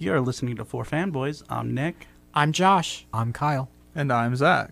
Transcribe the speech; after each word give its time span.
You're 0.00 0.22
listening 0.22 0.56
to 0.56 0.64
Four 0.64 0.84
Fanboys. 0.84 1.42
I'm 1.50 1.74
Nick. 1.74 2.06
I'm 2.32 2.52
Josh. 2.52 3.06
I'm 3.12 3.34
Kyle. 3.34 3.68
And 3.94 4.10
I'm 4.10 4.34
Zach. 4.34 4.70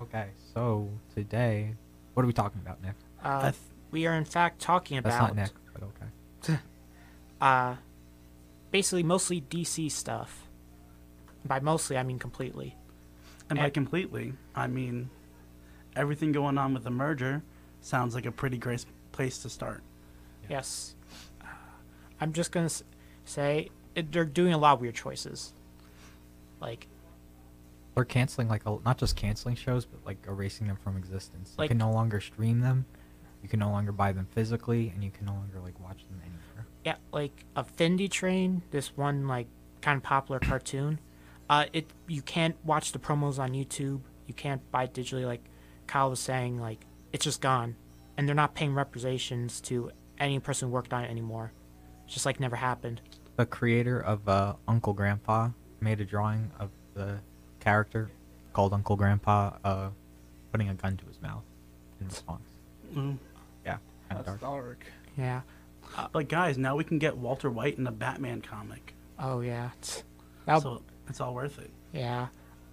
Okay, 0.00 0.28
so 0.54 0.88
today, 1.14 1.74
what 2.14 2.22
are 2.22 2.26
we 2.26 2.32
talking 2.32 2.58
about, 2.64 2.82
Nick? 2.82 2.94
Uh, 3.22 3.42
th- 3.50 3.54
we 3.90 4.06
are 4.06 4.14
in 4.14 4.24
fact 4.24 4.62
talking 4.62 4.96
about. 4.96 5.10
That's 5.10 5.20
about 5.20 5.36
not 5.36 5.42
Nick, 5.42 5.52
but 5.74 6.54
okay. 6.54 6.60
uh, 7.42 7.74
basically 8.70 9.02
mostly 9.02 9.42
DC 9.42 9.92
stuff. 9.92 10.48
By 11.44 11.60
mostly, 11.60 11.98
I 11.98 12.02
mean 12.02 12.18
completely. 12.18 12.76
And 13.50 13.58
by 13.58 13.68
completely, 13.68 14.32
I 14.54 14.68
mean 14.68 15.10
everything 15.94 16.32
going 16.32 16.56
on 16.56 16.72
with 16.72 16.84
the 16.84 16.90
merger 16.90 17.42
sounds 17.82 18.14
like 18.14 18.24
a 18.24 18.32
pretty 18.32 18.56
great 18.56 18.86
place 19.12 19.36
to 19.42 19.50
start. 19.50 19.82
Yes. 20.48 20.94
I'm 22.20 22.32
just 22.32 22.52
gonna 22.52 22.70
say 23.24 23.70
it, 23.94 24.12
they're 24.12 24.24
doing 24.24 24.52
a 24.52 24.58
lot 24.58 24.74
of 24.74 24.80
weird 24.80 24.94
choices. 24.94 25.52
Like, 26.60 26.86
They're 27.94 28.04
canceling 28.04 28.48
like 28.48 28.66
a, 28.66 28.78
not 28.84 28.98
just 28.98 29.16
canceling 29.16 29.56
shows, 29.56 29.84
but 29.84 30.04
like 30.06 30.18
erasing 30.28 30.66
them 30.68 30.76
from 30.76 30.96
existence. 30.96 31.54
Like- 31.56 31.66
you 31.66 31.68
can 31.70 31.78
no 31.78 31.90
longer 31.90 32.20
stream 32.20 32.60
them. 32.60 32.84
You 33.42 33.48
can 33.48 33.58
no 33.58 33.70
longer 33.70 33.90
buy 33.92 34.12
them 34.12 34.26
physically, 34.32 34.90
and 34.94 35.02
you 35.02 35.10
can 35.10 35.24
no 35.26 35.32
longer 35.32 35.60
like 35.60 35.80
watch 35.80 36.04
them 36.08 36.20
anywhere. 36.22 36.66
yeah, 36.84 36.96
like 37.12 37.44
Infinity 37.56 38.08
Train, 38.08 38.62
this 38.70 38.94
one 38.96 39.26
like 39.26 39.46
kind 39.80 39.96
of 39.96 40.02
popular 40.02 40.38
cartoon. 40.50 40.98
Uh, 41.48 41.64
it 41.72 41.86
you 42.06 42.20
can't 42.22 42.56
watch 42.64 42.92
the 42.92 42.98
promos 42.98 43.38
on 43.38 43.52
YouTube. 43.52 44.00
You 44.26 44.34
can't 44.34 44.60
buy 44.70 44.84
it 44.84 44.92
digitally. 44.94 45.24
Like 45.24 45.42
Kyle 45.86 46.10
was 46.10 46.20
saying, 46.20 46.60
like 46.60 46.84
it's 47.14 47.24
just 47.24 47.40
gone, 47.40 47.76
and 48.16 48.28
they're 48.28 48.34
not 48.36 48.54
paying 48.54 48.74
reparations 48.74 49.60
to 49.62 49.90
any 50.18 50.38
person 50.38 50.68
who 50.68 50.74
worked 50.74 50.92
on 50.92 51.04
it 51.04 51.10
anymore. 51.10 51.52
It's 52.10 52.14
just 52.16 52.26
like 52.26 52.40
never 52.40 52.56
happened. 52.56 53.00
The 53.36 53.46
creator 53.46 54.00
of 54.00 54.28
uh, 54.28 54.54
Uncle 54.66 54.92
Grandpa 54.92 55.50
made 55.80 56.00
a 56.00 56.04
drawing 56.04 56.50
of 56.58 56.70
the 56.92 57.20
character 57.60 58.10
called 58.52 58.72
Uncle 58.72 58.96
Grandpa 58.96 59.52
uh, 59.64 59.90
putting 60.50 60.68
a 60.70 60.74
gun 60.74 60.96
to 60.96 61.04
his 61.06 61.22
mouth 61.22 61.44
in 62.00 62.08
response. 62.08 62.48
Mm. 62.92 63.16
Yeah, 63.64 63.76
That's 64.08 64.26
dark. 64.26 64.40
dark. 64.40 64.86
Yeah. 65.16 65.42
But 66.10 66.28
guys, 66.28 66.58
now 66.58 66.74
we 66.74 66.82
can 66.82 66.98
get 66.98 67.16
Walter 67.16 67.48
White 67.48 67.78
in 67.78 67.86
a 67.86 67.92
Batman 67.92 68.40
comic. 68.42 68.92
Oh 69.16 69.38
yeah. 69.38 69.70
It's, 69.78 70.02
So 70.48 70.82
it's 71.08 71.20
all 71.20 71.32
worth 71.32 71.60
it. 71.60 71.70
Yeah. 71.92 72.26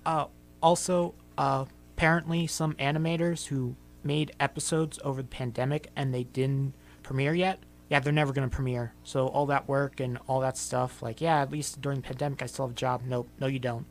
Uh, 0.04 0.26
also, 0.64 1.14
uh, 1.38 1.66
apparently 1.96 2.48
some 2.48 2.74
animators 2.78 3.46
who 3.46 3.76
made 4.04 4.32
episodes 4.40 4.98
over 5.04 5.22
the 5.22 5.28
pandemic 5.28 5.92
and 5.96 6.12
they 6.12 6.24
didn't 6.24 6.74
premiere 7.04 7.36
yet. 7.36 7.60
Yeah, 7.90 8.00
they're 8.02 8.12
never 8.14 8.34
gonna 8.34 8.50
premiere. 8.50 8.94
So 9.04 9.28
all 9.28 9.46
that 9.48 9.68
work 9.68 10.00
and 10.00 10.18
all 10.28 10.42
that 10.42 10.58
stuff, 10.58 11.02
like, 11.02 11.22
yeah, 11.22 11.42
at 11.42 11.52
least 11.52 11.80
during 11.82 12.02
the 12.02 12.08
pandemic, 12.08 12.42
I 12.44 12.46
still 12.48 12.66
have 12.68 12.74
a 12.74 12.76
job. 12.80 13.02
Nope, 13.06 13.30
no, 13.40 13.48
you 13.48 13.60
don't. 13.60 13.82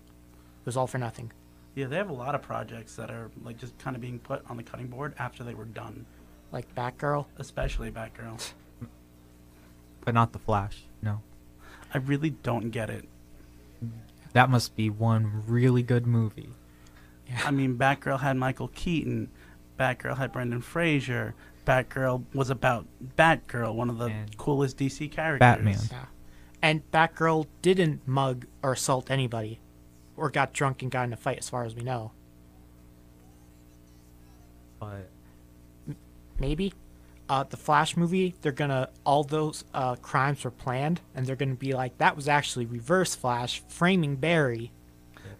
It 0.61 0.67
was 0.67 0.77
all 0.77 0.87
for 0.87 0.99
nothing. 0.99 1.33
Yeah, 1.75 1.87
they 1.87 1.97
have 1.97 2.11
a 2.11 2.15
lot 2.15 2.35
of 2.35 2.43
projects 2.43 2.97
that 2.97 3.11
are 3.11 3.31
like 3.43 3.59
just 3.59 3.77
kind 3.79 3.97
of 3.97 4.03
being 4.03 4.19
put 4.19 4.43
on 4.51 4.57
the 4.57 4.63
cutting 4.63 4.87
board 4.89 5.15
after 5.19 5.45
they 5.45 5.55
were 5.55 5.65
done, 5.67 6.05
Like 6.53 6.75
Batgirl. 6.75 7.27
especially 7.39 7.91
Batgirl. 7.91 8.53
But 10.05 10.15
not 10.15 10.33
the 10.33 10.39
Flash. 10.39 10.85
No, 11.03 11.21
I 11.93 11.99
really 11.99 12.31
don't 12.31 12.71
get 12.71 12.91
it. 12.91 13.09
that 14.35 14.49
must 14.51 14.77
be 14.77 14.89
one 14.89 15.43
really 15.49 15.83
good 15.83 16.07
movie. 16.07 16.51
I 17.45 17.51
mean, 17.51 17.77
Batgirl 17.77 18.21
had 18.21 18.37
Michael 18.37 18.69
Keaton. 18.69 19.31
Batgirl 19.79 20.17
had 20.19 20.33
Brendan 20.33 20.61
Fraser. 20.61 21.35
Batgirl 21.67 22.25
was 22.33 22.49
about 22.49 22.87
Batgirl, 23.19 23.75
one 23.75 23.91
of 23.91 23.99
the 23.99 24.07
And 24.07 24.37
coolest 24.39 24.79
DC 24.79 25.11
characters. 25.11 25.41
Batman. 25.41 25.79
Yeah. 25.91 26.05
And 26.63 26.91
Batgirl 26.91 27.47
didn't 27.61 28.07
mug 28.07 28.47
or 28.63 28.73
assault 28.73 29.11
anybody, 29.11 29.61
or 30.17 30.31
got 30.31 30.53
drunk 30.53 30.83
and 30.83 30.91
got 30.91 31.05
in 31.05 31.13
a 31.13 31.17
fight, 31.17 31.39
as 31.39 31.51
far 31.51 31.65
as 31.65 31.75
we 31.75 31.83
know. 31.83 32.13
But 34.81 35.11
maybe. 36.39 36.73
Uh, 37.29 37.43
the 37.43 37.57
Flash 37.57 37.97
movie, 37.97 38.37
they're 38.41 38.53
gonna 38.53 38.89
all 39.05 39.25
those 39.25 39.65
uh, 39.75 39.97
crimes 39.97 40.45
were 40.45 40.51
planned, 40.53 41.01
and 41.13 41.27
they're 41.27 41.35
gonna 41.35 41.55
be 41.57 41.73
like 41.73 41.99
that 41.99 42.15
was 42.15 42.29
actually 42.29 42.67
Reverse 42.67 43.17
Flash 43.17 43.63
framing 43.67 44.15
Barry. 44.15 44.71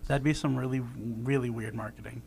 That'd 0.09 0.25
be 0.25 0.35
some 0.35 0.57
really, 0.57 0.81
really 0.81 1.51
weird 1.51 1.75
marketing. 1.75 2.23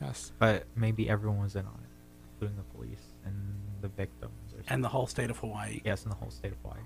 Yes. 0.00 0.32
but 0.38 0.64
maybe 0.76 1.08
everyone 1.08 1.40
was 1.40 1.54
in 1.54 1.64
on 1.64 1.78
it, 1.82 2.32
including 2.34 2.56
the 2.56 2.76
police 2.76 3.13
and 3.24 3.34
the 3.80 3.88
victims. 3.88 4.32
Or. 4.54 4.62
And 4.68 4.82
the 4.82 4.88
whole 4.88 5.06
state 5.06 5.30
of 5.30 5.38
Hawaii. 5.38 5.80
yes, 5.84 6.02
and 6.02 6.12
the 6.12 6.16
whole 6.16 6.30
state 6.30 6.52
of 6.52 6.58
Hawaii. 6.62 6.80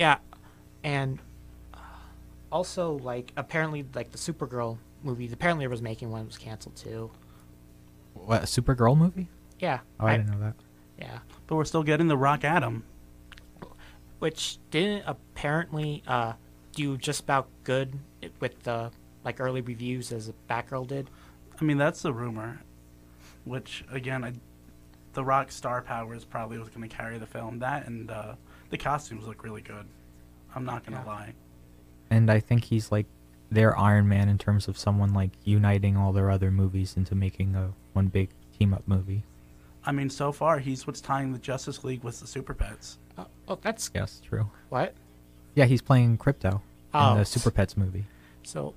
Yeah, 0.00 0.16
and 0.82 1.18
uh, 1.74 1.78
also 2.50 2.98
like 3.00 3.32
apparently 3.36 3.84
like 3.94 4.12
the 4.12 4.18
Supergirl 4.18 4.78
movie, 5.02 5.30
apparently 5.30 5.64
there 5.64 5.68
was 5.68 5.82
making 5.82 6.10
one 6.10 6.22
that 6.22 6.26
was 6.26 6.38
canceled 6.38 6.76
too. 6.76 7.10
What 8.14 8.42
a 8.42 8.46
Supergirl 8.46 8.96
movie? 8.96 9.28
Yeah. 9.58 9.80
Oh, 9.98 10.06
I, 10.06 10.16
didn't 10.16 10.30
know 10.30 10.40
that. 10.40 10.54
Yeah. 10.98 11.18
But 11.46 11.56
we're 11.56 11.66
still 11.66 11.82
getting 11.82 12.08
the 12.08 12.16
Rock 12.16 12.44
Adam, 12.44 12.82
Which 14.20 14.58
didn't 14.70 15.04
apparently 15.06 16.02
uh, 16.06 16.32
do 16.72 16.96
just 16.96 17.20
about 17.20 17.48
good 17.64 17.98
with 18.40 18.62
the 18.62 18.90
like 19.22 19.38
early 19.38 19.60
reviews 19.60 20.12
as 20.12 20.32
Batgirl 20.48 20.86
did. 20.86 21.10
I 21.60 21.64
mean, 21.64 21.76
that's 21.76 22.00
the 22.00 22.12
rumor. 22.14 22.62
Which, 23.44 23.84
again, 23.90 24.24
I, 24.24 24.32
the 25.14 25.24
Rock 25.24 25.50
star 25.50 25.82
power 25.82 26.14
is 26.14 26.24
probably 26.24 26.58
what's 26.58 26.70
going 26.70 26.88
to 26.88 26.94
carry 26.94 27.18
the 27.18 27.26
film. 27.26 27.58
That 27.60 27.86
and 27.86 28.10
uh, 28.10 28.34
the 28.70 28.78
costumes 28.78 29.26
look 29.26 29.42
really 29.42 29.62
good. 29.62 29.86
I'm 30.54 30.64
not 30.64 30.84
going 30.84 30.98
to 30.98 31.04
Yeah. 31.04 31.12
lie. 31.12 31.34
And 32.10 32.30
I 32.30 32.40
think 32.40 32.64
he's 32.64 32.90
like 32.92 33.06
their 33.50 33.76
Iron 33.78 34.08
Man 34.08 34.28
in 34.28 34.38
terms 34.38 34.68
of 34.68 34.76
someone 34.78 35.12
like 35.14 35.30
uniting 35.44 35.96
all 35.96 36.12
their 36.12 36.30
other 36.30 36.50
movies 36.50 36.96
into 36.96 37.14
making 37.14 37.54
a 37.56 37.72
one 37.92 38.08
big 38.08 38.30
team 38.58 38.74
up 38.74 38.82
movie. 38.86 39.22
I 39.84 39.92
mean, 39.92 40.10
so 40.10 40.30
far, 40.32 40.58
he's 40.58 40.86
what's 40.86 41.00
tying 41.00 41.32
the 41.32 41.38
Justice 41.38 41.82
League 41.84 42.02
with 42.04 42.20
the 42.20 42.26
Super 42.26 42.52
Pets. 42.52 42.98
Oh, 43.16 43.26
oh 43.48 43.58
that's 43.62 43.90
Yes, 43.94 44.20
true. 44.24 44.50
what. 44.68 44.94
Yeah, 45.54 45.64
he's 45.64 45.82
playing 45.82 46.18
Krypto 46.18 46.60
Oh. 46.92 47.12
in 47.12 47.18
the 47.18 47.24
Super 47.24 47.50
Pets 47.50 47.76
movie. 47.76 48.04
So, 48.42 48.74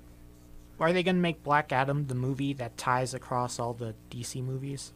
are 0.83 0.93
they 0.93 1.03
going 1.03 1.15
to 1.15 1.21
make 1.21 1.43
Black 1.43 1.71
Adam 1.71 2.07
the 2.07 2.15
movie 2.15 2.53
that 2.53 2.77
ties 2.77 3.13
across 3.13 3.59
all 3.59 3.73
the 3.73 3.95
DC 4.11 4.43
movies? 4.43 4.93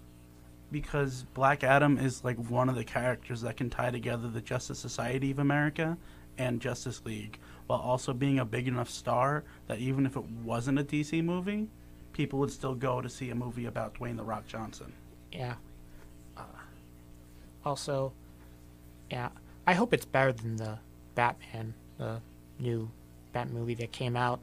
Because 0.71 1.23
Black 1.33 1.63
Adam 1.63 1.97
is 1.97 2.23
like 2.23 2.37
one 2.49 2.67
of 2.67 2.75
the 2.75 2.83
characters 2.83 3.41
that 3.41 3.57
can 3.57 3.69
tie 3.69 3.91
together 3.91 4.27
the 4.27 4.41
Justice 4.41 4.79
Society 4.79 5.31
of 5.31 5.39
America 5.39 5.97
and 6.37 6.59
Justice 6.59 7.01
League, 7.05 7.39
while 7.67 7.79
also 7.79 8.13
being 8.13 8.39
a 8.39 8.45
big 8.45 8.67
enough 8.67 8.89
star 8.89 9.43
that 9.67 9.79
even 9.79 10.05
if 10.05 10.15
it 10.17 10.23
wasn't 10.43 10.77
a 10.77 10.83
DC 10.83 11.23
movie, 11.23 11.69
people 12.13 12.39
would 12.39 12.51
still 12.51 12.75
go 12.75 13.01
to 13.01 13.09
see 13.09 13.29
a 13.29 13.35
movie 13.35 13.65
about 13.65 13.93
Dwayne 13.93 14.17
the 14.17 14.23
Rock 14.23 14.45
Johnson. 14.47 14.91
Yeah. 15.31 15.55
Uh, 16.35 16.43
also, 17.63 18.11
yeah, 19.09 19.29
I 19.65 19.73
hope 19.73 19.93
it's 19.93 20.05
better 20.05 20.33
than 20.33 20.57
the 20.57 20.79
Batman, 21.15 21.73
the 21.97 22.21
new 22.59 22.89
Bat 23.33 23.51
movie 23.51 23.75
that 23.75 23.91
came 23.91 24.15
out. 24.15 24.39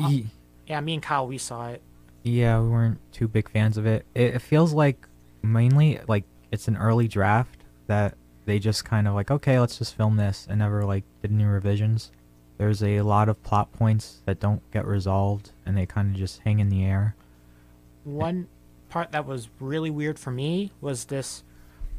Ye- 0.00 0.26
Yeah, 0.66 0.80
me 0.80 0.94
and 0.94 1.02
Kyle 1.02 1.26
we 1.26 1.38
saw 1.38 1.68
it. 1.68 1.82
Yeah, 2.22 2.60
we 2.60 2.68
weren't 2.68 2.98
too 3.12 3.28
big 3.28 3.50
fans 3.50 3.76
of 3.76 3.86
it. 3.86 4.06
It, 4.14 4.34
it 4.36 4.38
feels 4.42 4.72
like 4.72 5.06
mainly 5.42 6.00
like 6.08 6.24
it's 6.50 6.68
an 6.68 6.76
early 6.76 7.06
draft 7.08 7.60
that 7.86 8.14
they 8.46 8.58
just 8.58 8.84
kind 8.84 9.06
of 9.08 9.14
like, 9.14 9.30
okay, 9.30 9.58
let's 9.58 9.78
just 9.78 9.94
film 9.94 10.16
this 10.16 10.46
and 10.48 10.58
never 10.58 10.84
like 10.84 11.04
did 11.22 11.32
any 11.32 11.44
revisions. 11.44 12.10
There's 12.56 12.82
a 12.82 13.00
lot 13.02 13.28
of 13.28 13.42
plot 13.42 13.72
points 13.72 14.22
that 14.26 14.40
don't 14.40 14.62
get 14.70 14.86
resolved 14.86 15.50
and 15.66 15.76
they 15.76 15.86
kind 15.86 16.10
of 16.10 16.16
just 16.16 16.40
hang 16.40 16.60
in 16.60 16.68
the 16.68 16.84
air. 16.84 17.14
One 18.04 18.48
part 18.88 19.12
that 19.12 19.26
was 19.26 19.48
really 19.60 19.90
weird 19.90 20.18
for 20.18 20.30
me 20.30 20.70
was 20.80 21.06
this 21.06 21.42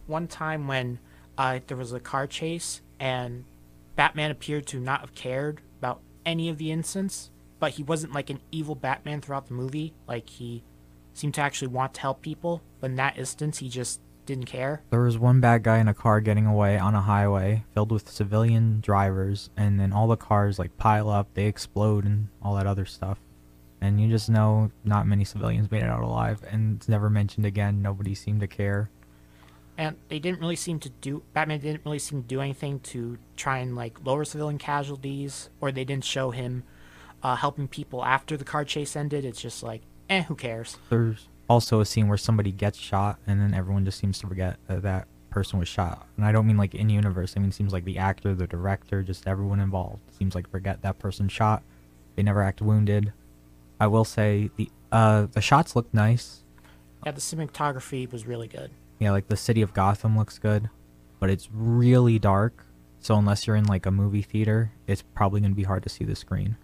one 0.07 0.27
time 0.27 0.67
when 0.67 0.99
uh, 1.37 1.59
there 1.67 1.75
was 1.77 1.91
a 1.93 1.99
car 1.99 2.25
chase 2.27 2.81
and 2.99 3.43
Batman 3.95 4.31
appeared 4.31 4.65
to 4.67 4.79
not 4.79 5.01
have 5.01 5.13
cared 5.15 5.61
about 5.79 5.99
any 6.25 6.47
of 6.49 6.57
the 6.57 6.71
incidents, 6.71 7.31
but 7.59 7.71
he 7.73 7.83
wasn't 7.83 8.13
like 8.13 8.29
an 8.29 8.39
evil 8.51 8.75
Batman 8.75 9.21
throughout 9.21 9.47
the 9.47 9.53
movie. 9.53 9.93
Like 10.07 10.29
he 10.29 10.63
seemed 11.13 11.33
to 11.35 11.41
actually 11.41 11.69
want 11.69 11.93
to 11.95 12.01
help 12.01 12.21
people, 12.21 12.61
but 12.79 12.89
in 12.89 12.95
that 12.97 13.17
instance, 13.17 13.59
he 13.59 13.69
just 13.69 14.01
didn't 14.25 14.45
care. 14.45 14.81
There 14.89 15.01
was 15.01 15.17
one 15.19 15.39
bad 15.39 15.63
guy 15.63 15.77
in 15.77 15.87
a 15.87 15.93
car 15.93 16.19
getting 16.19 16.45
away 16.47 16.77
on 16.79 16.95
a 16.95 17.01
highway 17.01 17.63
filled 17.73 17.91
with 17.91 18.09
civilian 18.09 18.81
drivers, 18.81 19.49
and 19.55 19.79
then 19.79 19.93
all 19.93 20.07
the 20.07 20.17
cars 20.17 20.57
like 20.59 20.75
pile 20.77 21.09
up, 21.09 21.27
they 21.35 21.45
explode, 21.45 22.05
and 22.05 22.27
all 22.41 22.55
that 22.55 22.65
other 22.67 22.85
stuff. 22.85 23.19
And 23.81 24.01
you 24.01 24.07
just 24.09 24.29
know 24.29 24.71
not 24.83 25.05
many 25.05 25.23
civilians 25.25 25.69
made 25.69 25.83
it 25.83 25.89
out 25.89 26.01
alive, 26.01 26.41
and 26.49 26.77
it's 26.77 26.89
never 26.89 27.09
mentioned 27.09 27.45
again. 27.45 27.81
Nobody 27.83 28.15
seemed 28.15 28.39
to 28.39 28.47
care. 28.47 28.89
and 29.77 29.95
they 30.09 30.19
didn't 30.19 30.39
really 30.39 30.55
seem 30.55 30.79
to 30.79 30.89
do 30.89 31.21
Batman 31.33 31.59
didn't 31.59 31.85
really 31.85 31.99
seem 31.99 32.21
to 32.23 32.27
do 32.27 32.41
anything 32.41 32.79
to 32.79 33.17
try 33.35 33.59
and 33.59 33.75
like 33.75 34.03
lower 34.03 34.25
civilian 34.25 34.57
casualties, 34.57 35.49
or 35.61 35.71
they 35.71 35.85
didn't 35.85 36.05
show 36.05 36.31
him 36.31 36.63
uh, 37.23 37.35
helping 37.35 37.67
people 37.67 38.03
after 38.03 38.37
the 38.37 38.45
car 38.45 38.65
chase 38.65 38.95
ended. 38.95 39.25
It's 39.25 39.41
just 39.41 39.63
like, 39.63 39.81
eh, 40.09 40.23
who 40.23 40.35
cares? 40.35 40.77
There's 40.89 41.27
also 41.49 41.79
a 41.79 41.85
scene 41.85 42.07
where 42.07 42.17
somebody 42.17 42.51
gets 42.51 42.77
shot, 42.77 43.19
and 43.27 43.39
then 43.39 43.53
everyone 43.53 43.85
just 43.85 43.99
seems 43.99 44.19
to 44.19 44.27
forget 44.27 44.57
that 44.67 44.83
that 44.83 45.07
person 45.35 45.59
was 45.59 45.67
shot. 45.67 46.07
And 46.15 46.25
I 46.25 46.31
don't 46.31 46.47
mean 46.47 46.57
like 46.57 46.73
in 46.73 46.89
universe. 46.89 47.33
I 47.35 47.41
mean 47.41 47.49
it 47.49 47.53
seems 47.53 47.73
like 47.73 47.83
the 47.83 47.97
actor, 47.97 48.33
the 48.33 48.47
director, 48.47 49.03
just 49.03 49.27
everyone 49.27 49.59
involved 49.59 49.99
seems 50.17 50.33
like 50.33 50.49
forget 50.49 50.81
that 50.81 50.97
person 50.97 51.27
shot. 51.27 51.61
They 52.15 52.23
never 52.23 52.41
act 52.41 52.61
wounded. 52.61 53.11
I 53.79 53.87
will 53.87 54.05
say 54.05 54.49
the 54.55 54.69
uh 54.93 55.27
the 55.33 55.41
shots 55.41 55.75
look 55.75 55.93
nice. 55.93 56.43
Yeah, 57.05 57.11
the 57.11 57.19
cinematography 57.21 58.09
was 58.09 58.25
really 58.25 58.47
good. 58.47 58.71
Yeah, 58.97 59.11
like 59.11 59.27
the 59.27 59.35
city 59.35 59.61
of 59.61 59.73
Gotham 59.73 60.17
looks 60.17 60.39
good, 60.39 60.69
but 61.19 61.29
it's 61.29 61.49
really 61.51 62.17
dark. 62.17 62.65
So 62.99 63.17
unless 63.17 63.45
you're 63.45 63.57
in 63.57 63.65
like 63.65 63.85
a 63.85 63.91
movie 63.91 64.21
theater, 64.21 64.71
it's 64.87 65.01
probably 65.01 65.41
going 65.41 65.51
to 65.51 65.55
be 65.55 65.63
hard 65.63 65.83
to 65.83 65.89
see 65.89 66.05
the 66.05 66.15
screen. 66.15 66.55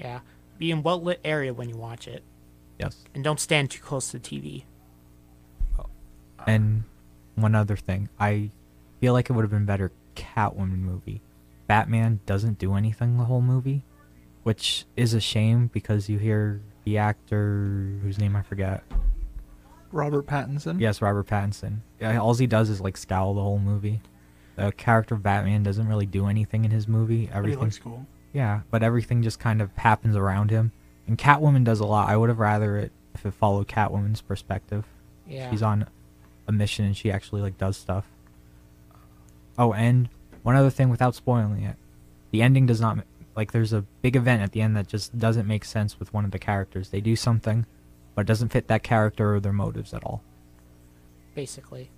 Yeah, 0.00 0.20
be 0.58 0.70
in 0.70 0.82
well 0.82 1.00
lit 1.00 1.20
area 1.24 1.52
when 1.54 1.68
you 1.68 1.76
watch 1.76 2.08
it, 2.08 2.24
Yes. 2.78 3.04
and 3.14 3.22
don't 3.22 3.38
stand 3.38 3.70
too 3.70 3.80
close 3.82 4.10
to 4.10 4.18
the 4.18 4.24
TV. 4.28 4.64
And 6.46 6.84
one 7.34 7.54
other 7.54 7.76
thing, 7.76 8.08
I 8.18 8.50
feel 9.00 9.12
like 9.12 9.28
it 9.28 9.34
would 9.34 9.42
have 9.42 9.50
been 9.50 9.66
better 9.66 9.92
Catwoman 10.16 10.78
movie. 10.78 11.20
Batman 11.66 12.20
doesn't 12.26 12.58
do 12.58 12.74
anything 12.74 13.18
the 13.18 13.24
whole 13.24 13.42
movie, 13.42 13.84
which 14.42 14.86
is 14.96 15.12
a 15.14 15.20
shame 15.20 15.68
because 15.72 16.08
you 16.08 16.18
hear 16.18 16.62
the 16.84 16.96
actor 16.98 17.98
whose 18.02 18.18
name 18.18 18.34
I 18.36 18.42
forget. 18.42 18.82
Robert 19.92 20.26
Pattinson. 20.26 20.80
Yes, 20.80 21.02
Robert 21.02 21.26
Pattinson. 21.26 21.80
Yeah, 22.00 22.18
all 22.18 22.32
he 22.34 22.46
does 22.46 22.70
is 22.70 22.80
like 22.80 22.96
scowl 22.96 23.34
the 23.34 23.42
whole 23.42 23.58
movie. 23.58 24.00
The 24.56 24.72
character 24.72 25.14
of 25.16 25.22
Batman 25.22 25.62
doesn't 25.62 25.86
really 25.88 26.06
do 26.06 26.26
anything 26.26 26.64
in 26.64 26.70
his 26.70 26.88
movie. 26.88 27.26
But 27.26 27.32
he 27.32 27.36
Everything 27.38 27.60
looks 27.60 27.78
cool. 27.78 28.06
Yeah, 28.32 28.60
but 28.70 28.82
everything 28.82 29.22
just 29.22 29.40
kind 29.40 29.60
of 29.60 29.76
happens 29.76 30.16
around 30.16 30.50
him. 30.50 30.72
And 31.06 31.18
Catwoman 31.18 31.64
does 31.64 31.80
a 31.80 31.86
lot. 31.86 32.08
I 32.08 32.16
would 32.16 32.28
have 32.28 32.38
rather 32.38 32.76
it 32.76 32.92
if 33.14 33.26
it 33.26 33.32
followed 33.34 33.66
Catwoman's 33.68 34.20
perspective. 34.20 34.84
Yeah, 35.26 35.50
She's 35.50 35.62
on 35.62 35.86
a 36.46 36.52
mission 36.52 36.84
and 36.84 36.96
she 36.96 37.10
actually 37.10 37.40
like 37.42 37.58
does 37.58 37.76
stuff. 37.76 38.06
Oh, 39.58 39.72
and 39.72 40.08
one 40.42 40.56
other 40.56 40.70
thing 40.70 40.88
without 40.88 41.14
spoiling 41.14 41.62
it. 41.64 41.76
The 42.30 42.42
ending 42.42 42.66
does 42.66 42.80
not 42.80 42.98
like 43.36 43.52
there's 43.52 43.72
a 43.72 43.82
big 44.02 44.16
event 44.16 44.42
at 44.42 44.52
the 44.52 44.60
end 44.60 44.76
that 44.76 44.86
just 44.86 45.18
doesn't 45.18 45.46
make 45.46 45.64
sense 45.64 45.98
with 45.98 46.12
one 46.14 46.24
of 46.24 46.30
the 46.30 46.38
characters. 46.38 46.90
They 46.90 47.00
do 47.00 47.16
something, 47.16 47.66
but 48.14 48.22
it 48.22 48.26
doesn't 48.26 48.50
fit 48.50 48.68
that 48.68 48.82
character 48.82 49.34
or 49.34 49.40
their 49.40 49.52
motives 49.52 49.92
at 49.94 50.04
all. 50.04 50.22
basically. 51.34 51.90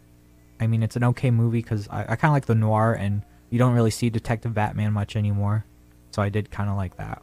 I 0.61 0.67
mean, 0.69 0.83
it's 0.83 0.95
an 0.97 1.03
okay 1.05 1.31
movie 1.33 1.61
because 1.63 1.89
I, 1.89 2.03
I 2.03 2.17
kind 2.17 2.31
of 2.31 2.35
like 2.35 2.47
the 2.47 2.55
noir, 2.55 2.93
and 2.95 3.23
you 3.51 3.59
don't 3.59 3.75
really 3.75 3.91
see 3.91 4.11
Detective 4.11 4.55
Batman 4.55 4.93
much 4.93 5.17
anymore. 5.17 5.65
So 6.13 6.23
I 6.23 6.29
did 6.29 6.51
kind 6.51 6.71
of 6.71 6.77
like 6.77 6.97
that. 6.99 7.23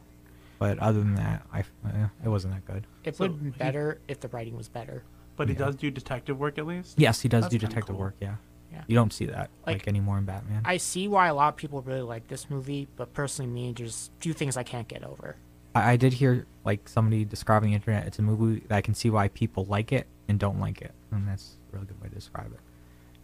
But 0.58 0.78
other 0.78 0.98
than 0.98 1.14
that, 1.14 1.42
I 1.52 1.60
eh, 1.60 2.06
it 2.24 2.28
wasn't 2.28 2.52
that 2.54 2.66
good. 2.70 2.86
It 3.04 3.16
So 3.16 3.24
would 3.24 3.30
have 3.30 3.42
been 3.42 3.52
he- 3.52 3.58
better 3.58 3.98
if 4.08 4.20
the 4.20 4.28
writing 4.28 4.56
was 4.56 4.68
better. 4.68 5.02
But 5.36 5.48
he 5.48 5.54
Yeah. 5.54 5.60
does 5.60 5.76
do 5.76 5.90
detective 5.90 6.38
work 6.38 6.58
at 6.58 6.66
least. 6.66 6.98
Yes, 6.98 7.22
he 7.22 7.28
does 7.30 7.44
That's 7.44 7.52
do 7.52 7.58
kinda 7.58 7.68
detective 7.68 7.94
cool. 7.94 8.04
work. 8.04 8.16
Yeah. 8.20 8.34
Yeah. 8.70 8.84
You 8.86 8.94
don't 8.94 9.12
see 9.12 9.24
that 9.26 9.50
like, 9.66 9.78
Like, 9.78 9.88
anymore 9.88 10.18
in 10.18 10.24
Batman. 10.26 10.62
I 10.64 10.76
see 10.76 11.08
why 11.08 11.28
a 11.28 11.34
lot 11.34 11.48
of 11.48 11.56
people 11.56 11.80
really 11.82 12.02
like 12.02 12.28
this 12.28 12.50
movie, 12.50 12.86
but 12.96 13.12
personally, 13.14 13.50
me, 13.50 13.72
there's 13.72 14.10
a 14.18 14.22
few 14.22 14.32
things 14.32 14.56
I 14.56 14.62
can't 14.62 14.86
get 14.86 15.02
over. 15.02 15.36
I, 15.74 15.92
I 15.92 15.96
did 15.96 16.12
hear 16.12 16.46
like 16.64 16.88
somebody 16.88 17.24
describing 17.24 17.70
the 17.70 17.74
internet. 17.76 18.06
It's 18.06 18.18
a 18.18 18.22
movie 18.22 18.60
that 18.68 18.76
I 18.76 18.80
can 18.80 18.94
see 18.94 19.08
why 19.10 19.28
people 19.28 19.64
like 19.64 19.92
it 19.92 20.06
and 20.28 20.38
don't 20.38 20.60
like 20.60 20.82
it, 20.82 20.92
and 21.10 21.26
that's 21.26 21.56
a 21.72 21.76
really 21.76 21.86
good 21.86 22.00
way 22.02 22.08
to 22.10 22.14
describe 22.14 22.52
it. 22.52 22.60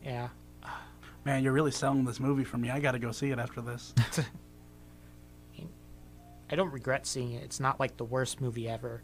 Yeah, 0.04 0.28
Man, 1.24 1.42
you're 1.42 1.52
really 1.52 1.72
selling 1.72 2.04
this 2.04 2.20
movie 2.20 2.44
for 2.44 2.56
me. 2.56 2.70
I 2.70 2.78
got 2.80 2.92
to 2.92 3.00
go 3.00 3.10
see 3.12 3.30
it 3.30 3.38
after 3.40 3.60
this. 3.60 3.92
I 6.50 6.54
don't 6.56 6.70
regret 6.72 7.06
seeing 7.06 7.32
it. 7.32 7.42
It's 7.42 7.60
not 7.60 7.80
like 7.80 7.96
the 7.96 8.04
worst 8.04 8.40
movie 8.40 8.68
ever. 8.68 9.02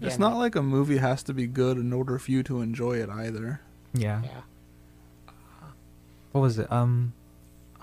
It's 0.00 0.14
Yeah, 0.14 0.18
not 0.28 0.36
like 0.38 0.54
a 0.56 0.62
movie 0.62 0.98
has 0.98 1.22
to 1.24 1.34
be 1.34 1.46
good 1.46 1.76
in 1.78 1.92
order 1.92 2.18
for 2.18 2.30
you 2.30 2.42
to 2.44 2.60
enjoy 2.60 2.94
it 2.98 3.08
either. 3.08 3.60
Yeah. 3.92 4.22
Yeah, 4.24 4.40
What 6.32 6.40
was 6.40 6.58
it? 6.58 6.70
Um, 6.70 7.12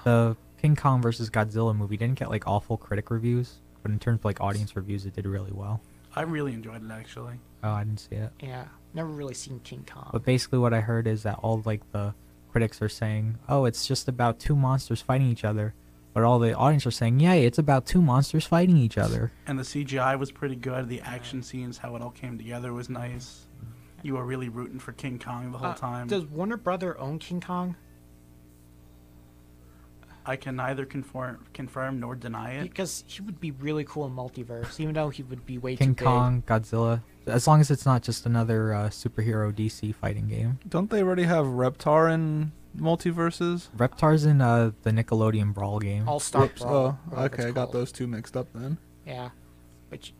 the 0.03 0.35
King 0.61 0.75
Kong 0.75 1.01
versus 1.01 1.29
Godzilla 1.29 1.75
movie 1.75 1.97
didn't 1.97 2.19
get 2.19 2.29
like 2.29 2.47
awful 2.47 2.77
critic 2.77 3.09
reviews, 3.09 3.55
but 3.81 3.91
in 3.91 3.99
terms 3.99 4.19
of 4.19 4.25
like 4.25 4.41
audience 4.41 4.75
reviews, 4.75 5.05
it 5.05 5.13
did 5.15 5.25
really 5.25 5.51
well. 5.53 5.81
I 6.15 6.23
really 6.23 6.53
enjoyed 6.53 6.83
it 6.83 6.91
actually. 6.91 7.39
Oh, 7.63 7.69
I 7.71 7.83
didn't 7.83 7.99
see 8.01 8.15
it. 8.15 8.31
yeah. 8.41 8.65
Never 8.93 9.07
really 9.09 9.33
seen 9.35 9.61
King 9.63 9.85
Kong. 9.89 10.09
But 10.11 10.25
basically, 10.25 10.59
what 10.59 10.73
I 10.73 10.81
heard 10.81 11.07
is 11.07 11.23
that 11.23 11.35
all 11.41 11.61
like 11.65 11.89
the 11.93 12.13
critics 12.51 12.81
are 12.81 12.89
saying, 12.89 13.37
"Oh, 13.47 13.63
it's 13.63 13.87
just 13.87 14.09
about 14.09 14.37
two 14.37 14.53
monsters 14.53 15.01
fighting 15.01 15.27
each 15.27 15.45
other," 15.45 15.73
but 16.13 16.23
all 16.23 16.39
the 16.39 16.53
audience 16.55 16.85
are 16.85 16.91
saying, 16.91 17.19
"Yay, 17.19 17.45
it's 17.45 17.57
about 17.57 17.85
two 17.85 18.01
monsters 18.01 18.45
fighting 18.45 18.77
each 18.77 18.97
other." 18.97 19.31
And 19.47 19.57
the 19.59 19.63
CGI 19.63 20.15
was 20.17 20.31
pretty 20.31 20.55
good. 20.55 20.89
The 20.89 21.01
action 21.01 21.41
scenes, 21.43 21.77
how 21.79 21.95
it 21.95 22.01
all 22.01 22.11
came 22.11 22.37
together, 22.37 22.73
was 22.73 22.89
nice. 22.89 23.47
You 24.03 24.15
were 24.15 24.25
really 24.25 24.49
rooting 24.49 24.79
for 24.79 24.91
King 24.93 25.19
Kong 25.19 25.51
the 25.51 25.57
whole 25.59 25.69
Uh, 25.69 25.75
time. 25.75 26.07
Does 26.07 26.25
Warner 26.25 26.57
Brother 26.57 26.99
own 26.99 27.19
King 27.19 27.39
Kong? 27.39 27.75
I 30.23 30.35
can 30.35 30.55
neither 30.55 30.85
confirm, 30.85 31.45
confirm 31.53 31.99
nor 31.99 32.15
deny 32.15 32.51
it. 32.51 32.63
Because 32.63 33.03
he 33.07 33.21
would 33.23 33.39
be 33.39 33.49
really 33.51 33.83
cool 33.83 34.05
in 34.05 34.13
multiverse, 34.15 34.79
even 34.79 34.93
though 34.93 35.09
he 35.09 35.23
would 35.23 35.45
be 35.47 35.57
way 35.57 35.75
King 35.75 35.95
too 35.95 36.05
Kong, 36.05 36.43
Godzilla, 36.45 37.01
as 37.25 37.47
long 37.47 37.59
as 37.59 37.71
it's 37.71 37.87
not 37.87 38.03
just 38.03 38.27
another 38.27 38.71
uh, 38.73 38.89
superhero 38.89 39.51
DC 39.51 39.95
fighting 39.95 40.27
game. 40.27 40.59
Don't 40.69 40.91
they 40.91 41.01
already 41.01 41.23
have 41.23 41.45
Reptar 41.45 42.13
in 42.13 42.51
MultiVersus? 42.77 43.69
Reptar's 43.75 44.25
in 44.25 44.41
uh, 44.41 44.71
the 44.83 44.91
Nickelodeon 44.91 45.53
Brawl 45.53 45.79
game. 45.79 46.07
All 46.07 46.19
Star 46.19 46.43
Whoops. 46.43 46.61
Brawl. 46.61 46.99
Oh, 47.15 47.23
okay. 47.23 47.47
I 47.47 47.51
got 47.51 47.71
those 47.71 47.91
two 47.91 48.07
mixed 48.07 48.37
up 48.37 48.47
then. 48.53 48.77
Yeah, 49.05 49.29
which 49.89 50.13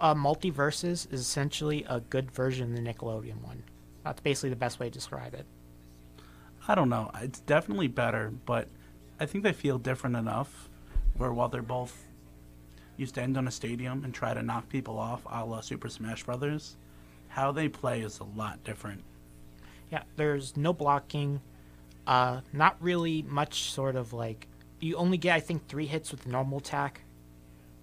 uh, 0.00 0.14
MultiVersus 0.14 1.12
is 1.12 1.20
essentially 1.20 1.84
a 1.88 2.00
good 2.00 2.30
version 2.30 2.70
of 2.70 2.82
the 2.82 2.82
Nickelodeon 2.82 3.42
one. 3.42 3.62
That's 4.04 4.20
basically 4.20 4.50
the 4.50 4.56
best 4.56 4.80
way 4.80 4.86
to 4.86 4.92
describe 4.92 5.34
it. 5.34 5.46
I 6.66 6.74
don't 6.74 6.88
know. 6.88 7.10
It's 7.20 7.40
definitely 7.40 7.88
better, 7.88 8.32
but 8.46 8.68
I 9.20 9.26
think 9.26 9.44
they 9.44 9.52
feel 9.52 9.78
different 9.78 10.16
enough 10.16 10.68
where 11.16 11.32
while 11.32 11.48
they're 11.48 11.62
both 11.62 12.04
you 12.96 13.06
stand 13.06 13.36
on 13.36 13.46
a 13.46 13.50
stadium 13.50 14.04
and 14.04 14.12
try 14.12 14.34
to 14.34 14.42
knock 14.42 14.68
people 14.68 14.98
off 14.98 15.22
a 15.30 15.44
la 15.44 15.60
Super 15.60 15.88
Smash 15.88 16.24
Brothers, 16.24 16.76
how 17.28 17.52
they 17.52 17.68
play 17.68 18.00
is 18.00 18.18
a 18.18 18.24
lot 18.24 18.62
different. 18.64 19.02
Yeah, 19.90 20.02
there's 20.16 20.56
no 20.56 20.72
blocking. 20.72 21.40
Uh, 22.08 22.40
not 22.54 22.74
really 22.80 23.20
much 23.20 23.70
sort 23.70 23.94
of 23.94 24.14
like 24.14 24.48
you 24.80 24.96
only 24.96 25.18
get 25.18 25.36
I 25.36 25.40
think 25.40 25.68
three 25.68 25.84
hits 25.84 26.10
with 26.10 26.22
the 26.22 26.30
normal 26.30 26.58
attack, 26.58 27.02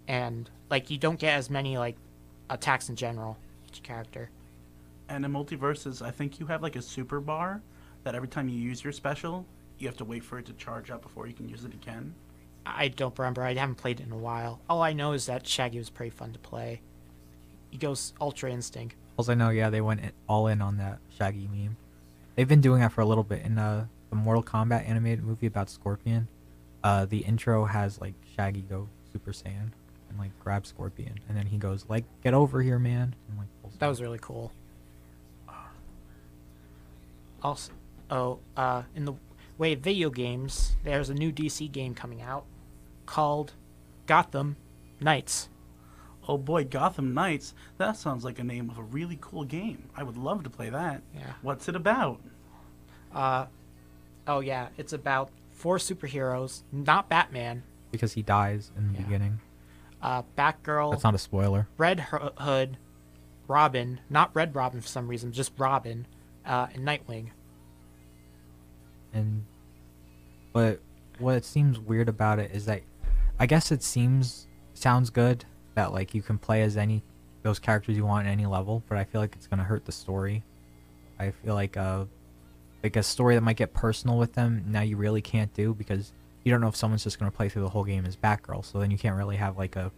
and 0.07 0.49
like 0.69 0.89
you 0.89 0.97
don't 0.97 1.19
get 1.19 1.35
as 1.35 1.49
many 1.49 1.77
like 1.77 1.95
attacks 2.49 2.89
in 2.89 2.95
general 2.95 3.37
each 3.67 3.83
character. 3.83 4.31
And 5.07 5.23
in 5.23 5.31
MultiVersus, 5.31 6.01
I 6.01 6.09
think 6.09 6.39
you 6.39 6.47
have 6.47 6.63
like 6.63 6.75
a 6.75 6.81
super 6.81 7.19
bar 7.19 7.61
that 8.03 8.15
every 8.15 8.27
time 8.27 8.49
you 8.49 8.57
use 8.57 8.83
your 8.83 8.93
special, 8.93 9.45
you 9.77 9.87
have 9.87 9.97
to 9.97 10.05
wait 10.05 10.23
for 10.23 10.39
it 10.39 10.47
to 10.47 10.53
charge 10.53 10.89
up 10.89 11.03
before 11.03 11.27
you 11.27 11.33
can 11.33 11.47
use 11.47 11.63
it 11.63 11.75
again. 11.75 12.15
I 12.65 12.87
don't 12.87 13.17
remember. 13.19 13.43
I 13.43 13.53
haven't 13.53 13.75
played 13.75 13.99
it 13.99 14.07
in 14.07 14.11
a 14.11 14.17
while. 14.17 14.59
All 14.67 14.81
I 14.81 14.93
know 14.93 15.11
is 15.11 15.27
that 15.27 15.45
Shaggy 15.45 15.77
was 15.77 15.91
pretty 15.91 16.09
fun 16.09 16.33
to 16.33 16.39
play. 16.39 16.81
He 17.69 17.77
goes 17.77 18.13
Ultra 18.19 18.51
Instinct. 18.51 18.95
Also, 19.17 19.33
I 19.33 19.35
know, 19.35 19.49
yeah, 19.49 19.69
they 19.69 19.81
went 19.81 20.01
all 20.27 20.47
in 20.47 20.63
on 20.63 20.77
that 20.77 20.97
Shaggy 21.15 21.47
meme. 21.51 21.77
They've 22.35 22.47
been 22.47 22.61
doing 22.61 22.81
that 22.81 22.91
for 22.91 23.01
a 23.01 23.05
little 23.05 23.23
bit 23.23 23.43
in 23.43 23.59
uh, 23.59 23.85
the 24.09 24.15
Mortal 24.15 24.43
Kombat 24.43 24.87
animated 24.87 25.23
movie 25.23 25.47
about 25.47 25.69
Scorpion. 25.69 26.27
Uh, 26.83 27.05
the 27.05 27.19
intro 27.19 27.65
has 27.65 27.99
like 27.99 28.13
Shaggy 28.35 28.61
go 28.61 28.87
Super 29.11 29.31
Saiyan 29.31 29.71
and 30.09 30.19
like 30.19 30.31
grab 30.39 30.65
Scorpion, 30.65 31.19
and 31.27 31.37
then 31.37 31.45
he 31.45 31.57
goes 31.57 31.85
like, 31.89 32.05
"Get 32.23 32.33
over 32.33 32.61
here, 32.61 32.79
man!" 32.79 33.15
And, 33.29 33.37
like, 33.37 33.47
pulls 33.61 33.75
That 33.77 33.87
was 33.87 34.01
really 34.01 34.19
cool. 34.21 34.51
Also, 37.41 37.71
oh, 38.09 38.39
uh, 38.57 38.83
in 38.95 39.05
the 39.05 39.13
way 39.57 39.73
of 39.73 39.79
video 39.79 40.09
games, 40.09 40.75
there's 40.83 41.09
a 41.09 41.13
new 41.13 41.31
DC 41.31 41.71
game 41.71 41.93
coming 41.93 42.21
out 42.21 42.45
called 43.05 43.53
Gotham 44.07 44.55
Knights. 44.99 45.49
Oh 46.27 46.37
boy, 46.37 46.63
Gotham 46.63 47.13
Knights. 47.13 47.53
That 47.77 47.97
sounds 47.97 48.23
like 48.23 48.39
a 48.39 48.43
name 48.43 48.69
of 48.69 48.79
a 48.79 48.83
really 48.83 49.17
cool 49.21 49.43
game. 49.43 49.89
I 49.95 50.03
would 50.03 50.17
love 50.17 50.43
to 50.43 50.49
play 50.49 50.69
that. 50.69 51.03
Yeah. 51.13 51.33
What's 51.41 51.69
it 51.69 51.75
about? 51.75 52.19
Uh, 53.13 53.45
oh 54.27 54.39
yeah, 54.39 54.69
it's 54.77 54.93
about 54.93 55.29
four 55.51 55.77
superheroes, 55.77 56.63
not 56.71 57.09
Batman. 57.09 57.63
because 57.91 58.13
he 58.13 58.21
dies 58.21 58.71
in 58.77 58.87
the 58.91 58.93
Yeah. 58.99 59.05
beginning. 59.05 59.39
Uh, 60.01 60.21
Batgirl, 60.37 60.91
That's 60.91 61.03
not 61.03 61.15
a 61.15 61.17
spoiler. 61.19 61.67
Red 61.77 62.01
Hood, 62.01 62.77
Robin, 63.47 64.01
not 64.09 64.31
Red 64.35 64.53
Robin 64.53 64.81
for 64.81 64.87
some 64.87 65.07
reason, 65.07 65.31
just 65.31 65.53
Robin, 65.57 66.05
uh, 66.45 66.67
and 66.73 66.85
Nightwing. 66.85 67.29
And 69.13 69.45
but 70.53 70.79
what 71.19 71.45
seems 71.45 71.79
weird 71.79 72.09
about 72.09 72.39
it 72.39 72.51
is 72.51 72.65
that 72.65 72.81
I 73.39 73.45
guess 73.45 73.71
it 73.71 73.81
seems 73.81 74.47
sounds 74.73 75.09
good 75.09 75.45
that 75.75 75.93
like 75.93 76.13
you 76.13 76.21
can 76.21 76.37
play 76.37 76.61
as 76.63 76.75
any 76.77 77.01
those 77.43 77.59
characters 77.59 77.95
you 77.95 78.05
want 78.05 78.27
at 78.27 78.31
any 78.31 78.45
level, 78.45 78.83
but 78.89 78.97
I 78.97 79.03
feel 79.05 79.21
like 79.21 79.35
it's 79.35 79.47
gonna 79.47 79.63
hurt 79.63 79.85
the 79.85 79.91
story. 79.91 80.43
I 81.19 81.31
feel 81.31 81.53
like 81.53 81.77
uh 81.77 82.05
like 82.85 82.95
a 82.95 83.01
story 83.01 83.33
that 83.33 83.41
might 83.41 83.57
get 83.57 83.73
personal 83.73 84.15
with 84.15 84.33
them 84.33 84.63
now 84.67 84.81
you 84.81 84.95
really 84.95 85.21
can't 85.21 85.51
do 85.55 85.73
because 85.73 86.13
you 86.43 86.51
don't 86.51 86.61
know 86.61 86.67
if 86.67 86.75
someone's 86.75 87.03
just 87.03 87.17
gonna 87.17 87.31
play 87.31 87.49
through 87.49 87.63
the 87.63 87.69
whole 87.69 87.83
game 87.83 88.05
as 88.05 88.15
Batgirl, 88.15 88.63
so 88.63 88.79
then 88.79 88.91
you 88.91 88.97
can't 88.97 89.15
really 89.15 89.37
have 89.37 89.57
like 89.57 89.75
a 89.75 89.91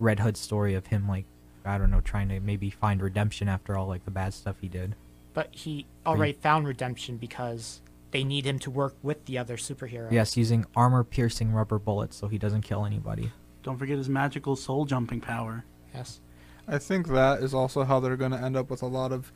Red 0.00 0.18
Hood 0.18 0.36
story 0.36 0.74
of 0.74 0.86
him 0.86 1.08
like 1.08 1.24
I 1.64 1.78
don't 1.78 1.92
know 1.92 2.00
trying 2.00 2.28
to 2.30 2.40
maybe 2.40 2.68
find 2.68 3.00
redemption 3.00 3.48
after 3.48 3.78
all 3.78 3.86
like 3.86 4.04
the 4.04 4.10
bad 4.10 4.34
stuff 4.34 4.56
he 4.60 4.66
did. 4.66 4.96
But 5.34 5.54
he 5.54 5.86
already 6.04 6.32
found 6.32 6.66
redemption 6.66 7.16
because 7.16 7.80
they 8.10 8.24
need 8.24 8.44
him 8.44 8.58
to 8.58 8.70
work 8.72 8.96
with 9.04 9.24
the 9.26 9.38
other 9.38 9.56
superheroes. 9.56 10.10
Yes, 10.10 10.36
using 10.36 10.66
armor-piercing 10.74 11.52
rubber 11.52 11.78
bullets 11.78 12.16
so 12.16 12.26
he 12.26 12.38
doesn't 12.38 12.62
kill 12.62 12.84
anybody. 12.84 13.30
Don't 13.62 13.78
forget 13.78 13.96
his 13.96 14.08
magical 14.08 14.56
soul 14.56 14.84
jumping 14.84 15.20
power. 15.20 15.64
Yes. 15.94 16.20
I 16.66 16.78
think 16.78 17.06
that 17.08 17.40
is 17.40 17.54
also 17.54 17.84
how 17.84 18.00
they're 18.00 18.16
going 18.16 18.32
to 18.32 18.38
end 18.42 18.56
up 18.56 18.68
with 18.68 18.82
a 18.82 18.86
lot 18.86 19.12
of 19.12 19.32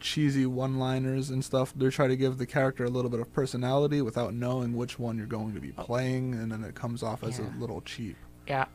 cheesy 0.00 0.46
one-liners 0.46 1.30
and 1.30 1.44
stuff. 1.44 1.72
They're 1.76 1.90
trying 1.90 2.10
to 2.10 2.16
give 2.16 2.38
the 2.38 2.46
character 2.46 2.84
a 2.84 2.88
little 2.90 3.10
bit 3.10 3.20
of 3.20 3.32
personality 3.32 4.00
without 4.02 4.34
knowing 4.34 4.74
which 4.76 4.98
one 4.98 5.18
you're 5.18 5.26
going 5.26 5.54
to 5.54 5.60
be 5.60 5.72
playing, 5.72 6.34
and 6.34 6.50
then 6.52 6.64
it 6.64 6.74
comes 6.74 7.02
off 7.02 7.22
as 7.22 7.38
Yeah. 7.38 7.46
a 7.46 7.60
little 7.60 7.80
cheap. 7.82 8.16
Yeah, 8.46 8.66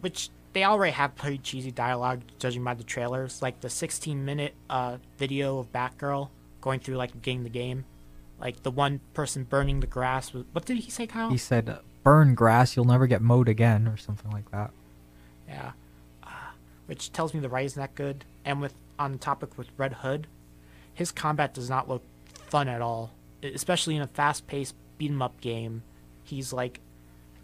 which 0.00 0.30
they 0.52 0.64
already 0.64 0.92
have 0.92 1.14
pretty 1.16 1.38
cheesy 1.38 1.70
dialogue, 1.70 2.20
judging 2.38 2.62
by 2.62 2.74
the 2.74 2.84
trailers. 2.84 3.42
Like 3.42 3.60
the 3.60 3.68
16-minute 3.68 4.54
uh, 4.70 4.98
video 5.18 5.58
of 5.58 5.72
Batgirl 5.72 6.28
going 6.60 6.80
through 6.80 6.96
like 6.96 7.20
getting 7.22 7.42
the 7.42 7.50
game, 7.50 7.84
like 8.40 8.62
the 8.62 8.70
one 8.70 9.00
person 9.14 9.44
burning 9.44 9.80
the 9.80 9.86
grass. 9.86 10.32
Was, 10.32 10.44
what 10.52 10.64
did 10.64 10.78
he 10.78 10.90
say, 10.90 11.06
Kyle? 11.06 11.30
He 11.30 11.38
said, 11.38 11.78
"Burn 12.02 12.34
grass, 12.34 12.76
you'll 12.76 12.84
never 12.84 13.06
get 13.06 13.20
mowed 13.22 13.48
again," 13.48 13.88
or 13.88 13.96
something 13.96 14.30
like 14.30 14.50
that. 14.50 14.70
Yeah, 15.48 15.72
uh, 16.22 16.28
which 16.86 17.12
tells 17.12 17.34
me 17.34 17.40
the 17.40 17.48
writing's 17.48 17.76
not 17.76 17.94
good. 17.94 18.24
And 18.44 18.60
with 18.60 18.74
on 18.98 19.12
the 19.12 19.18
topic 19.18 19.58
with 19.58 19.68
Red 19.76 19.92
Hood, 19.94 20.26
his 20.94 21.12
combat 21.12 21.52
does 21.52 21.68
not 21.68 21.88
look 21.88 22.02
fun 22.46 22.68
at 22.68 22.80
all, 22.80 23.12
especially 23.42 23.96
in 23.96 24.02
a 24.02 24.06
fast-paced 24.06 24.74
beat 24.96 25.10
'em 25.10 25.20
up 25.20 25.40
game. 25.40 25.82
He's 26.22 26.52
like, 26.52 26.80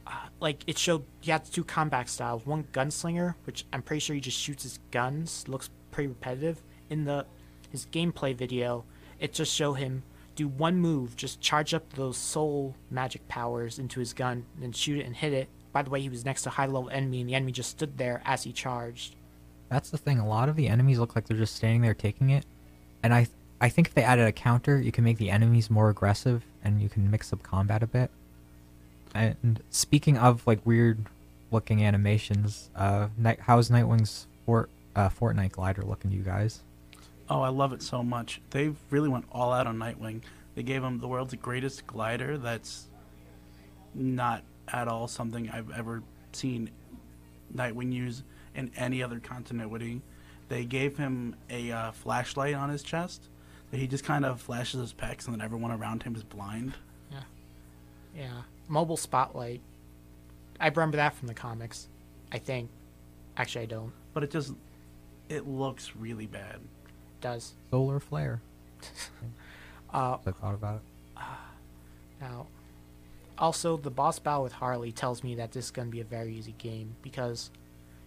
uh, 0.06 0.28
like 0.40 0.64
it 0.66 0.78
showed 0.78 1.04
he 1.20 1.30
had 1.30 1.44
two 1.44 1.64
combat 1.64 2.08
styles. 2.08 2.46
One 2.46 2.64
gunslinger, 2.72 3.34
which 3.44 3.66
I'm 3.72 3.82
pretty 3.82 4.00
sure 4.00 4.14
he 4.14 4.20
just 4.20 4.38
shoots 4.38 4.62
his 4.62 4.78
guns, 4.90 5.46
looks 5.48 5.70
pretty 5.90 6.08
repetitive. 6.08 6.62
In 6.88 7.04
the 7.04 7.26
his 7.70 7.86
gameplay 7.86 8.34
video, 8.34 8.84
it 9.18 9.32
just 9.32 9.54
showed 9.54 9.74
him 9.74 10.02
do 10.36 10.48
one 10.48 10.76
move, 10.76 11.16
just 11.16 11.40
charge 11.40 11.74
up 11.74 11.92
those 11.92 12.16
soul 12.16 12.74
magic 12.90 13.26
powers 13.28 13.78
into 13.78 14.00
his 14.00 14.12
gun, 14.12 14.46
and 14.62 14.74
shoot 14.74 14.98
it 14.98 15.06
and 15.06 15.14
hit 15.16 15.32
it. 15.32 15.48
By 15.72 15.82
the 15.82 15.90
way, 15.90 16.00
he 16.00 16.08
was 16.08 16.24
next 16.24 16.42
to 16.42 16.50
high 16.50 16.66
level 16.66 16.88
enemy, 16.90 17.20
and 17.20 17.28
the 17.28 17.34
enemy 17.34 17.52
just 17.52 17.70
stood 17.70 17.98
there 17.98 18.22
as 18.24 18.44
he 18.44 18.52
charged. 18.52 19.16
That's 19.68 19.90
the 19.90 19.98
thing. 19.98 20.18
A 20.18 20.26
lot 20.26 20.48
of 20.48 20.56
the 20.56 20.66
enemies 20.66 20.98
look 20.98 21.14
like 21.14 21.26
they're 21.26 21.36
just 21.36 21.56
standing 21.56 21.82
there 21.82 21.94
taking 21.94 22.30
it, 22.30 22.46
and 23.02 23.12
I 23.12 23.28
I 23.60 23.68
think 23.68 23.88
if 23.88 23.94
they 23.94 24.02
added 24.02 24.26
a 24.26 24.32
counter, 24.32 24.80
you 24.80 24.90
can 24.90 25.04
make 25.04 25.18
the 25.18 25.30
enemies 25.30 25.68
more 25.68 25.90
aggressive, 25.90 26.42
and 26.64 26.80
you 26.80 26.88
can 26.88 27.10
mix 27.10 27.32
up 27.32 27.42
combat 27.42 27.82
a 27.82 27.86
bit. 27.86 28.10
And 29.14 29.62
speaking 29.70 30.16
of 30.16 30.46
like 30.46 30.64
weird 30.64 31.06
looking 31.50 31.84
animations, 31.84 32.70
uh, 32.74 33.08
how's 33.40 33.68
Nightwing's 33.68 34.26
Fort 34.46 34.70
uh, 34.96 35.08
Fortnite 35.08 35.52
glider 35.52 35.82
looking 35.82 36.10
to 36.10 36.16
you 36.16 36.22
guys? 36.22 36.60
Oh, 37.28 37.42
I 37.42 37.48
love 37.48 37.72
it 37.72 37.82
so 37.82 38.02
much. 38.02 38.40
They 38.50 38.72
really 38.88 39.08
went 39.08 39.26
all 39.30 39.52
out 39.52 39.66
on 39.66 39.76
Nightwing. 39.76 40.22
They 40.54 40.62
gave 40.62 40.82
him 40.82 40.98
the 40.98 41.08
world's 41.08 41.34
greatest 41.34 41.86
glider 41.86 42.38
that's 42.38 42.86
not 43.94 44.42
at 44.68 44.88
all 44.88 45.06
something 45.06 45.50
I've 45.50 45.70
ever 45.72 46.02
seen 46.32 46.70
Nightwing 47.54 47.92
use 47.92 48.22
in 48.54 48.70
any 48.76 49.02
other 49.02 49.20
continuity. 49.20 50.00
They 50.48 50.64
gave 50.64 50.96
him 50.96 51.36
a 51.48 51.70
uh, 51.70 51.92
flashlight 51.92 52.54
on 52.54 52.70
his 52.70 52.82
chest 52.82 53.28
he 53.72 53.86
just 53.86 54.04
kind 54.04 54.24
of 54.24 54.40
flashes 54.40 54.80
his 54.80 54.92
pecs 54.92 55.26
and 55.26 55.34
then 55.34 55.40
everyone 55.40 55.70
around 55.70 56.02
him 56.02 56.14
is 56.16 56.22
blind. 56.22 56.74
Yeah, 57.10 57.22
yeah. 58.16 58.42
mobile 58.68 58.96
spotlight. 58.96 59.60
I 60.58 60.68
remember 60.68 60.96
that 60.96 61.14
from 61.14 61.28
the 61.28 61.34
comics. 61.34 61.88
I 62.32 62.38
think. 62.38 62.70
Actually, 63.36 63.62
I 63.62 63.66
don't. 63.66 63.92
But 64.12 64.24
it 64.24 64.30
just 64.30 64.52
it 65.28 65.46
looks 65.46 65.94
really 65.96 66.26
bad. 66.26 66.56
It 66.56 67.20
does. 67.20 67.54
Solar 67.70 68.00
flare. 68.00 68.40
Uh, 69.92 70.18
I 70.24 70.30
thought 70.30 70.54
about 70.54 70.76
it. 70.76 71.22
Now, 72.20 72.46
also, 73.38 73.76
the 73.76 73.90
boss 73.90 74.20
battle 74.20 74.44
with 74.44 74.52
Harley 74.52 74.92
tells 74.92 75.24
me 75.24 75.34
that 75.34 75.50
this 75.52 75.64
is 75.64 75.70
going 75.70 75.88
to 75.88 75.92
be 75.92 76.00
a 76.00 76.04
very 76.04 76.32
easy 76.34 76.54
game 76.58 76.94
because 77.02 77.50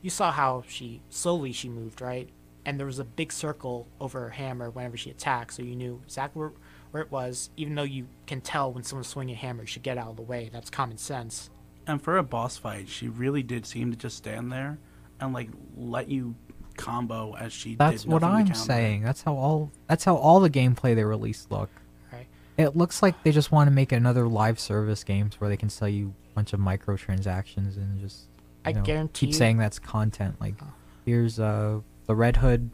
you 0.01 0.09
saw 0.09 0.31
how 0.31 0.63
she 0.67 1.01
slowly 1.09 1.51
she 1.51 1.67
moved, 1.67 1.99
right? 1.99 2.29
And 2.65 2.79
there 2.79 2.85
was 2.87 2.99
a 2.99 3.03
big 3.03 3.31
circle 3.33 3.87
over 3.99 4.21
her 4.21 4.29
hammer 4.29 4.69
whenever 4.69 4.95
she 4.97 5.09
attacked, 5.09 5.53
so 5.53 5.61
you 5.63 5.75
knew 5.75 6.01
exactly 6.05 6.39
where, 6.39 6.51
where 6.91 7.03
it 7.03 7.11
was. 7.11 7.49
Even 7.57 7.75
though 7.75 7.83
you 7.83 8.07
can 8.25 8.39
tell 8.41 8.71
when 8.71 8.83
someone's 8.83 9.07
swinging 9.07 9.35
a 9.35 9.37
hammer, 9.37 9.61
you 9.63 9.67
should 9.67 9.83
get 9.83 9.97
out 9.97 10.07
of 10.07 10.15
the 10.15 10.21
way. 10.21 10.49
That's 10.53 10.69
common 10.69 10.97
sense. 10.97 11.49
And 11.87 12.01
for 12.01 12.17
a 12.17 12.23
boss 12.23 12.55
fight, 12.57 12.87
she 12.87 13.09
really 13.09 13.43
did 13.43 13.65
seem 13.65 13.91
to 13.91 13.97
just 13.97 14.15
stand 14.15 14.51
there 14.51 14.77
and 15.19 15.33
like 15.33 15.49
let 15.75 16.07
you 16.09 16.35
combo 16.77 17.35
as 17.35 17.51
she 17.53 17.75
That's 17.75 18.03
did 18.03 18.11
what 18.11 18.21
nothing 18.21 18.45
to 18.45 18.51
I'm 18.51 18.55
saying. 18.55 19.01
That's 19.03 19.21
how 19.23 19.35
all 19.35 19.71
that's 19.87 20.05
how 20.05 20.15
all 20.15 20.39
the 20.39 20.49
gameplay 20.49 20.95
they 20.95 21.03
released 21.03 21.51
look. 21.51 21.69
Right. 22.11 22.27
It 22.57 22.75
looks 22.77 23.03
like 23.03 23.21
they 23.23 23.31
just 23.33 23.51
want 23.51 23.67
to 23.67 23.71
make 23.71 23.91
another 23.91 24.25
live 24.27 24.59
service 24.59 25.03
games 25.03 25.39
where 25.41 25.49
they 25.49 25.57
can 25.57 25.69
sell 25.69 25.89
you 25.89 26.13
a 26.31 26.35
bunch 26.35 26.53
of 26.53 26.59
microtransactions 26.61 27.75
and 27.77 27.99
just 27.99 28.27
I 28.65 28.71
know, 28.71 28.81
guarantee 28.81 29.27
keep 29.27 29.33
you- 29.33 29.37
saying 29.37 29.57
that's 29.57 29.79
content. 29.79 30.39
Like 30.39 30.55
Oh. 30.61 30.67
here's 31.05 31.39
uh 31.39 31.81
the 32.05 32.15
Red 32.15 32.37
Hood 32.37 32.69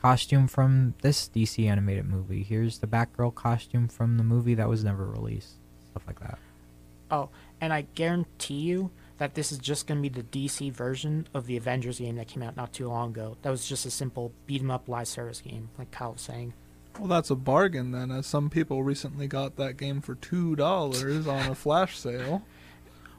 costume 0.00 0.48
from 0.48 0.94
this 1.02 1.28
DC 1.28 1.68
animated 1.68 2.06
movie. 2.06 2.42
Here's 2.42 2.78
the 2.78 2.86
Batgirl 2.86 3.34
costume 3.34 3.88
from 3.88 4.16
the 4.16 4.24
movie 4.24 4.54
that 4.54 4.68
was 4.68 4.84
never 4.84 5.06
released. 5.06 5.54
Stuff 5.90 6.04
like 6.06 6.20
that. 6.20 6.38
Oh, 7.10 7.28
and 7.60 7.72
I 7.72 7.86
guarantee 7.94 8.60
you 8.60 8.90
that 9.18 9.34
this 9.34 9.52
is 9.52 9.58
just 9.58 9.86
going 9.86 10.02
to 10.02 10.08
be 10.08 10.22
the 10.22 10.26
DC 10.48 10.72
version 10.72 11.26
of 11.34 11.46
the 11.46 11.56
Avengers 11.56 11.98
game 11.98 12.16
that 12.16 12.28
came 12.28 12.42
out 12.42 12.56
not 12.56 12.72
too 12.72 12.88
long 12.88 13.10
ago. 13.10 13.36
That 13.42 13.50
was 13.50 13.68
just 13.68 13.84
a 13.84 13.90
simple 13.90 14.32
beat 14.46 14.62
'em 14.62 14.70
up 14.70 14.88
live 14.88 15.08
service 15.08 15.40
game, 15.40 15.68
like 15.76 15.90
Kyle 15.90 16.12
was 16.12 16.22
saying. 16.22 16.54
Well, 16.98 17.08
that's 17.08 17.30
a 17.30 17.34
bargain 17.34 17.92
then, 17.92 18.10
as 18.10 18.26
some 18.26 18.48
people 18.50 18.82
recently 18.82 19.26
got 19.26 19.56
that 19.56 19.76
game 19.76 20.00
for 20.00 20.14
two 20.14 20.56
dollars 20.56 21.26
on 21.26 21.50
a 21.50 21.54
flash 21.54 21.98
sale. 21.98 22.42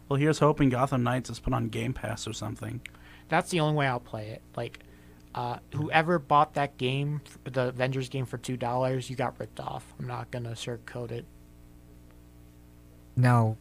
Well, 0.09 0.17
here's 0.19 0.39
hoping 0.39 0.69
Gotham 0.69 1.03
Knights 1.03 1.29
is 1.29 1.39
put 1.39 1.53
on 1.53 1.69
Game 1.69 1.93
Pass 1.93 2.27
or 2.27 2.33
something. 2.33 2.81
That's 3.29 3.49
the 3.49 3.59
only 3.59 3.75
way 3.77 3.87
I'll 3.87 3.99
play 3.99 4.29
it. 4.29 4.41
Like, 4.57 4.79
uh, 5.33 5.57
whoever 5.73 6.19
bought 6.19 6.53
that 6.55 6.77
game, 6.77 7.21
the 7.43 7.69
Avengers 7.69 8.09
game 8.09 8.25
for 8.25 8.37
two 8.37 8.57
dollars, 8.57 9.09
you 9.09 9.15
got 9.15 9.39
ripped 9.39 9.59
off. 9.59 9.93
I'm 9.99 10.07
not 10.07 10.31
gonna 10.31 10.51
sugarcoat 10.51 11.11
it. 11.11 11.25
Now, 13.15 13.57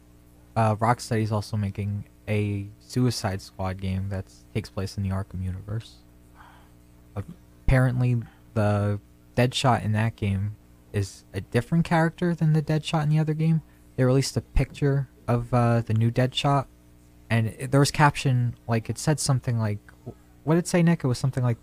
uh, 0.55 0.75
Rocksteady's 0.75 1.31
also 1.31 1.57
making 1.57 2.05
a 2.27 2.67
Suicide 2.79 3.41
Squad 3.41 3.79
game 3.81 4.09
that 4.09 4.25
takes 4.53 4.69
place 4.69 4.97
in 4.97 5.03
the 5.03 5.09
Arkham 5.09 5.43
universe. 5.43 5.95
Apparently, 7.15 8.17
the 8.53 8.99
Deadshot 9.35 9.83
in 9.83 9.93
that 9.93 10.15
game 10.15 10.55
is 10.93 11.23
a 11.33 11.41
different 11.41 11.85
character 11.85 12.35
than 12.35 12.53
the 12.53 12.61
Deadshot 12.61 13.03
in 13.03 13.09
the 13.09 13.19
other 13.19 13.33
game. 13.33 13.61
They 13.95 14.03
released 14.03 14.35
a 14.35 14.41
picture 14.41 15.09
of 15.27 15.53
uh, 15.53 15.81
the 15.81 15.93
new 15.93 16.11
Deadshot, 16.11 16.65
and 17.29 17.47
it, 17.47 17.71
there 17.71 17.79
was 17.79 17.91
caption 17.91 18.55
like 18.67 18.89
it 18.89 18.97
said 18.97 19.19
something 19.19 19.57
like, 19.57 19.79
"What 20.43 20.55
did 20.55 20.59
it 20.59 20.67
say, 20.67 20.83
Nick?" 20.83 21.03
It 21.03 21.07
was 21.07 21.17
something 21.17 21.43
like, 21.43 21.57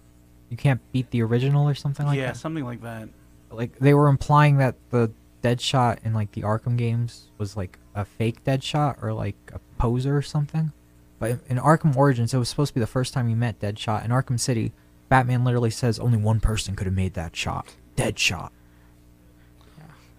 "You 0.50 0.56
can't 0.56 0.80
beat 0.92 1.10
the 1.10 1.22
original" 1.22 1.68
or 1.68 1.74
something 1.74 2.06
like 2.06 2.16
that? 2.16 2.20
yeah, 2.20 2.32
that 2.32 2.38
something 2.38 2.64
like 2.64 2.82
that. 2.82 3.08
like 3.50 3.78
they 3.78 3.94
were 3.94 4.08
implying 4.08 4.58
that 4.58 4.76
the 4.90 5.10
Deadshot 5.42 5.98
in 6.04 6.14
like 6.14 6.32
the 6.32 6.42
Arkham 6.42 6.76
games 6.76 7.28
was 7.38 7.56
like 7.56 7.78
a 7.94 8.04
fake 8.04 8.44
Deadshot 8.44 9.02
or 9.02 9.12
like 9.12 9.36
a 9.52 9.60
poser 9.78 10.16
or 10.16 10.22
something. 10.22 10.72
But 11.18 11.38
in 11.48 11.58
Arkham 11.58 11.96
Origins, 11.96 12.32
it 12.32 12.38
was 12.38 12.48
supposed 12.48 12.70
to 12.70 12.74
be 12.74 12.80
the 12.80 12.86
first 12.86 13.12
time 13.12 13.28
you 13.28 13.36
met 13.36 13.58
Deadshot. 13.58 14.04
In 14.04 14.10
Arkham 14.10 14.38
City, 14.38 14.72
Batman 15.08 15.44
literally 15.44 15.70
says 15.70 15.98
only 15.98 16.18
one 16.18 16.40
person 16.40 16.76
could 16.76 16.86
have 16.86 16.94
made 16.94 17.14
that 17.14 17.34
shot. 17.34 17.74
Deadshot. 17.96 18.50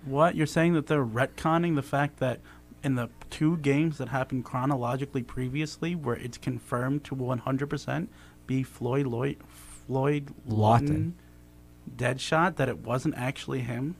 What 0.05 0.35
you're 0.35 0.47
saying 0.47 0.73
that 0.73 0.87
they're 0.87 1.05
retconning 1.05 1.75
the 1.75 1.81
fact 1.81 2.19
that 2.19 2.39
in 2.83 2.95
the 2.95 3.09
two 3.29 3.57
games 3.57 3.97
that 3.97 4.09
happened 4.09 4.45
chronologically 4.45 5.21
previously, 5.23 5.95
where 5.95 6.15
it's 6.15 6.37
confirmed 6.37 7.03
to 7.05 7.15
100% 7.15 8.07
be 8.50 8.63
Floyd 8.63 9.06
Lloyd, 9.06 9.38
Floyd 9.86 10.34
Lawton. 10.48 10.88
Lawton, 10.88 11.15
Deadshot, 11.96 12.56
that 12.56 12.68
it 12.68 12.79
wasn't 12.79 13.13
actually 13.15 13.60
him. 13.60 13.96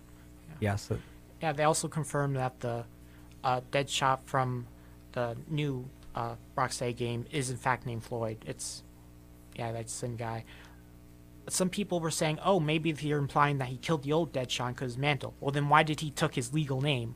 Yes. 0.60 0.90
it- 0.90 1.00
Yeah, 1.40 1.54
they 1.54 1.64
also 1.64 1.88
confirmed 1.88 2.36
that 2.36 2.60
the 2.60 2.84
uh, 3.44 3.62
Deadshot 3.72 4.20
from 4.26 4.66
the 5.12 5.38
new 5.48 5.88
uh, 6.16 6.34
Rocksteady 6.58 6.96
game 6.96 7.26
is 7.32 7.52
in 7.52 7.58
fact 7.58 7.86
named 7.86 8.04
Floyd. 8.04 8.38
It's 8.48 8.84
yeah, 9.56 9.72
that's 9.72 9.94
the 9.94 10.00
same 10.08 10.16
guy. 10.16 10.46
Some 11.48 11.70
people 11.70 12.00
were 12.00 12.12
saying, 12.12 12.40
"Oh, 12.44 12.60
maybe 12.60 12.90
you're 13.00 13.20
implying 13.20 13.60
that 13.60 13.68
he 13.68 13.78
killed 13.78 14.04
the 14.04 14.14
old 14.14 14.34
Deadshot 14.34 14.70
because 14.70 14.98
mantle." 14.98 15.34
Well, 15.40 15.52
then 15.52 15.70
why 15.70 15.84
did 15.84 16.00
he 16.02 16.10
took 16.10 16.34
his 16.36 16.54
legal 16.54 16.82
name? 16.82 17.14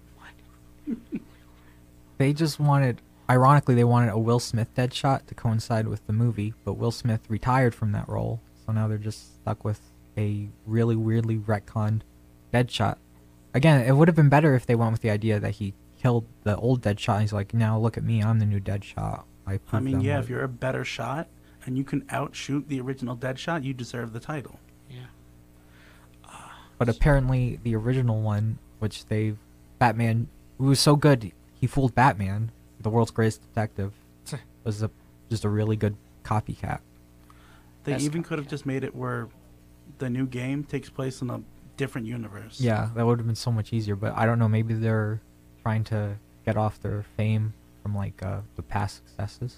They 2.19 2.31
just 2.33 2.59
wanted. 2.59 3.01
Ironically, 3.29 3.75
they 3.75 3.83
wanted 3.83 4.11
a 4.11 4.17
Will 4.17 4.39
Smith 4.39 4.73
Deadshot 4.75 5.27
to 5.27 5.35
coincide 5.35 5.87
with 5.87 6.05
the 6.07 6.13
movie, 6.13 6.53
but 6.65 6.73
Will 6.73 6.91
Smith 6.91 7.21
retired 7.29 7.73
from 7.73 7.91
that 7.93 8.07
role, 8.09 8.41
so 8.65 8.73
now 8.73 8.87
they're 8.87 8.97
just 8.97 9.35
stuck 9.35 9.63
with 9.63 9.79
a 10.17 10.49
really 10.65 10.95
weirdly 10.95 11.37
retconned 11.37 12.01
Deadshot. 12.53 12.97
Again, 13.53 13.85
it 13.85 13.93
would 13.93 14.07
have 14.07 14.15
been 14.15 14.29
better 14.29 14.55
if 14.55 14.65
they 14.65 14.75
went 14.75 14.91
with 14.91 15.01
the 15.01 15.09
idea 15.09 15.39
that 15.39 15.51
he 15.51 15.73
killed 16.01 16.25
the 16.43 16.57
old 16.57 16.81
Deadshot. 16.81 17.13
And 17.13 17.21
he's 17.21 17.33
like, 17.33 17.53
now 17.53 17.79
look 17.79 17.97
at 17.97 18.03
me, 18.03 18.21
I'm 18.21 18.39
the 18.39 18.45
new 18.45 18.59
Deadshot. 18.59 19.23
I, 19.47 19.59
I 19.71 19.79
mean, 19.79 20.01
yeah, 20.01 20.15
right." 20.15 20.23
if 20.23 20.29
you're 20.29 20.43
a 20.43 20.49
better 20.49 20.83
shot 20.83 21.27
and 21.65 21.77
you 21.77 21.83
can 21.83 22.05
outshoot 22.09 22.67
the 22.67 22.79
original 22.81 23.15
Deadshot, 23.15 23.63
you 23.63 23.73
deserve 23.73 24.13
the 24.13 24.19
title. 24.19 24.59
Yeah. 24.89 25.05
But 26.77 26.89
apparently, 26.89 27.59
the 27.63 27.75
original 27.75 28.21
one, 28.21 28.57
which 28.79 29.05
they've 29.05 29.37
Batman, 29.79 30.27
who 30.57 30.65
was 30.65 30.79
so 30.79 30.95
good, 30.95 31.31
he 31.59 31.67
fooled 31.67 31.95
Batman, 31.95 32.51
the 32.83 32.89
world's 32.89 33.11
greatest 33.11 33.41
detective, 33.41 33.93
was 34.63 34.83
a, 34.83 34.91
just 35.29 35.43
a 35.43 35.49
really 35.49 35.75
good 35.75 35.95
copycat. 36.23 36.79
They 37.83 37.93
That's 37.93 38.03
even 38.03 38.23
could 38.23 38.37
have 38.37 38.47
just 38.47 38.65
made 38.65 38.83
it 38.83 38.95
where 38.95 39.27
the 39.97 40.09
new 40.09 40.25
game 40.25 40.63
takes 40.63 40.89
place 40.89 41.21
in 41.21 41.29
a 41.29 41.41
different 41.75 42.07
universe. 42.07 42.59
Yeah, 42.59 42.89
that 42.95 43.05
would 43.05 43.19
have 43.19 43.27
been 43.27 43.35
so 43.35 43.51
much 43.51 43.73
easier. 43.73 43.95
But 43.95 44.15
I 44.15 44.25
don't 44.25 44.39
know. 44.39 44.47
Maybe 44.47 44.73
they're 44.73 45.21
trying 45.61 45.83
to 45.85 46.15
get 46.45 46.55
off 46.55 46.81
their 46.81 47.03
fame 47.17 47.53
from 47.81 47.95
like 47.95 48.23
uh, 48.23 48.41
the 48.55 48.61
past 48.61 48.97
successes. 48.97 49.57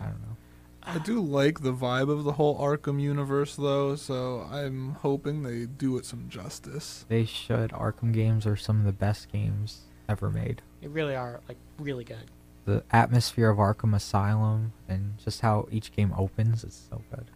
I 0.00 0.04
don't 0.04 0.20
know. 0.22 0.36
I 0.82 0.98
do 0.98 1.20
like 1.20 1.60
the 1.60 1.74
vibe 1.74 2.10
of 2.10 2.24
the 2.24 2.32
whole 2.32 2.58
Arkham 2.58 2.98
universe, 2.98 3.56
though, 3.56 3.94
so 3.94 4.48
I'm 4.50 4.92
hoping 4.92 5.42
they 5.42 5.66
do 5.66 5.98
it 5.98 6.06
some 6.06 6.30
justice. 6.30 7.04
They 7.08 7.26
should. 7.26 7.72
Arkham 7.72 8.12
games 8.12 8.46
are 8.46 8.56
some 8.56 8.78
of 8.78 8.86
the 8.86 8.92
best 8.92 9.30
games 9.30 9.82
ever 10.08 10.30
made. 10.30 10.62
They 10.80 10.88
really 10.88 11.14
are 11.14 11.40
like 11.48 11.58
really 11.78 12.04
good. 12.04 12.30
The 12.64 12.82
atmosphere 12.90 13.48
of 13.50 13.58
Arkham 13.58 13.94
Asylum 13.94 14.72
and 14.88 15.14
just 15.18 15.40
how 15.40 15.68
each 15.70 15.92
game 15.94 16.12
opens 16.16 16.64
is 16.64 16.86
so 16.90 17.02
good. 17.10 17.26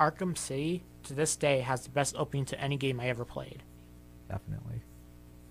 Arkham 0.00 0.36
City 0.36 0.82
to 1.04 1.14
this 1.14 1.36
day 1.36 1.60
has 1.60 1.82
the 1.82 1.90
best 1.90 2.14
opening 2.16 2.44
to 2.46 2.60
any 2.60 2.76
game 2.76 2.98
I 2.98 3.08
ever 3.08 3.24
played. 3.24 3.62
Definitely. 4.28 4.80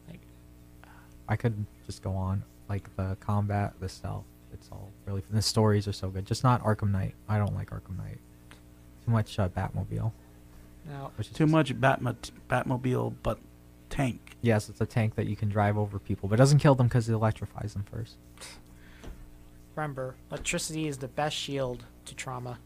Like, 0.10 0.20
I 1.30 1.36
could 1.36 1.66
just 1.86 2.02
go 2.04 2.12
on 2.14 2.44
like 2.70 2.94
the 2.96 3.16
combat, 3.20 3.74
the 3.80 3.88
stealth. 3.90 4.26
It's 4.52 4.70
all 4.72 4.92
really. 5.06 5.24
The 5.32 5.42
stories 5.42 5.88
are 5.88 5.94
so 5.94 6.10
good. 6.10 6.26
Just 6.26 6.44
not 6.44 6.64
Arkham 6.64 6.92
Knight. 6.92 7.16
I 7.30 7.38
don't 7.38 7.56
like 7.56 7.70
Arkham 7.70 7.98
Knight. 7.98 8.18
Too 9.06 9.12
much 9.12 9.38
uh, 9.40 9.50
Batmobile. 9.50 10.12
now, 10.88 11.12
Which 11.18 11.30
Too 11.34 11.46
just- 11.46 11.52
much 11.52 11.74
Batmo- 11.80 12.16
Batmobile, 12.50 13.14
but 13.24 13.38
tank. 13.94 14.36
Yes, 14.42 14.70
it's 14.70 14.82
a 14.82 14.86
tank 14.86 15.16
that 15.16 15.28
you 15.28 15.36
can 15.36 15.50
drive 15.50 15.78
over 15.78 16.00
people, 16.00 16.28
but 16.28 16.36
it 16.36 16.38
doesn't 16.38 16.60
kill 16.60 16.76
them 16.76 16.88
because 16.88 17.08
it 17.08 17.14
electrifies 17.14 17.74
them 17.74 17.84
first. 17.84 18.18
remember, 19.76 20.16
electricity 20.32 20.88
is 20.88 20.98
the 20.98 21.08
best 21.08 21.36
shield 21.36 21.86
to 22.06 22.16
trauma. 22.16 22.58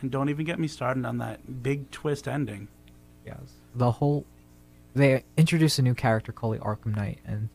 And 0.00 0.10
don't 0.10 0.28
even 0.28 0.44
get 0.44 0.58
me 0.58 0.68
started 0.68 1.04
on 1.04 1.18
that 1.18 1.62
big 1.62 1.90
twist 1.90 2.28
ending. 2.28 2.68
Yes. 3.24 3.40
The 3.74 3.90
whole 3.90 4.24
they 4.94 5.24
introduce 5.36 5.78
a 5.78 5.82
new 5.82 5.94
character 5.94 6.32
called 6.32 6.54
the 6.54 6.60
Arkham 6.60 6.96
Knight 6.96 7.18
and 7.26 7.48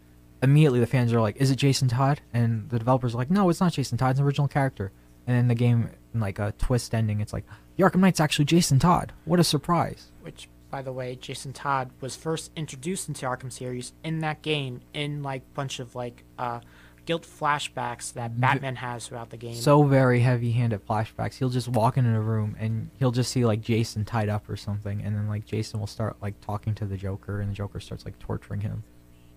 immediately 0.43 0.79
the 0.79 0.87
fans 0.87 1.13
are 1.13 1.21
like, 1.21 1.37
Is 1.37 1.51
it 1.51 1.55
Jason 1.55 1.87
Todd? 1.87 2.21
And 2.33 2.69
the 2.69 2.79
developers 2.79 3.13
are 3.13 3.17
like, 3.17 3.31
No, 3.31 3.49
it's 3.49 3.61
not 3.61 3.73
Jason 3.73 3.97
Todd, 3.97 4.11
it's 4.11 4.19
an 4.19 4.25
original 4.25 4.47
character. 4.47 4.91
And 5.27 5.37
then 5.37 5.47
the 5.47 5.55
game 5.55 5.89
in 6.13 6.19
like 6.19 6.39
a 6.39 6.53
twist 6.57 6.93
ending, 6.93 7.21
it's 7.21 7.33
like, 7.33 7.45
The 7.77 7.83
Arkham 7.83 7.99
Knight's 7.99 8.19
actually 8.19 8.45
Jason 8.45 8.79
Todd. 8.79 9.13
What 9.25 9.39
a 9.39 9.43
surprise. 9.43 10.11
Which, 10.21 10.49
by 10.71 10.81
the 10.81 10.93
way, 10.93 11.15
Jason 11.15 11.53
Todd 11.53 11.91
was 11.99 12.15
first 12.15 12.51
introduced 12.55 13.09
into 13.09 13.25
Arkham 13.25 13.51
series 13.51 13.93
in 14.03 14.19
that 14.19 14.41
game 14.41 14.81
in 14.93 15.21
like 15.21 15.53
bunch 15.53 15.79
of 15.79 15.93
like 15.93 16.23
uh, 16.39 16.61
guilt 17.05 17.23
flashbacks 17.23 18.13
that 18.13 18.39
Batman 18.39 18.77
has 18.77 19.07
throughout 19.07 19.29
the 19.29 19.37
game. 19.37 19.55
So 19.55 19.83
very 19.83 20.21
heavy 20.21 20.51
handed 20.51 20.87
flashbacks. 20.87 21.35
He'll 21.35 21.49
just 21.49 21.67
walk 21.67 21.97
into 21.97 22.15
a 22.15 22.21
room 22.21 22.55
and 22.57 22.89
he'll 22.97 23.11
just 23.11 23.31
see 23.31 23.45
like 23.45 23.61
Jason 23.61 24.05
tied 24.05 24.29
up 24.29 24.49
or 24.49 24.55
something 24.55 25.01
and 25.03 25.15
then 25.15 25.27
like 25.27 25.45
Jason 25.45 25.79
will 25.79 25.87
start 25.87 26.15
like 26.21 26.39
talking 26.41 26.73
to 26.75 26.85
the 26.85 26.97
Joker 26.97 27.41
and 27.41 27.49
the 27.49 27.53
Joker 27.53 27.79
starts 27.79 28.05
like 28.05 28.17
torturing 28.19 28.61
him. 28.61 28.83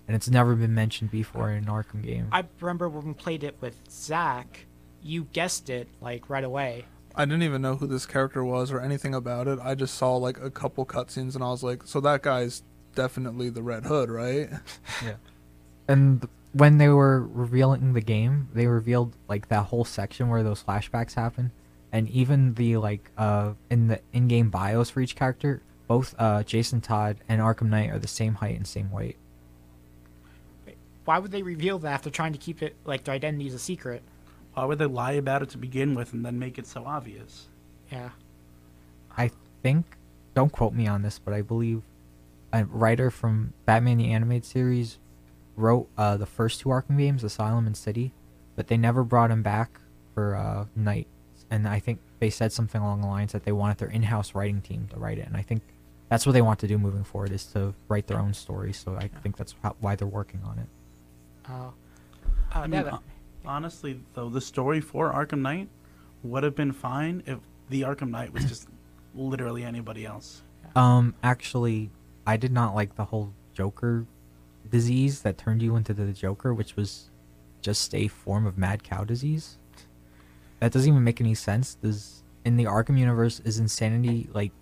And 0.07 0.15
it's 0.15 0.29
never 0.29 0.55
been 0.55 0.75
mentioned 0.75 1.11
before 1.11 1.51
in 1.51 1.57
an 1.57 1.65
Arkham 1.65 2.03
game. 2.03 2.29
I 2.31 2.45
remember 2.61 2.89
when 2.89 3.07
we 3.07 3.15
played 3.15 3.43
it 3.43 3.57
with 3.61 3.77
Zach, 3.91 4.67
you 5.03 5.25
guessed 5.33 5.71
it 5.71 5.89
like 6.01 6.29
right 6.29 6.45
away. 6.45 6.85
I 7.17 7.25
didn't 7.25 7.43
even 7.43 7.63
know 7.63 7.77
who 7.77 7.87
this 7.87 8.07
character 8.07 8.45
was 8.45 8.73
or 8.73 8.81
anything 8.81 9.15
about 9.15 9.47
it. 9.47 9.59
I 9.63 9.75
just 9.75 9.95
saw 9.95 10.17
like 10.17 10.41
a 10.41 10.51
couple 10.51 10.85
cutscenes 10.85 11.35
and 11.35 11.45
I 11.45 11.49
was 11.49 11.63
like, 11.63 11.83
so 11.85 12.01
that 12.01 12.23
guy's 12.23 12.63
definitely 12.95 13.51
the 13.51 13.63
Red 13.63 13.85
Hood, 13.85 14.11
right? 14.11 14.51
Yeah. 15.05 15.15
And 15.87 16.27
when 16.55 16.79
they 16.79 16.89
were 16.89 17.27
revealing 17.27 17.93
the 17.93 18.01
game, 18.01 18.49
they 18.55 18.67
revealed 18.67 19.15
like 19.29 19.49
that 19.49 19.67
whole 19.67 19.85
section 19.85 20.31
where 20.31 20.43
those 20.43 20.63
flashbacks 20.63 21.13
happen, 21.13 21.53
and 21.93 22.09
even 22.09 22.55
the 22.55 22.79
like 22.79 23.11
uh 23.19 23.53
in 23.69 23.89
the 23.89 24.01
in-game 24.15 24.49
bios 24.49 24.89
for 24.89 25.03
each 25.03 25.15
character, 25.15 25.61
both 25.89 26.15
uh 26.19 26.43
Jason 26.43 26.81
Todd 26.81 27.19
and 27.29 27.43
Arkham 27.43 27.69
Knight 27.69 27.91
are 27.91 27.99
the 27.99 28.09
same 28.09 28.37
height 28.37 28.57
and 28.57 28.67
same 28.67 28.91
weight. 28.91 29.19
Why 31.05 31.19
would 31.19 31.33
they 31.33 31.43
reveal 31.43 31.79
that 31.81 31.93
after 31.93 32.09
trying 32.09 32.33
to 32.33 32.39
keep 32.39 32.63
it 32.63 32.77
like 32.87 33.05
their 33.05 33.15
identity 33.15 33.47
as 33.49 33.53
a 33.53 33.59
secret? 33.59 34.03
Why 34.55 34.65
would 34.65 34.79
they 34.79 34.87
lie 34.87 35.13
about 35.13 35.43
it 35.43 35.51
to 35.51 35.59
begin 35.59 35.95
with 35.95 36.13
and 36.13 36.25
then 36.25 36.39
make 36.39 36.59
it 36.59 36.67
so 36.67 36.85
obvious? 36.87 37.49
Yeah. 37.91 38.11
I 39.17 39.31
think, 39.63 39.97
don't 40.35 40.53
quote 40.53 40.73
me 40.73 40.87
on 40.87 41.03
this, 41.03 41.19
but 41.19 41.35
I 41.35 41.43
believe 41.43 41.83
a 42.53 42.65
writer 42.65 43.11
from 43.11 43.53
Batman 43.67 43.99
the 43.99 44.13
Animated 44.13 44.45
Series 44.45 44.99
wrote 45.57 45.89
uh, 45.99 46.17
the 46.17 46.27
first 46.27 46.61
two 46.61 46.69
Arkham 46.69 46.99
games, 46.99 47.25
Asylum 47.25 47.67
and 47.67 47.77
City, 47.77 48.13
but 48.57 48.69
they 48.69 48.77
never 48.77 49.03
brought 49.05 49.31
him 49.31 49.43
back 49.43 49.81
for 50.15 50.37
uh, 50.37 50.67
Knight. 50.77 51.09
And 51.51 51.69
I 51.69 51.79
think 51.79 52.01
they 52.21 52.31
said 52.31 52.53
something 52.53 52.81
along 52.81 53.03
the 53.03 53.07
lines 53.09 53.33
that 53.33 53.45
they 53.45 53.53
wanted 53.53 53.79
their 53.79 53.89
in-house 53.89 54.35
writing 54.35 54.61
team 54.61 54.89
to 54.93 54.99
write 54.99 55.19
it, 55.19 55.27
and 55.27 55.37
I 55.37 55.43
think 55.43 55.63
that's 56.09 56.27
what 56.27 56.33
they 56.33 56.43
want 56.43 56.61
to 56.61 56.69
do 56.69 56.79
moving 56.79 57.05
forward 57.05 57.33
is 57.33 57.45
to 57.47 57.75
write 57.89 58.07
their 58.07 58.19
own 58.19 58.35
story. 58.35 58.73
So 58.73 58.97
I 58.97 59.09
think 59.09 59.37
that's 59.37 59.55
how, 59.63 59.75
why 59.81 59.97
they're 59.97 60.07
working 60.07 60.43
on 60.45 60.59
it. 60.59 60.67
Uh, 61.49 61.71
I 62.53 62.65
uh, 62.65 62.69
mean, 62.69 62.85
yeah, 62.85 62.91
hon- 62.91 63.03
honestly, 63.47 64.01
though, 64.15 64.29
the 64.29 64.41
story 64.41 64.81
for 64.81 65.13
Arkham 65.13 65.41
Knight 65.41 65.69
would 66.23 66.43
have 66.43 66.55
been 66.55 66.73
fine 66.73 67.23
if 67.27 67.39
the 67.69 67.83
Arkham 67.83 68.11
Knight 68.11 68.33
was 68.33 68.45
just 68.45 68.69
literally 69.15 69.65
anybody 69.65 70.07
else. 70.07 70.43
Um, 70.75 71.15
actually, 71.23 71.91
I 72.27 72.37
did 72.37 72.53
not 72.53 72.75
like 72.75 72.97
the 72.97 73.05
whole 73.05 73.33
Joker 73.53 74.07
disease 74.71 75.23
that 75.23 75.39
turned 75.39 75.63
you 75.63 75.77
into 75.77 75.95
the 75.95 76.13
Joker, 76.13 76.53
which 76.53 76.77
was 76.77 77.11
just 77.61 77.95
a 77.95 78.09
form 78.09 78.47
of 78.47 78.59
mad 78.59 78.83
cow 78.83 79.05
disease. 79.05 79.59
That 80.61 80.73
doesn't 80.73 80.89
even 80.89 81.05
make 81.05 81.21
any 81.21 81.35
sense. 81.35 81.75
Does 81.77 82.23
in 82.45 82.57
the 82.57 82.65
Arkham 82.65 82.99
universe 82.99 83.41
is 83.41 83.59
insanity 83.59 84.29
like 84.33 84.53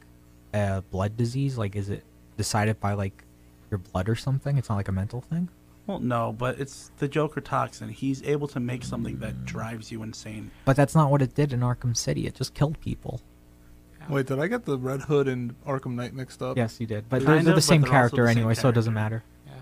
a 0.52 0.82
blood 0.90 1.16
disease? 1.16 1.56
Like, 1.56 1.76
is 1.76 1.88
it 1.88 2.04
decided 2.36 2.80
by 2.80 2.94
like 2.94 3.24
your 3.70 3.78
blood 3.78 4.08
or 4.08 4.16
something? 4.16 4.58
It's 4.58 4.68
not 4.68 4.76
like 4.76 4.88
a 4.88 4.92
mental 4.92 5.20
thing. 5.20 5.48
Well, 5.86 5.98
no, 5.98 6.32
but 6.32 6.60
it's 6.60 6.90
the 6.98 7.08
Joker 7.08 7.40
toxin. 7.40 7.88
He's 7.88 8.22
able 8.22 8.46
to 8.48 8.60
make 8.60 8.84
something 8.84 9.18
that 9.18 9.44
drives 9.44 9.90
you 9.90 10.02
insane. 10.02 10.50
But 10.64 10.76
that's 10.76 10.94
not 10.94 11.10
what 11.10 11.22
it 11.22 11.34
did 11.34 11.52
in 11.52 11.60
Arkham 11.60 11.96
City. 11.96 12.26
It 12.26 12.36
just 12.36 12.54
killed 12.54 12.80
people. 12.80 13.20
Wait, 14.08 14.26
did 14.26 14.38
I 14.40 14.48
get 14.48 14.64
the 14.64 14.78
Red 14.78 15.02
Hood 15.02 15.28
and 15.28 15.54
Arkham 15.64 15.94
Knight 15.94 16.12
mixed 16.12 16.42
up? 16.42 16.56
Yes, 16.56 16.80
you 16.80 16.86
did. 16.86 17.08
But 17.08 17.18
Kind 17.18 17.28
they're, 17.28 17.36
of, 17.38 17.44
they're 17.44 17.52
the 17.54 17.56
but 17.58 17.62
same 17.62 17.80
they're 17.82 17.90
also 17.90 17.96
character 17.96 18.22
the 18.22 18.28
same 18.28 18.38
anyway, 18.38 18.54
so 18.54 18.68
it 18.68 18.74
doesn't 18.74 18.94
matter. 18.94 19.22
yeah. 19.46 19.52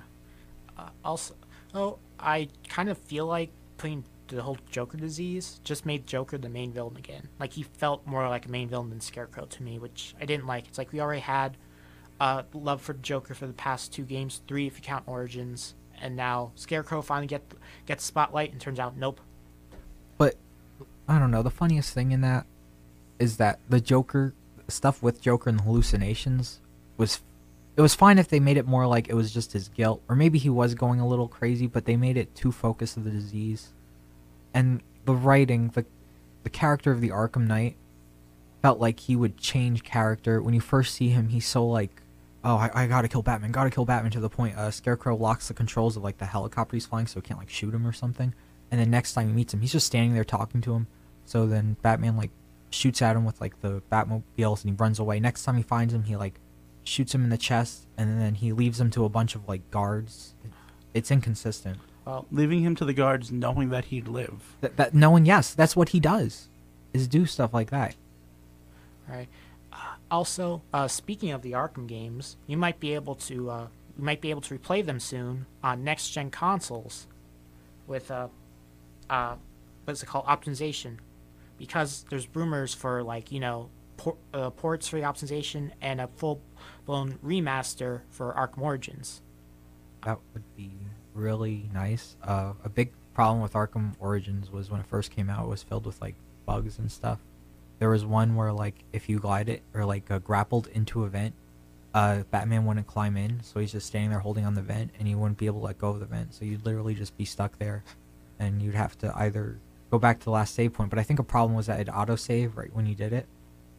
Uh, 0.79 0.89
also, 1.05 1.35
oh, 1.75 1.99
I 2.19 2.49
kind 2.69 2.89
of 2.89 2.97
feel 2.99 3.27
like 3.27 3.51
putting 3.77 4.05
the 4.29 4.43
whole 4.43 4.57
Joker 4.71 4.97
disease 4.97 5.61
just 5.65 5.85
made 5.85 6.07
Joker 6.07 6.39
the 6.39 6.49
main 6.49 6.73
villain 6.73 6.97
again. 6.97 7.29
Like 7.39 7.53
he 7.53 7.65
felt 7.65 8.07
more 8.07 8.29
like 8.29 8.47
a 8.47 8.51
main 8.51 8.69
villain 8.69 8.89
than 8.91 9.01
Scarecrow 9.01 9.45
to 9.47 9.63
me, 9.63 9.79
which 9.79 10.15
I 10.21 10.25
didn't 10.25 10.47
like. 10.47 10.69
It's 10.69 10.79
like 10.79 10.93
we 10.93 11.01
already 11.01 11.21
had 11.21 11.57
uh, 12.21 12.43
love 12.55 12.81
for 12.81 12.95
Joker 12.95 13.35
for 13.35 13.47
the 13.47 13.53
past 13.53 13.93
two 13.93 14.05
games, 14.05 14.41
three 14.47 14.67
if 14.67 14.77
you 14.77 14.83
count 14.83 15.05
Origins, 15.07 15.75
and 16.01 16.17
now 16.17 16.53
Scarecrow 16.55 17.03
finally 17.03 17.27
get 17.27 17.43
gets 17.87 18.05
spotlight, 18.05 18.53
and 18.53 18.61
turns 18.61 18.79
out 18.79 18.97
nope. 18.97 19.21
But 20.19 20.37
I 21.09 21.19
don't 21.19 21.31
know. 21.31 21.43
The 21.43 21.51
funniest 21.51 21.93
thing 21.93 22.13
in 22.13 22.21
that 22.23 22.47
is 23.19 23.37
that 23.37 23.59
the 23.69 23.81
Joker 23.81 24.35
stuff 24.69 25.03
with 25.03 25.21
Joker 25.21 25.51
and 25.51 25.61
hallucinations 25.61 26.61
was 26.97 27.21
it 27.77 27.83
was 27.83 27.95
fine 27.95 28.19
if 28.19 28.29
they 28.29 28.41
made 28.41 28.57
it 28.57 28.67
more 28.67 28.87
like 28.87 29.09
it 29.09 29.15
was 29.15 29.33
just 29.33 29.53
his 29.53 29.69
guilt, 29.69 30.03
or 30.09 30.17
maybe 30.17 30.39
he 30.39 30.51
was 30.51 30.75
going 30.75 31.01
a 31.01 31.07
little 31.07 31.29
crazy, 31.29 31.67
but 31.67 31.85
they 31.85 31.97
made 31.97 32.17
it 32.17 32.35
too 32.35 32.53
focused 32.53 32.97
of 32.97 33.05
the 33.05 33.11
disease. 33.11 33.71
And 34.53 34.83
the 35.05 35.15
writing, 35.15 35.69
the 35.69 35.87
the 36.43 36.51
character 36.51 36.91
of 36.91 37.01
the 37.01 37.11
Arkham 37.11 37.47
Knight 37.47 37.77
felt 38.63 38.79
like 38.79 39.01
he 39.01 39.17
would 39.17 39.37
change 39.37 39.83
character. 39.83 40.43
When 40.43 40.55
you 40.55 40.61
first 40.61 40.95
see 40.95 41.09
him, 41.09 41.29
he's 41.29 41.47
so 41.47 41.67
like, 41.67 42.03
oh, 42.45 42.57
I, 42.57 42.71
I 42.75 42.87
gotta 42.87 43.09
kill 43.09 43.23
Batman, 43.23 43.53
gotta 43.53 43.71
kill 43.71 43.85
Batman 43.85 44.13
to 44.13 44.21
the 44.21 44.31
point 44.31 44.57
uh, 44.57 44.71
Scarecrow 44.71 45.17
locks 45.17 45.49
the 45.49 45.55
controls 45.55 45.97
of 45.97 46.03
like 46.03 46.19
the 46.19 46.27
helicopter 46.27 46.77
he's 46.77 46.87
flying, 46.87 47.07
so 47.07 47.21
he 47.21 47.27
can't 47.27 47.41
like 47.41 47.51
shoot 47.51 47.75
him 47.75 47.87
or 47.87 47.93
something. 47.93 48.35
And 48.71 48.81
then 48.81 48.91
next 48.91 49.15
time 49.15 49.29
he 49.29 49.35
meets 49.35 49.53
him, 49.53 49.61
he's 49.61 49.73
just 49.73 49.87
standing 49.87 50.15
there 50.15 50.25
talking 50.25 50.61
to 50.63 50.75
him. 50.75 50.87
So 51.25 51.47
then 51.47 51.77
Batman 51.83 52.17
like 52.17 52.31
shoots 52.71 53.03
at 53.03 53.17
him 53.17 53.25
with 53.25 53.41
like 53.41 53.61
the 53.61 53.83
Batmobiles 53.91 54.65
and 54.65 54.71
he 54.71 54.77
runs 54.77 54.99
away. 54.99 55.21
Next 55.21 55.45
time 55.45 55.57
he 55.57 55.63
finds 55.63 55.93
him, 55.93 56.05
he 56.05 56.17
like 56.17 56.41
shoots 56.85 57.15
him 57.15 57.25
in 57.25 57.31
the 57.31 57.39
chest 57.39 57.87
and 57.99 58.21
then 58.21 58.35
he 58.35 58.53
leaves 58.53 58.81
him 58.81 58.91
to 58.91 59.05
a 59.05 59.09
bunch 59.09 59.35
of 59.35 59.49
like 59.49 59.71
guards. 59.71 60.35
It's 60.95 61.11
inconsistent. 61.11 61.79
Well, 62.05 62.27
Leaving 62.31 62.61
him 62.61 62.75
to 62.77 62.85
the 62.85 62.93
guards 62.93 63.31
knowing 63.31 63.69
that 63.71 63.87
he'd 63.87 64.09
live. 64.09 64.57
That, 64.61 64.77
that 64.77 64.95
knowing 64.95 65.27
yes, 65.27 65.55
that's 65.55 65.77
what 65.77 65.91
he 65.91 66.01
does, 66.01 66.49
is 66.93 67.07
do 67.07 67.27
stuff 67.27 67.53
like 67.53 67.71
that. 67.71 67.95
Right. 69.09 69.29
Also, 70.11 70.63
uh, 70.73 70.89
speaking 70.89 71.31
of 71.31 71.43
the 71.43 71.53
Arkham 71.53 71.87
games, 71.87 72.37
you 72.47 72.57
might 72.57 72.81
be 72.81 72.95
able 72.95 73.15
to 73.15 73.51
uh, 73.51 73.67
you 73.97 74.05
might 74.05 74.21
be 74.21 74.31
able 74.31 74.41
to 74.43 74.59
replay 74.59 74.85
them 74.85 74.99
soon 74.99 75.47
on 75.63 75.85
next 75.85 76.11
gen 76.11 76.31
consoles 76.31 77.07
with 77.87 78.11
uh, 78.11 78.29
uh, 79.09 79.37
what's 79.85 80.03
it 80.03 80.07
called 80.07 80.27
optimization, 80.27 80.99
because 81.59 82.05
there's 82.11 82.29
rumors 82.35 82.75
for 82.75 83.03
like 83.03 83.31
you 83.31 83.41
know 83.41 83.71
por- 83.97 84.17
uh, 84.35 84.51
ports 84.51 84.89
for 84.89 84.97
the 84.97 85.03
optimization 85.03 85.71
and 85.81 86.01
a 86.01 86.09
full 86.09 86.41
blown 86.87 87.19
remaster 87.25 88.01
for 88.11 88.33
Arkham 88.35 88.63
Origins. 88.63 89.23
That 90.05 90.19
would 90.33 90.45
be 90.57 90.73
really 91.15 91.69
nice. 91.73 92.17
Uh, 92.23 92.55
a 92.65 92.69
big 92.69 92.93
problem 93.15 93.43
with 93.43 93.53
Arkham 93.53 93.95
Origins 94.01 94.51
was 94.51 94.71
when 94.71 94.81
it 94.81 94.87
first 94.87 95.11
came 95.11 95.29
out, 95.31 95.45
it 95.45 95.49
was 95.49 95.63
filled 95.63 95.87
with 95.87 96.01
like 96.01 96.15
bugs 96.47 96.79
and 96.79 96.91
stuff. 96.91 97.19
There 97.81 97.91
was 97.91 98.05
one 98.05 98.37
where 98.37 98.53
like 98.53 98.77
if 98.93 99.09
you 99.09 99.19
glided 99.19 99.63
or 99.75 99.85
like 99.85 100.09
uh, 100.11 100.19
grappled 100.21 100.69
into 100.69 101.03
a 101.03 101.09
vent, 101.09 101.35
uh, 101.93 102.23
Batman 102.31 102.65
wouldn't 102.67 102.87
climb 102.87 103.17
in, 103.17 103.43
so 103.43 103.59
he's 103.59 103.73
just 103.73 103.89
standing 103.89 104.11
there 104.11 104.21
holding 104.21 104.45
on 104.47 104.55
the 104.55 104.63
vent, 104.63 104.93
and 104.99 105.09
he 105.09 105.15
wouldn't 105.17 105.39
be 105.39 105.47
able 105.47 105.59
to 105.61 105.67
let 105.67 105.79
go 105.79 105.89
of 105.89 105.99
the 105.99 106.07
vent. 106.07 106.33
So 106.35 106.45
you'd 106.45 106.65
literally 106.65 106.95
just 106.95 107.17
be 107.17 107.25
stuck 107.25 107.59
there, 107.59 107.83
and 108.39 108.63
you'd 108.63 108.75
have 108.77 108.97
to 108.99 109.13
either 109.17 109.59
go 109.91 109.99
back 109.99 110.21
to 110.21 110.25
the 110.25 110.31
last 110.31 110.55
save 110.55 110.73
point. 110.75 110.91
But 110.91 111.01
I 111.01 111.03
think 111.03 111.19
a 111.19 111.25
problem 111.25 111.57
was 111.57 111.67
that 111.67 111.81
it 111.81 111.89
auto 111.89 112.15
save 112.15 112.57
right 112.57 112.73
when 112.73 112.87
you 112.87 112.95
did 112.95 113.13
it, 113.13 113.27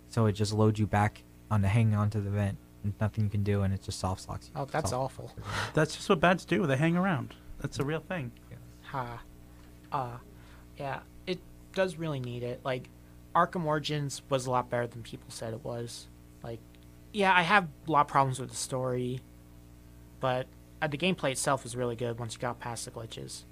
so 0.10 0.26
it 0.26 0.34
just 0.34 0.52
loads 0.52 0.78
you 0.80 0.88
back 0.88 1.24
on 1.50 1.56
onto 1.62 1.68
hanging 1.70 1.96
onto 1.96 2.22
the 2.22 2.30
vent, 2.32 2.58
and 2.84 2.94
nothing 3.00 3.24
you 3.24 3.30
can 3.30 3.44
do, 3.44 3.62
and 3.62 3.74
it 3.74 3.82
just 3.84 4.00
soft 4.00 4.28
locks 4.28 4.48
you. 4.54 4.60
Oh, 4.60 4.66
that's 4.66 4.90
Soft- 4.90 5.20
awful. 5.20 5.32
That's 5.74 5.96
just 5.96 6.10
what 6.10 6.20
bats 6.20 6.44
do. 6.44 6.66
They 6.66 6.76
hang 6.76 6.98
around. 6.98 7.36
That's 7.62 7.80
a 7.80 7.86
real 7.86 8.00
thing. 8.02 8.32
Ha. 8.88 9.22
Uh, 9.92 10.18
yeah, 10.78 11.00
it 11.28 11.40
does 11.74 11.96
really 11.98 12.20
need 12.20 12.44
it. 12.44 12.60
Like, 12.66 12.90
Arkham 13.36 13.66
Origins 13.66 14.22
was 14.30 14.46
a 14.46 14.52
lot 14.52 14.70
better 14.70 14.88
than 14.88 15.04
people 15.04 15.30
said 15.30 15.54
it 15.54 15.64
was. 15.64 16.08
Like, 16.44 16.60
yeah, 17.14 17.34
I 17.36 17.42
have 17.42 17.68
a 17.88 17.92
lot 17.92 18.02
of 18.02 18.08
problems 18.08 18.40
with 18.40 18.50
the 18.50 18.56
story, 18.56 19.22
but 20.20 20.48
uh, 20.82 20.88
the 20.88 20.98
gameplay 20.98 21.32
itself 21.32 21.64
was 21.64 21.76
really 21.76 21.96
good 21.96 22.20
once 22.20 22.34
you 22.34 22.40
got 22.40 22.60
past 22.60 22.86
the 22.86 22.92
glitches. 22.92 23.44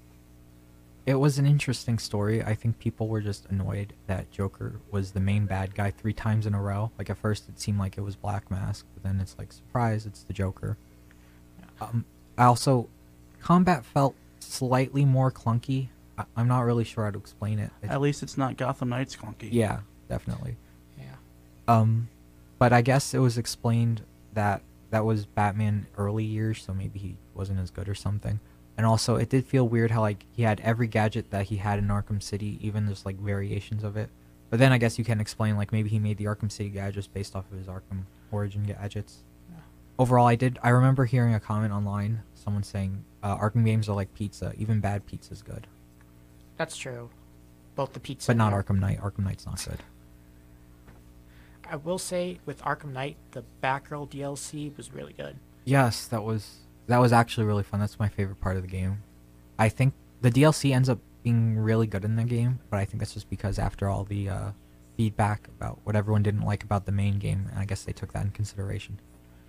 It 1.06 1.14
was 1.14 1.38
an 1.38 1.46
interesting 1.46 1.98
story. 1.98 2.42
I 2.42 2.54
think 2.54 2.78
people 2.78 3.08
were 3.08 3.22
just 3.22 3.46
annoyed 3.46 3.94
that 4.06 4.30
Joker 4.30 4.80
was 4.90 5.12
the 5.12 5.20
main 5.20 5.46
bad 5.46 5.74
guy 5.74 5.90
three 5.90 6.12
times 6.12 6.46
in 6.46 6.54
a 6.54 6.60
row. 6.60 6.90
Like 6.98 7.08
at 7.08 7.16
first, 7.16 7.48
it 7.48 7.58
seemed 7.58 7.78
like 7.78 7.96
it 7.96 8.02
was 8.02 8.16
Black 8.16 8.50
Mask, 8.50 8.84
but 8.94 9.02
then 9.02 9.18
it's 9.18 9.36
like 9.38 9.52
surprise, 9.52 10.04
it's 10.04 10.22
the 10.24 10.32
Joker. 10.32 10.76
Um, 11.80 12.04
I 12.36 12.44
also 12.44 12.88
combat 13.40 13.84
felt 13.84 14.14
slightly 14.40 15.04
more 15.04 15.30
clunky. 15.30 15.88
I- 16.20 16.40
I'm 16.40 16.48
not 16.48 16.60
really 16.62 16.84
sure 16.84 17.04
how 17.04 17.10
to 17.10 17.18
explain 17.18 17.58
it. 17.58 17.70
It's- 17.82 17.90
At 17.92 18.00
least 18.00 18.22
it's 18.22 18.36
not 18.38 18.56
Gotham 18.56 18.88
Knights 18.90 19.16
clunky. 19.16 19.48
yeah, 19.52 19.80
definitely. 20.08 20.56
Yeah. 20.98 21.04
Um, 21.68 22.08
but 22.58 22.72
I 22.72 22.82
guess 22.82 23.14
it 23.14 23.18
was 23.18 23.38
explained 23.38 24.02
that 24.34 24.62
that 24.90 25.04
was 25.04 25.24
Batman 25.26 25.86
early 25.96 26.24
years, 26.24 26.62
so 26.62 26.74
maybe 26.74 26.98
he 26.98 27.16
wasn't 27.34 27.58
as 27.60 27.70
good 27.70 27.88
or 27.88 27.94
something. 27.94 28.40
And 28.76 28.86
also, 28.86 29.16
it 29.16 29.28
did 29.28 29.44
feel 29.46 29.68
weird 29.68 29.90
how 29.90 30.00
like 30.00 30.24
he 30.32 30.42
had 30.42 30.60
every 30.60 30.86
gadget 30.88 31.30
that 31.30 31.46
he 31.46 31.56
had 31.56 31.78
in 31.78 31.88
Arkham 31.88 32.22
City, 32.22 32.58
even 32.60 32.88
just 32.88 33.04
like 33.06 33.16
variations 33.18 33.84
of 33.84 33.96
it. 33.96 34.10
But 34.48 34.58
then 34.58 34.72
I 34.72 34.78
guess 34.78 34.98
you 34.98 35.04
can 35.04 35.20
explain 35.20 35.56
like 35.56 35.70
maybe 35.70 35.88
he 35.90 35.98
made 35.98 36.16
the 36.18 36.24
Arkham 36.24 36.50
City 36.50 36.70
gadgets 36.70 37.06
based 37.06 37.36
off 37.36 37.44
of 37.52 37.58
his 37.58 37.66
Arkham 37.68 38.04
Origin 38.32 38.62
gadgets. 38.64 39.22
Overall, 39.98 40.26
I 40.26 40.34
did. 40.34 40.58
I 40.62 40.70
remember 40.70 41.04
hearing 41.04 41.34
a 41.34 41.40
comment 41.40 41.74
online, 41.74 42.22
someone 42.34 42.62
saying 42.62 43.04
uh, 43.22 43.36
Arkham 43.36 43.66
games 43.66 43.86
are 43.86 43.94
like 43.94 44.14
pizza. 44.14 44.54
Even 44.56 44.80
bad 44.80 45.04
pizza 45.04 45.32
is 45.34 45.42
good, 45.42 45.66
That's 46.60 46.76
true. 46.76 47.08
Both 47.74 47.94
the 47.94 48.00
pizza 48.00 48.26
but 48.26 48.36
not 48.36 48.52
Arkham 48.52 48.78
Knight. 48.80 49.00
Arkham 49.00 49.20
Knight's 49.20 49.46
not 49.46 49.64
good. 49.66 49.78
I 51.66 51.76
will 51.76 51.96
say, 51.96 52.38
with 52.44 52.60
Arkham 52.60 52.92
Knight, 52.92 53.16
the 53.30 53.44
Batgirl 53.62 54.10
DLC 54.10 54.76
was 54.76 54.92
really 54.92 55.14
good. 55.14 55.38
Yes, 55.64 56.06
that 56.08 56.22
was 56.22 56.58
that 56.86 56.98
was 56.98 57.14
actually 57.14 57.46
really 57.46 57.62
fun. 57.62 57.80
That's 57.80 57.98
my 57.98 58.08
favorite 58.08 58.42
part 58.42 58.56
of 58.56 58.62
the 58.62 58.68
game. 58.68 59.02
I 59.58 59.70
think 59.70 59.94
the 60.20 60.30
DLC 60.30 60.74
ends 60.74 60.90
up 60.90 60.98
being 61.22 61.58
really 61.58 61.86
good 61.86 62.04
in 62.04 62.16
the 62.16 62.24
game, 62.24 62.58
but 62.68 62.76
I 62.76 62.84
think 62.84 62.98
that's 62.98 63.14
just 63.14 63.30
because 63.30 63.58
after 63.58 63.88
all 63.88 64.04
the 64.04 64.28
uh, 64.28 64.50
feedback 64.98 65.48
about 65.48 65.78
what 65.84 65.96
everyone 65.96 66.22
didn't 66.22 66.42
like 66.44 66.62
about 66.62 66.84
the 66.84 66.92
main 66.92 67.18
game, 67.18 67.46
and 67.48 67.58
I 67.58 67.64
guess 67.64 67.84
they 67.84 67.92
took 67.92 68.12
that 68.12 68.26
in 68.26 68.32
consideration. 68.32 69.00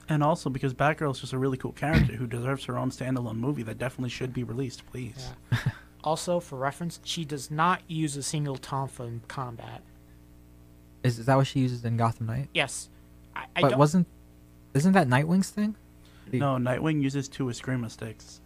And 0.08 0.24
also 0.24 0.50
because 0.50 0.74
Batgirl 0.74 1.12
is 1.12 1.19
just 1.19 1.34
a 1.34 1.38
really 1.38 1.58
cool 1.58 1.74
character 1.74 2.13
who 2.13 2.26
deserves 2.26 2.63
her 2.65 2.78
own 2.78 2.89
standalone 2.89 3.36
movie 3.36 3.63
that 3.63 3.78
definitely 3.78 4.12
should 4.12 4.34
be 4.34 4.45
released, 4.45 4.86
please. 4.86 5.28
Yeah. 5.52 5.58
also, 6.04 6.40
for 6.40 6.58
reference, 6.58 7.00
she 7.04 7.26
does 7.26 7.52
not 7.52 7.82
use 7.88 8.16
a 8.18 8.24
single 8.24 8.58
tonfa 8.58 9.08
in 9.08 9.22
combat. 9.28 9.82
Is, 11.04 11.20
is 11.20 11.26
that 11.26 11.36
what 11.36 11.48
she 11.48 11.60
uses 11.60 11.84
in 11.84 11.98
Gotham 11.98 12.28
Knight? 12.28 12.50
Yes, 12.54 12.90
I, 13.36 13.46
I 13.56 13.62
but 13.62 13.70
don't. 13.70 13.80
wasn't 13.80 14.08
isn't 14.74 14.94
that 14.94 15.08
Nightwing's 15.08 15.50
thing? 15.50 15.76
No, 16.32 16.56
Nightwing 16.56 17.02
uses 17.02 17.28
two 17.28 17.46
Eskrima 17.46 17.90
sticks. 17.92 18.40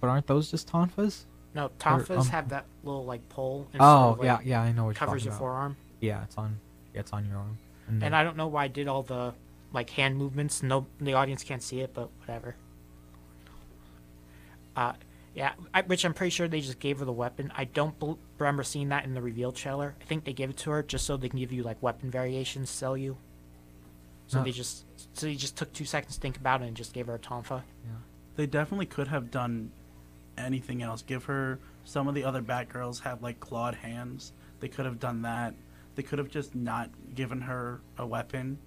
But 0.00 0.08
aren't 0.08 0.26
those 0.26 0.50
just 0.50 0.70
tonfas? 0.70 1.24
No, 1.54 1.70
tonfas 1.78 2.18
um, 2.18 2.26
have 2.26 2.48
that 2.50 2.66
little 2.82 3.04
like 3.04 3.26
pole. 3.28 3.66
And 3.72 3.80
Oh 3.80 4.08
sort 4.14 4.18
of, 4.18 4.24
yeah, 4.24 4.34
like, 4.36 4.46
yeah, 4.46 4.60
I 4.62 4.72
know 4.72 4.84
what 4.86 4.96
Covers 4.96 5.24
you're 5.24 5.32
your 5.32 5.38
talking 5.38 5.46
about. 5.46 5.54
forearm. 5.54 5.76
Yeah, 6.00 6.22
it's 6.24 6.36
on. 6.36 6.58
Yeah, 6.92 7.00
it's 7.00 7.12
on 7.12 7.26
your 7.26 7.38
arm. 7.38 7.58
And 7.88 8.02
then- 8.02 8.12
I 8.14 8.22
don't 8.24 8.36
know 8.36 8.48
why 8.48 8.64
I 8.64 8.68
did 8.68 8.88
all 8.88 9.02
the 9.02 9.32
like 9.72 9.90
hand 9.90 10.16
movements. 10.16 10.62
No, 10.62 10.86
the 11.00 11.14
audience 11.14 11.42
can't 11.44 11.62
see 11.62 11.80
it, 11.80 11.94
but 11.94 12.10
whatever. 12.20 12.56
Uh, 14.76 14.92
yeah, 15.34 15.52
I, 15.72 15.82
which 15.82 16.04
I'm 16.04 16.14
pretty 16.14 16.30
sure 16.30 16.46
they 16.46 16.60
just 16.60 16.78
gave 16.78 16.98
her 17.00 17.04
the 17.04 17.12
weapon. 17.12 17.52
I 17.56 17.64
don't 17.64 17.98
bel 17.98 18.18
remember 18.38 18.62
seeing 18.62 18.88
that 18.90 19.04
in 19.04 19.14
the 19.14 19.22
reveal 19.22 19.52
trailer. 19.52 19.94
I 20.00 20.04
think 20.04 20.24
they 20.24 20.32
gave 20.32 20.50
it 20.50 20.56
to 20.58 20.70
her 20.70 20.82
just 20.82 21.04
so 21.06 21.16
they 21.16 21.28
can 21.28 21.38
give 21.40 21.52
you 21.52 21.62
like 21.62 21.82
weapon 21.82 22.10
variations, 22.10 22.70
to 22.70 22.76
sell 22.76 22.96
you. 22.96 23.16
So 24.26 24.38
Huh. 24.38 24.44
they 24.44 24.52
just, 24.52 24.84
so 25.12 25.26
they 25.26 25.34
just 25.34 25.56
took 25.56 25.72
two 25.72 25.84
seconds 25.84 26.14
to 26.14 26.20
think 26.20 26.36
about 26.36 26.62
it 26.62 26.66
and 26.66 26.76
just 26.76 26.92
gave 26.92 27.06
her 27.08 27.14
a 27.14 27.18
tonfa. 27.18 27.62
They 28.36 28.46
definitely 28.46 28.86
could 28.86 29.08
have 29.08 29.30
done 29.30 29.70
anything 30.38 30.82
else. 30.82 31.02
Give 31.02 31.24
her 31.24 31.58
some 31.84 32.08
of 32.08 32.14
the 32.14 32.24
other 32.24 32.42
Batgirls 32.42 33.00
have 33.00 33.22
like 33.22 33.38
clawed 33.40 33.74
hands. 33.74 34.32
They 34.60 34.68
could 34.68 34.86
have 34.86 34.98
done 34.98 35.22
that. 35.22 35.54
They 35.94 36.02
could 36.02 36.18
have 36.18 36.28
just 36.30 36.54
not 36.54 36.90
given 37.14 37.40
her 37.42 37.80
a 37.98 38.06
weapon 38.06 38.58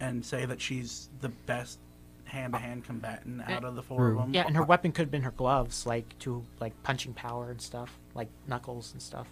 and 0.00 0.24
say 0.24 0.44
that 0.46 0.60
she's 0.60 1.10
the 1.20 1.28
best 1.28 1.78
hand-to-hand 2.26 2.84
combatant 2.84 3.42
out 3.48 3.64
of 3.64 3.74
the 3.74 3.82
four 3.82 4.10
of 4.10 4.18
them. 4.18 4.34
Yeah, 4.34 4.46
and 4.46 4.56
her 4.56 4.62
weapon 4.62 4.92
could 4.92 5.02
have 5.02 5.10
been 5.10 5.22
her 5.22 5.30
gloves, 5.30 5.86
like 5.86 6.18
to 6.20 6.44
like 6.60 6.80
punching 6.82 7.14
power 7.14 7.50
and 7.50 7.60
stuff, 7.60 7.98
like 8.14 8.28
knuckles 8.46 8.92
and 8.92 9.00
stuff. 9.02 9.28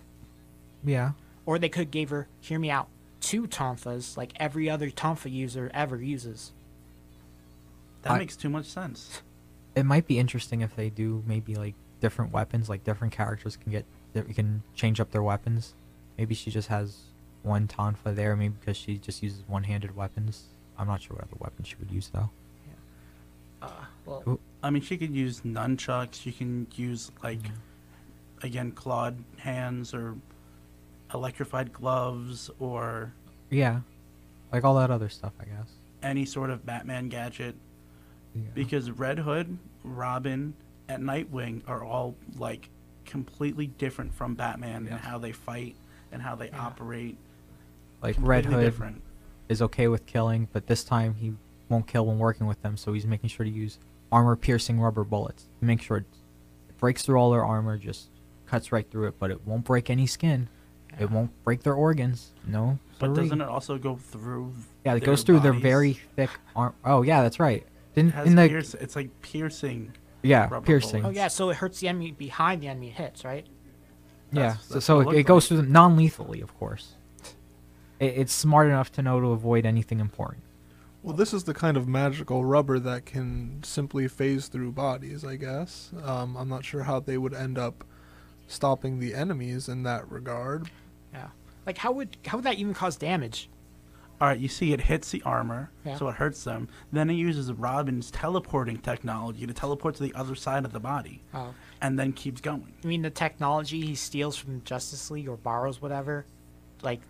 yeah. 0.85 1.13
Or 1.47 1.59
they 1.59 1.69
could 1.69 1.91
gave 1.91 2.09
her, 2.09 2.27
hear 2.41 2.59
me 2.59 2.71
out, 2.71 2.89
two 3.21 3.47
tonfas, 3.47 4.17
like 4.17 4.33
every 4.37 4.71
other 4.71 4.89
tonfa 4.91 5.31
user 5.31 5.71
ever 5.75 6.01
uses. 6.03 6.53
That 8.03 8.13
I- 8.13 8.19
makes 8.19 8.37
too 8.37 8.49
much 8.49 8.67
sense. 8.67 9.21
it 9.75 9.85
might 9.85 10.07
be 10.07 10.19
interesting 10.19 10.61
if 10.63 10.75
they 10.77 10.89
do 10.89 11.23
maybe 11.27 11.55
like 11.57 11.75
different 12.01 12.33
weapons 12.33 12.69
like 12.69 12.85
different 12.85 13.13
characters 13.15 13.57
can 13.57 13.73
get 13.73 13.85
that 14.13 14.29
we 14.29 14.35
can 14.35 14.63
change 14.75 15.01
up 15.01 15.11
their 15.11 15.23
weapons 15.23 15.73
maybe 16.19 16.35
she 16.35 16.51
just 16.51 16.69
has 16.69 16.99
one 17.43 17.67
tonfa 17.67 18.15
there 18.15 18.37
maybe 18.37 18.55
because 18.61 18.77
she 18.77 18.99
just 18.99 19.23
uses 19.23 19.43
one-handed 19.49 19.97
weapons 19.97 20.49
i'm 20.79 20.87
not 20.87 21.01
sure 21.01 21.17
what 21.17 21.25
other 21.25 21.37
weapon 21.39 21.65
she 21.65 21.75
would 21.81 21.91
use 21.91 22.11
though 22.13 22.29
Uh, 23.65 23.85
well, 24.07 24.41
I 24.63 24.71
mean, 24.71 24.83
she 24.83 24.97
could 24.97 25.15
use 25.15 25.41
nunchucks. 25.43 26.15
She 26.21 26.33
can 26.33 26.67
use 26.75 27.11
like, 27.23 27.41
again, 28.43 28.73
clawed 28.73 29.17
hands 29.39 29.93
or 29.95 30.17
electrified 31.13 31.73
gloves 31.73 32.51
or 32.59 33.13
yeah 33.51 33.79
like 34.53 34.65
all 34.65 34.75
that 34.75 34.91
other 34.91 35.09
stuff 35.09 35.33
i 35.41 35.45
guess 35.45 35.69
any 36.03 36.25
sort 36.25 36.51
of 36.51 36.67
Batman 36.67 37.09
gadget. 37.09 37.55
yeah. 38.35 38.43
Because 38.53 38.91
Red 38.91 39.19
Hood, 39.21 39.57
Robin, 39.85 40.53
and 40.89 41.05
Nightwing 41.05 41.63
are 41.69 41.83
all 41.85 42.15
like 42.37 42.69
completely 43.07 43.69
different 43.69 44.13
from 44.13 44.35
Batman 44.35 44.85
Yes. 44.85 44.93
and 44.93 45.01
how 45.01 45.17
they 45.19 45.33
fight 45.33 45.77
and 46.13 46.21
how 46.21 46.35
they 46.35 46.49
Yeah. 46.49 46.61
operate. 46.67 47.17
like 48.03 48.17
red 48.19 48.45
hood 48.45 48.65
different. 48.65 49.01
is 49.49 49.63
okay 49.63 49.87
with 49.89 50.05
killing 50.05 50.49
but 50.53 50.67
this 50.67 50.83
time 50.85 51.15
he 51.15 51.33
won't 51.69 51.87
kill 51.87 52.07
when 52.07 52.19
working 52.19 52.47
with 52.47 52.61
them 52.63 52.77
so 52.77 52.93
he's 52.93 53.07
making 53.07 53.29
sure 53.31 53.45
to 53.45 53.51
use 53.51 53.79
armor 54.13 54.37
piercing 54.37 54.79
rubber 54.81 55.05
bullets 55.05 55.49
make 55.61 55.81
sure 55.83 55.99
it 55.99 56.05
breaks 56.79 57.03
through 57.03 57.17
all 57.17 57.31
their 57.31 57.45
armor 57.45 57.77
just 57.79 58.11
cuts 58.47 58.71
right 58.73 58.91
through 58.91 59.07
it 59.09 59.15
but 59.19 59.31
it 59.31 59.47
won't 59.47 59.65
break 59.65 59.89
any 59.91 60.07
skin 60.07 60.49
Yeah. 60.93 61.05
it 61.05 61.11
won't 61.11 61.31
break 61.45 61.63
their 61.63 61.75
organs 61.75 62.33
no 62.47 62.79
But 62.99 63.15
siree. 63.15 63.25
doesn't 63.25 63.41
it 63.41 63.49
also 63.49 63.79
go 63.79 63.97
through? 63.97 64.53
Yeah, 64.85 64.95
it 64.95 65.01
their 65.01 65.07
goes 65.07 65.23
through 65.23 65.41
their 65.41 65.53
very 65.55 65.95
thick 66.17 66.31
arm. 66.55 66.75
Oh 66.85 67.03
yeah, 67.03 67.23
that's 67.23 67.41
right. 67.41 67.67
Didn't 67.95 68.13
has 68.13 68.27
in 68.27 68.35
the 68.37 68.49
pierce- 68.49 68.75
it's 68.75 68.95
like 68.95 69.11
piercing. 69.23 69.93
yeah 70.23 70.43
rubber 70.51 70.61
piercing. 70.67 71.05
oh 71.05 71.11
yeah, 71.11 71.29
so 71.29 71.49
it 71.51 71.57
hurts 71.57 71.81
the 71.81 71.89
enemy 71.89 72.13
behind 72.13 72.63
the 72.63 72.69
enemy 72.69 72.91
hits, 72.91 73.25
right? 73.25 73.47
yeah, 74.31 74.41
That's- 74.43 74.65
so, 74.67 74.75
that's 74.75 74.87
so 74.87 74.97
what 74.97 75.01
it, 75.01 75.03
it 75.03 75.07
looked 75.07 75.19
it 75.19 75.23
goes 75.25 75.43
like. 75.45 75.49
through 75.49 75.57
them 75.59 75.73
non-lethally, 75.73 76.41
of 76.43 76.55
course. 76.59 76.95
It, 77.99 78.15
it's 78.19 78.33
smart 78.33 78.67
enough 78.67 78.93
to 78.93 79.03
know 79.03 79.21
to 79.21 79.29
avoid 79.29 79.65
anything 79.67 80.01
important. 80.01 80.43
Well, 81.05 81.15
this 81.15 81.35
is 81.35 81.45
the 81.45 81.53
kind 81.53 81.77
of 81.77 81.87
magical 81.87 82.47
rubber 82.47 82.79
that 82.79 83.05
can 83.05 83.61
simply 83.63 84.09
phase 84.09 84.49
through 84.49 84.73
bodies, 84.73 85.23
I 85.23 85.37
guess. 85.37 85.93
Um, 86.03 86.35
I'm 86.35 86.49
not 86.49 86.65
sure 86.65 86.85
how 86.85 86.99
they 86.99 87.19
would 87.19 87.35
end 87.35 87.59
up 87.59 87.85
stopping 88.47 88.99
the 88.99 89.15
enemies 89.15 89.69
in 89.69 89.83
that 89.83 90.11
regard. 90.11 90.71
Yeah. 91.13 91.29
Like 91.67 91.77
how 91.77 91.93
would 91.93 92.17
how 92.27 92.39
would 92.39 92.45
that 92.47 92.57
even 92.59 92.73
cause 92.73 92.97
damage? 92.97 93.51
All 94.19 94.29
right, 94.29 94.39
you 94.39 94.49
see, 94.49 94.73
it 94.73 94.81
hits 94.83 95.11
the 95.11 95.21
armor, 95.23 95.71
Yeah. 95.85 95.97
so 95.99 96.09
it 96.09 96.15
hurts 96.15 96.45
them. 96.45 96.69
Then 96.93 97.11
it 97.11 97.15
uses 97.15 97.53
Robin's 97.53 98.11
teleporting 98.11 98.79
technology 98.79 99.47
to 99.47 99.53
teleport 99.53 99.97
to 99.97 100.03
the 100.05 100.15
other 100.15 100.35
side 100.37 100.65
of 100.65 100.73
the 100.73 100.81
body, 100.81 101.21
Oh, 101.35 101.53
and 101.83 101.99
then 101.99 102.13
keeps 102.13 102.41
going. 102.41 102.73
I 102.83 102.87
mean 102.87 103.03
the 103.03 103.11
technology 103.11 103.81
he 103.85 103.95
steals 103.95 104.37
from 104.37 104.63
Justice 104.63 105.11
League 105.11 105.29
or 105.29 105.37
borrows 105.37 105.83
whatever, 105.83 106.25
like 106.81 107.01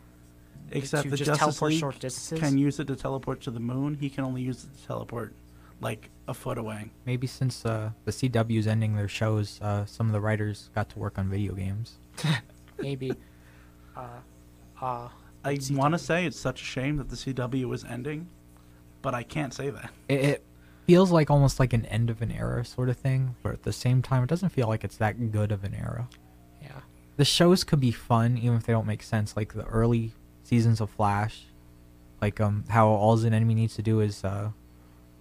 Except 0.71 1.05
to 1.05 1.11
the 1.11 1.17
just 1.17 1.29
Justice 1.29 1.39
teleport 1.39 1.71
League 1.71 1.81
short 1.81 1.99
distances. 2.01 2.41
can 2.41 2.59
use 2.59 2.81
it 2.81 2.87
to 2.89 2.97
teleport 2.97 3.41
to 3.43 3.51
the 3.51 3.61
moon. 3.61 3.97
He 4.01 4.11
can 4.11 4.25
only 4.25 4.43
use 4.43 4.65
it 4.65 4.77
to 4.81 4.87
teleport 4.87 5.35
like 5.81 6.11
a 6.27 6.35
foot 6.35 6.59
away. 6.59 6.91
Maybe 7.05 7.27
since 7.27 7.65
uh, 7.65 7.91
the 8.05 8.11
CW's 8.11 8.67
ending 8.67 8.97
their 8.97 9.09
shows, 9.09 9.61
uh, 9.61 9.85
some 9.85 10.07
of 10.07 10.13
the 10.13 10.21
writers 10.21 10.71
got 10.75 10.89
to 10.91 10.99
work 10.99 11.19
on 11.19 11.29
video 11.29 11.55
games. 11.55 11.99
Maybe. 12.79 13.13
uh, 13.97 14.21
uh, 14.81 15.09
I 15.45 15.59
want 15.73 15.93
to 15.93 15.99
say 15.99 16.25
it's 16.27 16.41
such 16.41 16.63
a 16.63 16.65
shame 16.65 16.97
that 16.97 17.11
the 17.11 17.17
CW 17.17 17.73
is 17.75 17.85
ending, 17.85 18.29
but 19.03 19.15
I 19.15 19.23
can't 19.23 19.53
say 19.53 19.71
that. 19.71 19.91
It, 20.09 20.21
it 20.21 20.45
feels 20.87 21.11
like 21.11 21.31
almost 21.31 21.61
like 21.61 21.73
an 21.73 21.85
end 21.87 22.09
of 22.09 22.23
an 22.23 22.33
era 22.33 22.65
sort 22.65 22.89
of 22.89 22.97
thing, 22.97 23.37
but 23.43 23.53
at 23.53 23.63
the 23.63 23.73
same 23.73 24.01
time, 24.01 24.23
it 24.23 24.29
doesn't 24.29 24.51
feel 24.51 24.69
like 24.69 24.85
it's 24.85 24.97
that 24.97 25.31
good 25.31 25.53
of 25.53 25.65
an 25.65 25.75
era. 25.75 26.09
yeah. 26.63 26.81
The 27.17 27.25
shows 27.25 27.63
could 27.63 27.79
be 27.79 27.93
fun 27.93 28.39
even 28.39 28.57
if 28.57 28.65
they 28.65 28.73
don't 28.73 28.87
make 28.87 29.03
sense. 29.03 29.37
Like 29.37 29.53
the 29.53 29.65
early 29.67 30.13
seasons 30.55 30.81
of 30.81 30.89
Flash, 30.91 31.47
like 32.23 32.41
um 32.41 32.65
how 32.69 32.87
all 32.89 33.19
an 33.25 33.35
enemy 33.35 33.55
needs 33.55 33.75
to 33.77 33.83
do 33.83 34.01
is 34.01 34.25
uh 34.25 34.51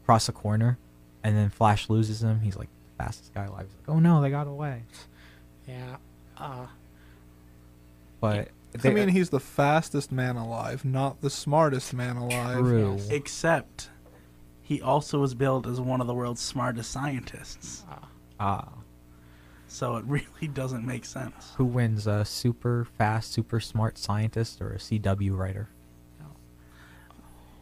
cross 0.06 0.30
a 0.30 0.32
corner, 0.32 0.78
and 1.24 1.36
then 1.36 1.50
Flash 1.50 1.90
loses 1.90 2.22
him. 2.24 2.42
He's 2.42 2.56
like 2.56 2.70
the 2.98 3.04
fastest 3.04 3.34
guy 3.34 3.46
alive. 3.46 3.66
He's 3.68 3.76
like, 3.88 3.96
oh 3.96 4.00
no, 4.00 4.22
they 4.22 4.30
got 4.30 4.48
away. 4.48 4.84
Yeah. 5.68 5.96
Uh, 6.38 6.68
But 8.20 8.50
I 8.76 8.78
they- 8.78 8.94
mean, 8.94 9.10
he's 9.10 9.30
the 9.30 9.40
fastest 9.40 10.12
man 10.12 10.36
alive, 10.36 10.84
not 10.86 11.22
the 11.22 11.30
smartest 11.30 11.94
man 11.94 12.18
alive. 12.18 12.60
true. 12.60 12.94
Yes. 12.98 13.10
Except, 13.10 13.90
he 14.62 14.82
also 14.82 15.20
was 15.20 15.34
billed 15.36 15.68
as 15.68 15.80
one 15.80 16.02
of 16.02 16.08
the 16.08 16.14
world's 16.14 16.42
smartest 16.42 16.92
scientists. 16.92 17.84
uh, 17.90 18.06
Ah, 18.40 18.70
So 19.74 19.96
it 19.96 20.06
really 20.08 20.48
doesn't 20.54 20.86
make 20.86 21.04
sense. 21.04 21.54
who 21.58 21.66
wins? 21.66 22.06
A 22.08 22.24
super 22.24 22.88
fast, 22.98 23.32
super 23.32 23.60
smart 23.60 23.98
scientist 23.98 24.62
or 24.62 24.74
a 24.74 24.78
CW 24.78 25.36
writer? 25.36 25.70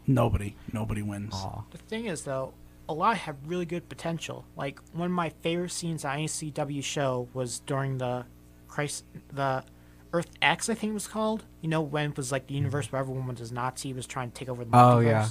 Nobody, 0.08 0.56
nobody 0.74 1.02
wins. 1.02 1.34
Aw. 1.34 1.64
the 1.70 1.78
thing 1.78 2.06
is, 2.06 2.24
though, 2.24 2.54
a 2.90 2.94
lot 2.94 3.18
have 3.18 3.38
really 3.46 3.66
good 3.66 3.88
potential. 3.88 4.46
Like 4.58 4.80
one 4.94 5.06
of 5.06 5.12
my 5.12 5.30
favorite 5.30 5.72
scenes 5.72 6.04
on 6.04 6.16
any 6.16 6.28
CW 6.28 6.84
show 6.84 7.30
was 7.34 7.60
during 7.60 8.00
the 8.00 8.26
Christ, 8.68 9.06
the 9.32 9.64
Earth 10.12 10.32
X, 10.42 10.70
I 10.70 10.74
think 10.74 10.92
it 10.92 10.94
was 10.94 11.08
called. 11.08 11.46
You 11.62 11.70
know, 11.70 11.82
when 11.82 12.12
it 12.12 12.18
was 12.18 12.32
like 12.32 12.48
the 12.48 12.56
mm-hmm. 12.56 12.64
universe 12.64 12.92
where 12.92 13.00
everyone 13.00 13.28
was 13.28 13.52
Nazi 13.52 13.94
was 13.94 14.06
trying 14.06 14.32
to 14.32 14.36
take 14.36 14.50
over 14.50 14.66
the 14.66 14.72
Oh, 14.74 15.00
yeah. 15.00 15.30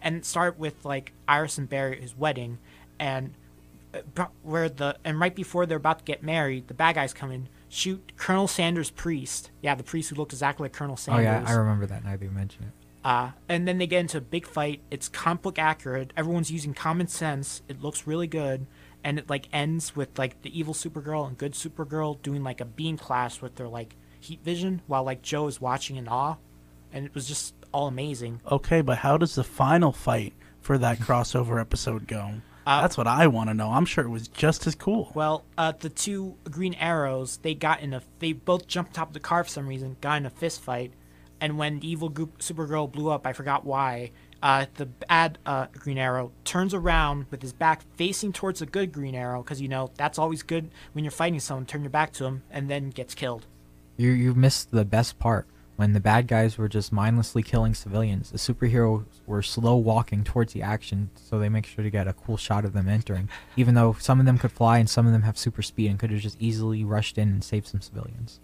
And 0.00 0.24
start 0.24 0.58
with 0.58 0.84
like 0.84 1.12
Iris 1.28 1.58
and 1.58 1.68
Barry 1.68 1.96
at 1.96 2.02
his 2.02 2.16
wedding, 2.16 2.58
and 2.98 3.26
bro- 3.26 3.41
where 4.42 4.68
the 4.68 4.96
and 5.04 5.20
right 5.20 5.34
before 5.34 5.66
they're 5.66 5.76
about 5.76 5.98
to 5.98 6.04
get 6.04 6.22
married, 6.22 6.68
the 6.68 6.74
bad 6.74 6.94
guys 6.94 7.12
come 7.12 7.30
in, 7.30 7.48
shoot 7.68 8.12
Colonel 8.16 8.48
Sanders' 8.48 8.90
priest. 8.90 9.50
Yeah, 9.60 9.74
the 9.74 9.82
priest 9.82 10.10
who 10.10 10.16
looked 10.16 10.32
exactly 10.32 10.64
like 10.64 10.72
Colonel 10.72 10.96
Sanders. 10.96 11.26
Oh 11.26 11.30
Sanders. 11.30 11.48
yeah, 11.48 11.54
I 11.54 11.58
remember 11.58 11.86
that. 11.86 12.04
Now 12.04 12.12
that 12.16 12.22
you 12.22 12.30
mention 12.30 12.64
it. 12.64 12.70
Uh, 13.04 13.32
and 13.48 13.66
then 13.66 13.78
they 13.78 13.86
get 13.86 14.00
into 14.00 14.18
a 14.18 14.20
big 14.20 14.46
fight. 14.46 14.80
It's 14.90 15.08
comic 15.08 15.58
accurate. 15.58 16.12
Everyone's 16.16 16.52
using 16.52 16.72
common 16.72 17.08
sense. 17.08 17.62
It 17.68 17.82
looks 17.82 18.06
really 18.06 18.28
good, 18.28 18.66
and 19.02 19.18
it 19.18 19.28
like 19.28 19.48
ends 19.52 19.96
with 19.96 20.18
like 20.18 20.42
the 20.42 20.56
evil 20.58 20.74
Supergirl 20.74 21.26
and 21.26 21.36
good 21.36 21.52
Supergirl 21.52 22.22
doing 22.22 22.42
like 22.44 22.60
a 22.60 22.64
beam 22.64 22.96
clash 22.96 23.42
with 23.42 23.56
their 23.56 23.68
like 23.68 23.96
heat 24.20 24.42
vision, 24.44 24.82
while 24.86 25.02
like 25.02 25.22
Joe 25.22 25.48
is 25.48 25.60
watching 25.60 25.96
in 25.96 26.06
awe, 26.08 26.36
and 26.92 27.04
it 27.04 27.14
was 27.14 27.26
just 27.26 27.54
all 27.72 27.88
amazing. 27.88 28.40
Okay, 28.50 28.82
but 28.82 28.98
how 28.98 29.16
does 29.16 29.34
the 29.34 29.44
final 29.44 29.92
fight 29.92 30.34
for 30.60 30.78
that 30.78 30.98
crossover 30.98 31.60
episode 31.60 32.06
go? 32.06 32.34
Uh, 32.66 32.82
That's 32.82 32.96
what 32.96 33.06
I 33.06 33.26
want 33.26 33.50
to 33.50 33.54
know. 33.54 33.70
I'm 33.70 33.84
sure 33.84 34.04
it 34.04 34.08
was 34.08 34.28
just 34.28 34.66
as 34.66 34.74
cool. 34.74 35.10
Well, 35.14 35.44
uh, 35.58 35.72
the 35.78 35.88
two 35.88 36.36
Green 36.44 36.74
Arrows 36.74 37.38
they 37.38 37.54
got 37.54 37.80
in 37.80 37.92
a 37.92 38.02
they 38.20 38.32
both 38.32 38.66
jumped 38.66 38.94
top 38.94 39.08
of 39.08 39.14
the 39.14 39.20
car 39.20 39.44
for 39.44 39.50
some 39.50 39.66
reason, 39.66 39.96
got 40.00 40.18
in 40.18 40.26
a 40.26 40.30
fist 40.30 40.62
fight, 40.62 40.92
and 41.40 41.58
when 41.58 41.80
the 41.80 41.90
evil 41.90 42.08
group 42.08 42.38
Supergirl 42.38 42.90
blew 42.90 43.10
up, 43.10 43.26
I 43.26 43.32
forgot 43.32 43.64
why. 43.64 44.12
Uh, 44.42 44.66
the 44.74 44.86
bad 44.86 45.38
uh, 45.46 45.66
Green 45.72 45.98
Arrow 45.98 46.32
turns 46.44 46.74
around 46.74 47.26
with 47.30 47.42
his 47.42 47.52
back 47.52 47.82
facing 47.96 48.32
towards 48.32 48.58
the 48.58 48.66
good 48.66 48.92
Green 48.92 49.14
Arrow 49.14 49.42
because 49.42 49.60
you 49.60 49.68
know 49.68 49.90
that's 49.96 50.18
always 50.18 50.42
good 50.42 50.70
when 50.92 51.04
you're 51.04 51.12
fighting 51.12 51.40
someone. 51.40 51.66
Turn 51.66 51.82
your 51.82 51.90
back 51.90 52.12
to 52.14 52.24
him 52.24 52.42
and 52.50 52.68
then 52.68 52.90
gets 52.90 53.14
killed. 53.14 53.46
You 53.96 54.10
you 54.10 54.34
missed 54.34 54.70
the 54.70 54.84
best 54.84 55.18
part 55.18 55.46
when 55.82 55.94
the 55.94 56.00
bad 56.00 56.28
guys 56.28 56.56
were 56.56 56.68
just 56.68 56.92
mindlessly 56.92 57.42
killing 57.42 57.74
civilians. 57.74 58.30
The 58.30 58.38
superheroes 58.38 59.04
were 59.26 59.42
slow 59.42 59.74
walking 59.74 60.22
towards 60.22 60.52
the 60.52 60.62
action, 60.62 61.10
so 61.16 61.40
they 61.40 61.48
make 61.48 61.66
sure 61.66 61.82
to 61.82 61.90
get 61.90 62.06
a 62.06 62.12
cool 62.12 62.36
shot 62.36 62.64
of 62.64 62.72
them 62.72 62.88
entering. 62.88 63.28
Even 63.56 63.74
though 63.74 63.96
some 63.98 64.20
of 64.20 64.24
them 64.24 64.38
could 64.38 64.52
fly 64.52 64.78
and 64.78 64.88
some 64.88 65.06
of 65.06 65.12
them 65.12 65.22
have 65.22 65.36
super 65.36 65.60
speed 65.60 65.90
and 65.90 65.98
could 65.98 66.12
have 66.12 66.20
just 66.20 66.36
easily 66.38 66.84
rushed 66.84 67.18
in 67.18 67.30
and 67.30 67.42
saved 67.42 67.66
some 67.66 67.80
civilians. 67.80 68.38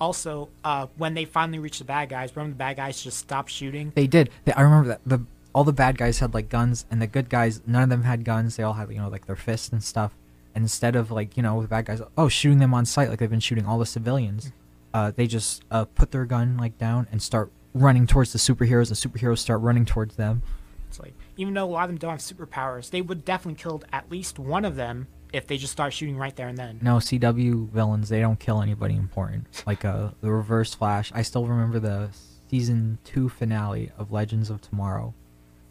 Also, 0.00 0.48
uh, 0.64 0.88
when 0.96 1.14
they 1.14 1.24
finally 1.24 1.60
reached 1.60 1.78
the 1.78 1.84
bad 1.84 2.08
guys, 2.08 2.34
remember 2.34 2.54
the 2.54 2.58
bad 2.58 2.76
guys 2.76 3.00
just 3.00 3.18
stopped 3.18 3.52
shooting. 3.52 3.92
They 3.94 4.08
did. 4.08 4.30
They, 4.46 4.52
I 4.54 4.62
remember 4.62 4.88
that 4.88 5.02
the 5.06 5.24
all 5.54 5.62
the 5.62 5.72
bad 5.72 5.96
guys 5.96 6.18
had 6.18 6.34
like 6.34 6.48
guns, 6.48 6.86
and 6.90 7.00
the 7.00 7.06
good 7.06 7.28
guys 7.28 7.62
none 7.68 7.84
of 7.84 7.88
them 7.88 8.02
had 8.02 8.24
guns. 8.24 8.56
They 8.56 8.64
all 8.64 8.72
had 8.72 8.90
you 8.90 8.98
know 8.98 9.08
like 9.08 9.26
their 9.26 9.36
fists 9.36 9.68
and 9.68 9.80
stuff. 9.80 10.16
And 10.56 10.64
instead 10.64 10.96
of 10.96 11.12
like 11.12 11.36
you 11.36 11.44
know 11.44 11.62
the 11.62 11.68
bad 11.68 11.84
guys 11.84 12.02
oh 12.18 12.28
shooting 12.28 12.58
them 12.58 12.74
on 12.74 12.84
sight 12.84 13.10
like 13.10 13.20
they've 13.20 13.30
been 13.30 13.38
shooting 13.38 13.64
all 13.64 13.78
the 13.78 13.86
civilians, 13.86 14.50
uh, 14.96 15.10
they 15.10 15.26
just 15.26 15.62
uh, 15.70 15.84
put 15.84 16.10
their 16.10 16.24
gun 16.24 16.56
like 16.56 16.78
down 16.78 17.06
and 17.12 17.20
start 17.20 17.52
running 17.74 18.06
towards 18.06 18.32
the 18.32 18.38
superheroes. 18.38 18.88
The 18.88 18.94
superheroes 18.94 19.38
start 19.38 19.60
running 19.60 19.84
towards 19.84 20.16
them. 20.16 20.40
It's 20.88 20.98
like 20.98 21.12
even 21.36 21.52
though 21.52 21.66
a 21.66 21.68
lot 21.68 21.84
of 21.84 21.90
them 21.90 21.98
don't 21.98 22.12
have 22.12 22.20
superpowers, 22.20 22.88
they 22.88 23.02
would 23.02 23.22
definitely 23.22 23.60
killed 23.62 23.84
at 23.92 24.10
least 24.10 24.38
one 24.38 24.64
of 24.64 24.74
them 24.74 25.08
if 25.34 25.46
they 25.46 25.58
just 25.58 25.72
start 25.72 25.92
shooting 25.92 26.16
right 26.16 26.34
there 26.34 26.48
and 26.48 26.56
then. 26.56 26.78
No 26.80 26.96
CW 26.96 27.68
villains 27.68 28.08
they 28.08 28.20
don't 28.20 28.40
kill 28.40 28.62
anybody 28.62 28.96
important. 28.96 29.48
Like 29.66 29.84
uh, 29.84 30.12
the 30.22 30.32
Reverse 30.32 30.72
Flash. 30.72 31.12
I 31.14 31.20
still 31.20 31.44
remember 31.44 31.78
the 31.78 32.08
season 32.48 32.96
two 33.04 33.28
finale 33.28 33.92
of 33.98 34.12
Legends 34.12 34.48
of 34.48 34.62
Tomorrow. 34.62 35.12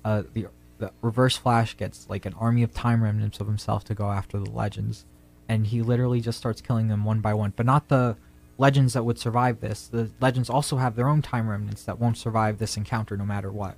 Uh, 0.04 0.22
the 0.34 0.50
the 0.78 0.92
Reverse 1.02 1.36
Flash 1.36 1.76
gets 1.76 2.08
like 2.12 2.28
an 2.28 2.36
army 2.36 2.62
of 2.62 2.76
time 2.76 3.02
remnants 3.02 3.40
of 3.40 3.48
himself 3.48 3.86
to 3.86 3.96
go 3.96 4.12
after 4.12 4.38
the 4.38 4.52
Legends, 4.52 5.08
and 5.50 5.66
he 5.66 5.82
literally 5.82 6.22
just 6.22 6.38
starts 6.38 6.62
killing 6.62 6.90
them 6.90 7.06
one 7.06 7.22
by 7.22 7.34
one. 7.34 7.54
But 7.56 7.66
not 7.66 7.88
the 7.88 8.18
Legends 8.58 8.94
that 8.94 9.04
would 9.04 9.20
survive 9.20 9.60
this. 9.60 9.88
The 9.88 10.12
Legends 10.22 10.50
also 10.50 10.78
have 10.78 10.96
their 10.96 11.08
own 11.08 11.22
time 11.22 11.50
remnants 11.50 11.84
that 11.84 12.00
won't 12.00 12.18
survive 12.18 12.58
this 12.58 12.78
encounter 12.78 13.18
no 13.18 13.26
matter 13.26 13.52
what. 13.52 13.76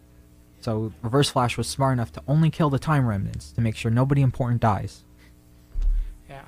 So 0.59 0.93
Reverse 1.01 1.29
Flash 1.29 1.57
was 1.57 1.67
smart 1.67 1.93
enough 1.93 2.11
to 2.13 2.23
only 2.27 2.49
kill 2.49 2.69
the 2.69 2.79
time 2.79 3.05
remnants 3.07 3.51
to 3.53 3.61
make 3.61 3.75
sure 3.75 3.91
nobody 3.91 4.21
important 4.21 4.61
dies. 4.61 5.03
Yeah. 6.29 6.45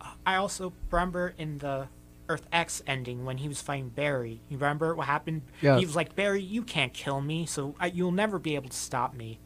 Uh, 0.00 0.12
I 0.26 0.36
also 0.36 0.72
remember 0.90 1.34
in 1.38 1.58
the 1.58 1.88
Earth 2.28 2.46
X 2.52 2.82
ending 2.86 3.24
when 3.24 3.38
he 3.38 3.48
was 3.48 3.60
fighting 3.60 3.88
Barry. 3.88 4.40
You 4.48 4.56
remember 4.58 4.94
what 4.94 5.06
happened? 5.06 5.42
Yeah. 5.60 5.78
He 5.78 5.84
was 5.84 5.96
like, 5.96 6.14
Barry, 6.14 6.42
you 6.42 6.62
can't 6.62 6.92
kill 6.92 7.20
me, 7.20 7.46
so 7.46 7.74
I, 7.80 7.86
you'll 7.86 8.12
never 8.12 8.38
be 8.38 8.54
able 8.54 8.68
to 8.68 8.76
stop 8.76 9.14
me. 9.14 9.40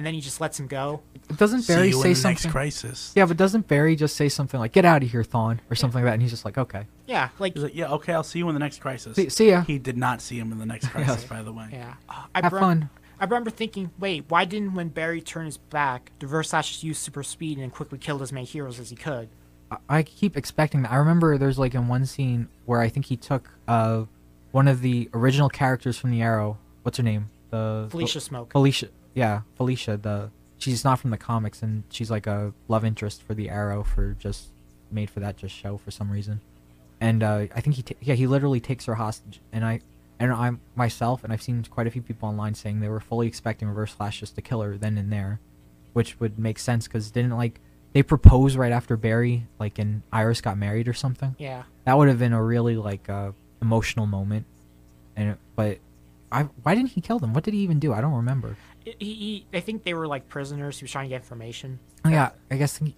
And 0.00 0.06
then 0.06 0.14
he 0.14 0.22
just 0.22 0.40
lets 0.40 0.58
him 0.58 0.66
go. 0.66 1.02
Doesn't 1.36 1.60
See 1.60 1.74
Barry 1.74 1.88
you 1.88 1.92
say 1.92 1.98
in 1.98 2.02
the 2.02 2.08
next 2.08 2.22
something? 2.22 2.50
crisis. 2.50 3.12
Yeah, 3.14 3.26
but 3.26 3.36
doesn't 3.36 3.68
Barry 3.68 3.96
just 3.96 4.16
say 4.16 4.30
something 4.30 4.58
like 4.58 4.72
"Get 4.72 4.86
out 4.86 5.02
of 5.02 5.10
here, 5.10 5.22
Thawne" 5.22 5.58
or 5.70 5.74
something 5.76 5.96
like 6.02 6.08
that? 6.08 6.14
And 6.14 6.22
he's 6.22 6.30
just 6.30 6.46
like, 6.46 6.56
"Okay, 6.56 6.86
Yeah, 7.06 7.28
like, 7.38 7.52
He's 7.52 7.64
like, 7.64 7.74
yeah, 7.74 7.90
okay, 7.92 8.14
I'll 8.14 8.22
see 8.22 8.38
you 8.38 8.48
in 8.48 8.54
the 8.54 8.60
next 8.60 8.80
crisis. 8.80 9.14
see, 9.16 9.28
see 9.28 9.50
ya, 9.50 9.60
He 9.60 9.78
did 9.78 9.98
not 9.98 10.22
see 10.22 10.38
him 10.38 10.52
in 10.52 10.58
the 10.58 10.64
next 10.64 10.88
crisis, 10.92 11.24
by 11.24 11.42
the 11.42 11.52
way. 11.52 11.68
yeah. 11.70 11.96
Uh, 12.08 12.22
I 12.34 12.40
have 12.42 12.50
rem- 12.54 12.62
fun." 12.62 12.90
I 13.20 13.24
remember 13.24 13.50
thinking, 13.50 13.90
wait, 13.98 14.24
why 14.28 14.46
didn't 14.46 14.72
when 14.72 14.88
Barry 14.88 15.20
turned 15.20 15.44
his 15.44 15.58
back, 15.58 16.12
the 16.20 16.26
Reverse 16.26 16.48
Flash 16.48 16.70
just 16.70 16.82
use 16.82 16.98
super 16.98 17.22
speed 17.22 17.58
and 17.58 17.70
quickly 17.70 17.98
killed 17.98 18.22
as 18.22 18.32
many 18.32 18.46
heroes 18.46 18.80
as 18.80 18.88
he 18.88 18.96
could? 18.96 19.28
I, 19.70 19.76
I 19.90 20.02
keep 20.02 20.34
expecting 20.38 20.80
that. 20.84 20.92
I 20.92 20.96
remember 20.96 21.36
there's 21.36 21.58
like 21.58 21.74
in 21.74 21.88
one 21.88 22.06
scene 22.06 22.48
where 22.64 22.80
I 22.80 22.88
think 22.88 23.04
he 23.04 23.18
took 23.18 23.50
uh 23.68 24.04
one 24.52 24.66
of 24.66 24.80
the 24.80 25.10
original 25.12 25.50
characters 25.50 25.98
from 25.98 26.10
the 26.10 26.22
Arrow. 26.22 26.56
What's 26.84 26.96
her 26.96 27.04
name? 27.04 27.28
The 27.50 27.88
Felicia 27.90 28.20
Smoak. 28.20 28.52
Felicia. 28.52 28.88
Yeah, 29.14 29.42
Felicia. 29.56 29.96
The 29.96 30.30
she's 30.58 30.84
not 30.84 30.98
from 30.98 31.10
the 31.10 31.18
comics, 31.18 31.62
and 31.62 31.84
she's 31.90 32.10
like 32.10 32.26
a 32.26 32.52
love 32.68 32.84
interest 32.84 33.22
for 33.22 33.34
the 33.34 33.50
Arrow 33.50 33.82
for 33.82 34.14
just 34.18 34.48
made 34.90 35.10
for 35.10 35.20
that 35.20 35.36
just 35.36 35.54
show 35.54 35.76
for 35.76 35.90
some 35.90 36.10
reason. 36.10 36.40
And 37.00 37.22
uh, 37.22 37.46
I 37.54 37.60
think 37.60 37.76
he 37.76 37.82
ta- 37.82 37.94
yeah 38.00 38.14
he 38.14 38.26
literally 38.26 38.60
takes 38.60 38.84
her 38.86 38.94
hostage, 38.94 39.40
and 39.52 39.64
I 39.64 39.80
and 40.18 40.32
I 40.32 40.52
myself 40.76 41.24
and 41.24 41.32
I've 41.32 41.42
seen 41.42 41.64
quite 41.64 41.86
a 41.86 41.90
few 41.90 42.02
people 42.02 42.28
online 42.28 42.54
saying 42.54 42.80
they 42.80 42.88
were 42.88 43.00
fully 43.00 43.26
expecting 43.26 43.68
Reverse 43.68 43.92
Flash 43.92 44.20
just 44.20 44.34
to 44.36 44.42
kill 44.42 44.60
her 44.60 44.76
then 44.76 44.98
and 44.98 45.10
there, 45.12 45.40
which 45.94 46.20
would 46.20 46.38
make 46.38 46.58
sense 46.58 46.86
because 46.86 47.10
didn't 47.10 47.36
like 47.36 47.60
they 47.92 48.02
propose 48.02 48.56
right 48.56 48.70
after 48.70 48.96
Barry 48.96 49.46
like 49.58 49.78
and 49.78 50.02
Iris 50.12 50.40
got 50.40 50.58
married 50.58 50.88
or 50.88 50.92
something. 50.92 51.34
Yeah. 51.38 51.64
That 51.84 51.96
would 51.96 52.08
have 52.08 52.18
been 52.18 52.34
a 52.34 52.42
really 52.42 52.76
like 52.76 53.08
uh, 53.08 53.32
emotional 53.62 54.06
moment, 54.06 54.44
and 55.16 55.30
it, 55.30 55.38
but 55.56 55.78
I 56.30 56.42
why 56.62 56.74
didn't 56.74 56.90
he 56.90 57.00
kill 57.00 57.18
them? 57.18 57.32
What 57.32 57.44
did 57.44 57.54
he 57.54 57.60
even 57.60 57.80
do? 57.80 57.94
I 57.94 58.00
don't 58.02 58.12
remember. 58.12 58.56
He, 58.84 58.94
he, 58.98 59.46
I 59.52 59.60
think 59.60 59.84
they 59.84 59.94
were 59.94 60.06
like 60.06 60.28
prisoners. 60.28 60.78
He 60.78 60.84
was 60.84 60.90
trying 60.90 61.06
to 61.06 61.08
get 61.10 61.16
information. 61.16 61.78
Oh, 62.04 62.08
yeah, 62.08 62.30
I 62.50 62.56
guess 62.56 62.78
he, 62.78 62.96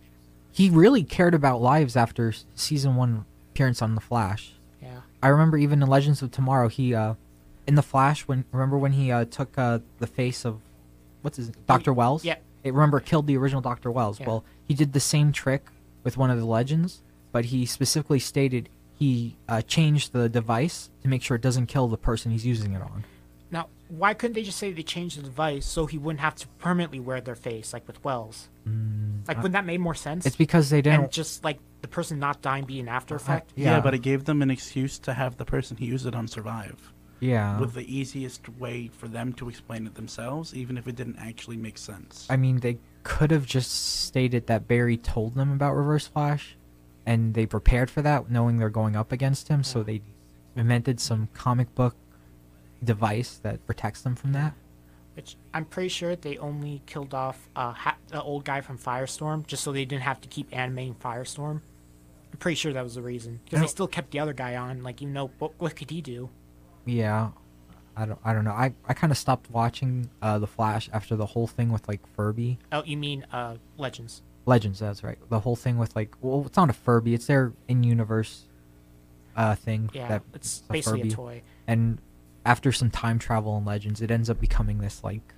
he 0.53 0.71
really 0.71 1.03
cared 1.03 1.35
about 1.35 1.61
lives 1.61 1.97
after 1.97 2.33
season 2.55 2.95
one 2.97 3.25
appearance 3.51 3.83
on 3.83 3.95
the 3.95 4.01
Flash. 4.01 4.55
Yeah. 4.81 5.01
I 5.23 5.29
remember 5.29 5.57
even 5.57 5.83
in 5.83 5.89
Legends 5.89 6.23
of 6.23 6.31
Tomorrow, 6.31 6.69
he 6.69 6.95
uh, 6.95 7.15
in 7.67 7.75
the 7.75 7.83
Flash 7.83 8.23
when 8.23 8.45
remember 8.53 8.79
when 8.79 8.93
he 8.93 9.11
uh, 9.11 9.25
took 9.25 9.57
uh, 9.59 9.81
the 9.99 10.07
face 10.07 10.45
of 10.45 10.61
what's 11.23 11.37
his 11.37 11.51
Doctor 11.67 11.93
Wells. 11.93 12.25
Yeah. 12.25 12.37
It 12.65 12.75
remember 12.75 13.01
killed 13.01 13.27
the 13.27 13.37
original 13.37 13.61
Doctor 13.61 13.91
Wells. 13.91 14.21
Yeah. 14.21 14.27
Well, 14.27 14.45
he 14.67 14.75
did 14.75 14.93
the 14.93 15.01
same 15.01 15.33
trick 15.33 15.67
with 16.05 16.17
one 16.17 16.31
of 16.31 16.39
the 16.39 16.45
Legends, 16.45 17.03
but 17.33 17.47
he 17.47 17.67
specifically 17.67 18.19
stated 18.19 18.69
he 18.95 19.37
uh, 19.49 19.63
changed 19.63 20.13
the 20.13 20.29
device 20.29 20.91
to 21.03 21.09
make 21.09 21.23
sure 21.23 21.35
it 21.35 21.43
doesn't 21.43 21.67
kill 21.67 21.89
the 21.89 21.97
person 21.97 22.31
he's 22.31 22.47
using 22.47 22.75
it 22.75 22.83
on. 22.83 23.05
Now, 23.93 23.99
why 23.99 24.15
couldn't 24.15 24.35
they 24.35 24.43
just 24.43 24.59
say 24.59 24.73
they 24.73 24.83
changed 24.83 25.19
the 25.19 25.23
device 25.23 25.67
so 25.67 25.87
he 25.87 25.99
wouldn't 25.99 26.21
have 26.21 26.35
to 26.37 26.49
permanently 26.59 27.01
wear 27.01 27.21
their 27.21 27.35
face 27.35 27.73
like 27.73 27.87
with 27.87 28.03
Wells? 28.05 28.49
Mm, 28.69 29.27
Like, 29.29 29.39
uh, 29.39 29.41
wouldn't 29.41 29.53
that 29.53 29.67
make 29.67 29.81
more 29.81 29.95
sense? 29.95 30.27
it's 30.27 30.37
because 30.37 30.71
they 30.71 30.83
didn't. 30.83 31.01
and 31.01 31.11
just 31.13 31.45
like 31.45 31.59
the 31.83 31.89
person 31.89 32.19
not 32.19 32.41
dying 32.43 32.65
be 32.65 32.81
an 32.81 32.89
after 32.89 33.15
effect. 33.15 33.53
Yeah. 33.57 33.73
Yeah. 33.77 33.81
but 33.81 33.95
it 33.95 33.99
gave 33.99 34.25
them 34.25 34.41
an 34.43 34.51
excuse 34.51 34.99
to 35.01 35.15
have 35.15 35.37
the 35.37 35.45
person 35.45 35.77
who 35.77 35.85
used 35.85 36.07
it 36.07 36.15
on 36.15 36.29
survive. 36.29 36.93
yeah. 37.21 37.59
With 37.61 37.75
the 37.75 37.85
easiest 37.93 38.49
way 38.59 38.89
for 38.89 39.09
them 39.09 39.33
to 39.35 39.49
explain 39.49 39.87
it 39.87 39.95
themselves, 39.95 40.55
even 40.55 40.77
if 40.79 40.87
it 40.89 40.97
didn't 40.97 41.19
actually 41.19 41.57
make 41.57 41.79
sense. 41.79 42.27
I 42.31 42.37
mean, 42.37 42.61
they 42.61 42.79
could 43.05 43.31
have 43.31 43.47
just 43.47 43.71
stated 44.05 44.47
that 44.47 44.67
Barry 44.69 44.97
told 44.97 45.35
them 45.35 45.53
about 45.53 45.75
Reverse 45.75 46.07
Flash, 46.07 46.57
and 47.05 47.35
they 47.35 47.47
prepared 47.47 47.91
for 47.91 48.01
that, 48.03 48.31
knowing 48.31 48.59
they're 48.59 48.71
going 48.71 48.95
up 48.97 49.11
against 49.13 49.49
him. 49.49 49.63
So 49.65 49.83
they 49.83 50.03
invented 50.57 51.01
some 51.01 51.29
comic 51.35 51.75
book 51.75 51.97
device 52.83 53.39
that 53.43 53.65
protects 53.67 54.03
them 54.03 54.15
from 54.15 54.33
that. 54.33 54.55
Which 55.15 55.37
I'm 55.53 55.65
pretty 55.67 55.91
sure 55.91 56.17
they 56.17 56.39
only 56.39 56.83
killed 56.87 57.13
off 57.13 57.49
uh, 57.55 57.73
ha- 57.73 57.97
the 58.09 58.23
old 58.23 58.45
guy 58.45 58.63
from 58.63 58.79
Firestorm 58.79 59.47
just 59.47 59.63
so 59.63 59.71
they 59.71 59.85
didn't 59.85 60.03
have 60.05 60.21
to 60.23 60.29
keep 60.29 60.49
animating 60.57 60.95
Firestorm. 60.95 61.61
I'm 62.33 62.39
pretty 62.39 62.55
sure 62.57 62.73
that 62.73 62.83
was 62.83 62.95
the 62.95 63.03
reason 63.03 63.41
because 63.45 63.61
they 63.61 63.67
still 63.67 63.87
kept 63.87 64.11
the 64.13 64.21
other 64.21 64.33
guy 64.33 64.57
on. 64.57 64.83
Like, 64.83 65.03
you 65.03 65.09
know, 65.09 65.31
what 65.39 65.53
what 65.59 65.77
could 65.77 65.91
he 65.91 66.01
do? 66.01 66.31
Yeah, 66.87 67.33
I 67.95 68.07
don't. 68.07 68.19
I 68.25 68.33
don't 68.33 68.45
know. 68.45 68.53
I 68.53 68.73
I 68.89 68.95
kind 68.95 69.11
of 69.11 69.19
stopped 69.19 69.51
watching 69.51 70.09
uh, 70.23 70.39
the 70.39 70.47
Flash 70.47 70.89
after 70.95 71.15
the 71.15 71.27
whole 71.27 71.47
thing 71.47 71.71
with 71.71 71.87
like 71.89 72.01
Furby. 72.17 72.59
Oh, 72.73 72.83
you 72.85 72.97
mean 72.97 73.27
uh, 73.33 73.57
Legends? 73.77 74.23
Legends, 74.47 74.79
that's 74.79 75.05
right. 75.05 75.19
The 75.29 75.41
whole 75.41 75.57
thing 75.57 75.77
with 75.77 75.95
like, 75.95 76.15
well, 76.23 76.43
it's 76.47 76.57
not 76.57 76.71
a 76.71 76.73
Furby. 76.73 77.13
It's 77.13 77.27
their 77.27 77.53
in-universe 77.69 78.45
uh 79.37 79.55
thing. 79.57 79.91
Yeah, 79.93 80.09
that 80.09 80.23
it's 80.35 80.63
a 80.71 80.73
basically 80.73 81.01
Furby. 81.01 81.09
a 81.13 81.15
toy. 81.15 81.43
and 81.67 81.99
after 82.45 82.73
some 82.73 82.91
time 82.91 83.19
travel 83.19 83.57
in 83.57 83.65
legends 83.65 84.01
it 84.01 84.11
ends 84.11 84.29
up 84.31 84.41
becoming 84.41 84.79
this 84.79 85.03
like 85.05 85.35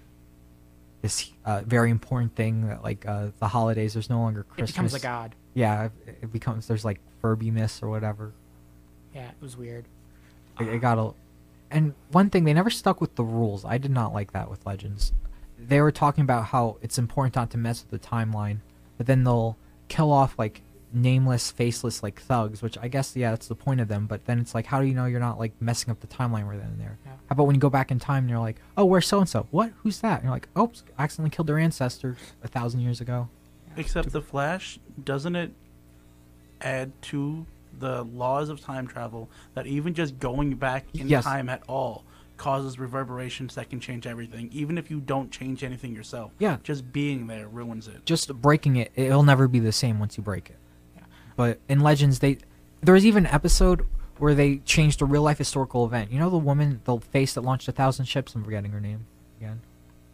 this 1.03 1.33
uh, 1.45 1.63
very 1.67 1.91
important 1.91 2.35
thing 2.35 2.67
that 2.69 2.83
like 2.83 3.05
uh, 3.07 3.27
the 3.39 3.49
holidays 3.49 3.93
there's 3.93 4.09
no 4.09 4.19
longer 4.21 4.45
Christmas. 4.45 4.71
It 4.71 4.73
becomes 4.73 4.95
a 4.95 5.01
god. 5.01 5.35
yeah 5.53 5.89
it, 6.07 6.33
becomes 6.33 6.67
there's 6.67 6.85
like 6.85 6.99
furby 7.21 7.51
myths 7.51 7.83
or 7.83 7.89
whatever 7.91 8.33
Yeah, 9.15 9.29
it 9.29 9.35
was 9.41 9.57
weird. 9.57 9.85
it, 10.61 10.69
it 10.69 10.79
got 10.81 10.99
a 10.99 11.13
and 11.71 11.95
one 12.11 12.31
thing 12.31 12.45
they 12.45 12.55
never 12.55 12.71
stuck 12.71 13.01
with 13.01 13.15
the 13.17 13.25
rules 13.25 13.65
i 13.65 13.77
did 13.79 13.91
not 13.91 14.13
like 14.15 14.33
that 14.33 14.49
with 14.51 14.65
legends 14.65 15.13
they 15.59 15.81
were 15.81 15.93
talking 15.93 16.23
about 16.23 16.47
how 16.47 16.77
it's 16.83 16.99
important 16.99 17.35
not 17.37 17.51
to 17.51 17.59
mess 17.59 17.85
with 17.89 18.01
the 18.01 18.07
timeline 18.09 18.59
but 18.97 19.07
then 19.07 19.25
they'll 19.25 19.57
kill 19.89 20.11
off 20.13 20.39
like 20.39 20.63
nameless 20.95 21.51
faceless 21.51 22.03
like 22.03 22.21
thugs 22.21 22.63
which 22.63 22.79
i 22.79 22.89
guess 22.89 23.17
yeah 23.17 23.31
that's 23.31 23.49
the 23.49 23.55
point 23.55 23.81
of 23.81 23.89
them 23.89 24.07
but 24.07 24.25
then 24.27 24.39
it's 24.39 24.55
like 24.55 24.67
how 24.67 24.81
do 24.81 24.87
you 24.87 24.95
know 24.95 25.07
you're 25.07 25.21
not 25.21 25.39
like 25.39 25.53
messing 25.61 25.91
up 25.91 25.99
the 26.01 26.07
timeline 26.07 26.47
right 26.49 26.59
then 26.59 26.69
and 26.69 26.81
there 26.81 26.97
Yeah. 27.05 27.13
how 27.13 27.17
about 27.33 27.47
when 27.47 27.55
you 27.55 27.61
go 27.61 27.71
back 27.71 27.91
in 27.91 27.99
time 27.99 28.25
and 28.25 28.31
you're 28.31 28.39
like 28.39 28.61
oh 28.77 28.85
where's 28.85 29.07
so 29.07 29.19
and 29.21 29.29
so 29.29 29.47
what 29.51 29.73
who's 29.83 30.01
that 30.01 30.15
and 30.21 30.25
you're 30.25 30.33
like 30.33 30.49
oops, 30.59 30.85
accidentally 30.99 31.31
killed 31.35 31.49
their 31.49 31.59
ancestors 31.59 32.17
a 32.43 32.49
thousand 32.49 32.81
years 32.81 33.01
ago 33.01 33.29
Except 33.77 34.13
the 34.13 34.23
Flash, 34.23 34.79
doesn't 35.03 35.35
it 35.35 35.51
add 36.61 36.93
to 37.03 37.45
the 37.81 38.05
laws 38.05 38.49
of 38.49 38.61
time 38.61 38.87
travel 38.87 39.29
that 39.55 39.67
even 39.67 39.95
just 39.95 40.19
going 40.21 40.55
back 40.55 40.85
in 40.95 41.09
Yes. 41.09 41.25
time 41.25 41.49
at 41.49 41.63
all 41.69 42.05
causes 42.37 42.79
reverberations 42.79 43.55
that 43.55 43.71
can 43.71 43.79
change 43.81 44.07
everything, 44.07 44.49
even 44.53 44.77
if 44.79 44.91
you 44.91 45.01
don't 45.01 45.31
change 45.31 45.63
anything 45.63 45.95
yourself. 45.95 46.33
Yeah. 46.39 46.57
Just 46.65 46.93
being 46.93 47.27
there 47.27 47.49
ruins 47.49 47.87
it. 47.89 48.05
just 48.07 48.33
breaking 48.41 48.77
it 48.77 48.93
it'll 48.95 49.23
never 49.23 49.47
be 49.49 49.59
the 49.61 49.73
same 49.73 49.99
once 49.99 50.17
you 50.17 50.23
break 50.23 50.51
it 50.51 50.57
Yeah. 50.57 50.64
But 51.37 51.59
in 51.69 51.81
legends 51.81 52.19
they 52.21 52.39
there 52.83 52.95
was 52.95 53.05
even 53.07 53.27
an 53.27 53.33
episode 53.33 53.87
where 54.19 54.35
they 54.35 54.59
changed 54.59 55.01
a 55.03 55.05
real 55.05 55.23
life 55.23 55.39
historical 55.39 55.85
event 55.85 56.11
you 56.13 56.19
know 56.19 56.31
the 56.31 56.39
woman 56.39 56.81
the 56.85 56.99
face 56.99 57.35
that 57.35 57.41
launched 57.43 57.67
a 57.69 57.73
thousand 57.73 58.05
ships 58.07 58.35
i'm 58.35 58.45
forgetting 58.45 58.71
her 58.71 58.81
name 58.81 59.07
again 59.41 59.61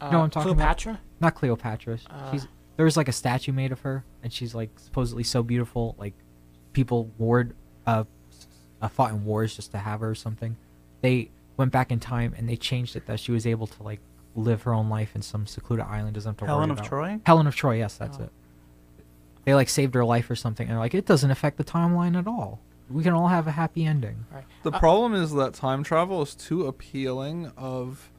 Uh, 0.01 0.11
No, 0.11 0.21
I'm 0.23 0.31
talking 0.31 0.53
about- 0.53 0.79
Cleopatra. 0.79 1.01
not 1.21 1.35
cleopatra 1.35 1.99
Uh. 2.09 2.31
she's 2.33 2.47
there 2.77 2.85
was 2.85 2.97
like 2.97 3.09
a 3.09 3.13
statue 3.13 3.53
made 3.53 3.73
of 3.73 3.81
her 3.81 4.05
and 4.23 4.33
she's 4.33 4.55
like 4.55 4.71
supposedly 4.79 5.23
so 5.25 5.43
beautiful 5.43 5.95
like 5.99 6.15
people 6.73 7.11
warred 7.19 7.55
uh, 7.87 8.05
uh 8.81 8.89
fought 8.89 9.11
in 9.13 9.25
wars 9.25 9.55
just 9.57 9.71
to 9.73 9.79
have 9.79 10.01
her 10.01 10.11
or 10.11 10.15
something 10.15 10.57
they 11.03 11.31
went 11.57 11.71
back 11.73 11.91
in 11.91 12.01
time 12.01 12.35
and 12.39 12.49
they 12.49 12.57
changed 12.57 12.97
it 12.97 13.05
that 13.07 13.21
she 13.21 13.33
was 13.33 13.47
able 13.47 13.67
to 13.67 13.83
like 13.83 14.01
live 14.37 14.63
her 14.63 14.73
own 14.73 14.89
life 14.89 15.15
in 15.15 15.21
some 15.21 15.47
secluded 15.47 15.85
island 15.85 16.15
doesn't 16.15 16.31
have 16.31 16.37
to 16.39 16.47
Helen 16.47 16.69
worry 16.69 16.73
of 16.73 16.79
about 16.79 16.89
Troy? 16.89 17.21
Helen 17.27 17.47
of 17.49 17.57
Troy, 17.57 17.79
yes, 17.79 17.97
that's 17.99 18.17
Oh. 18.19 18.23
it. 18.25 18.33
They 19.51 19.55
like 19.57 19.69
saved 19.69 19.97
her 19.97 20.05
life 20.05 20.31
or 20.31 20.37
something, 20.37 20.69
and 20.69 20.79
like, 20.79 20.95
it 20.95 21.07
doesn't 21.07 21.33
affect 21.33 21.57
the 21.57 21.65
timeline 21.65 22.17
at 22.17 22.29
all. 22.29 22.61
We 22.89 23.03
can 23.03 23.15
all 23.15 23.27
have 23.27 23.49
a 23.49 23.51
happy 23.51 23.85
ending. 23.85 24.25
Right. 24.33 24.45
The 24.63 24.71
Uh, 24.71 24.79
problem 24.79 25.13
is 25.13 25.33
that 25.33 25.55
time 25.55 25.83
travel 25.83 26.23
is 26.23 26.37
too 26.37 26.69
appealing 26.69 27.51
of 27.57 28.13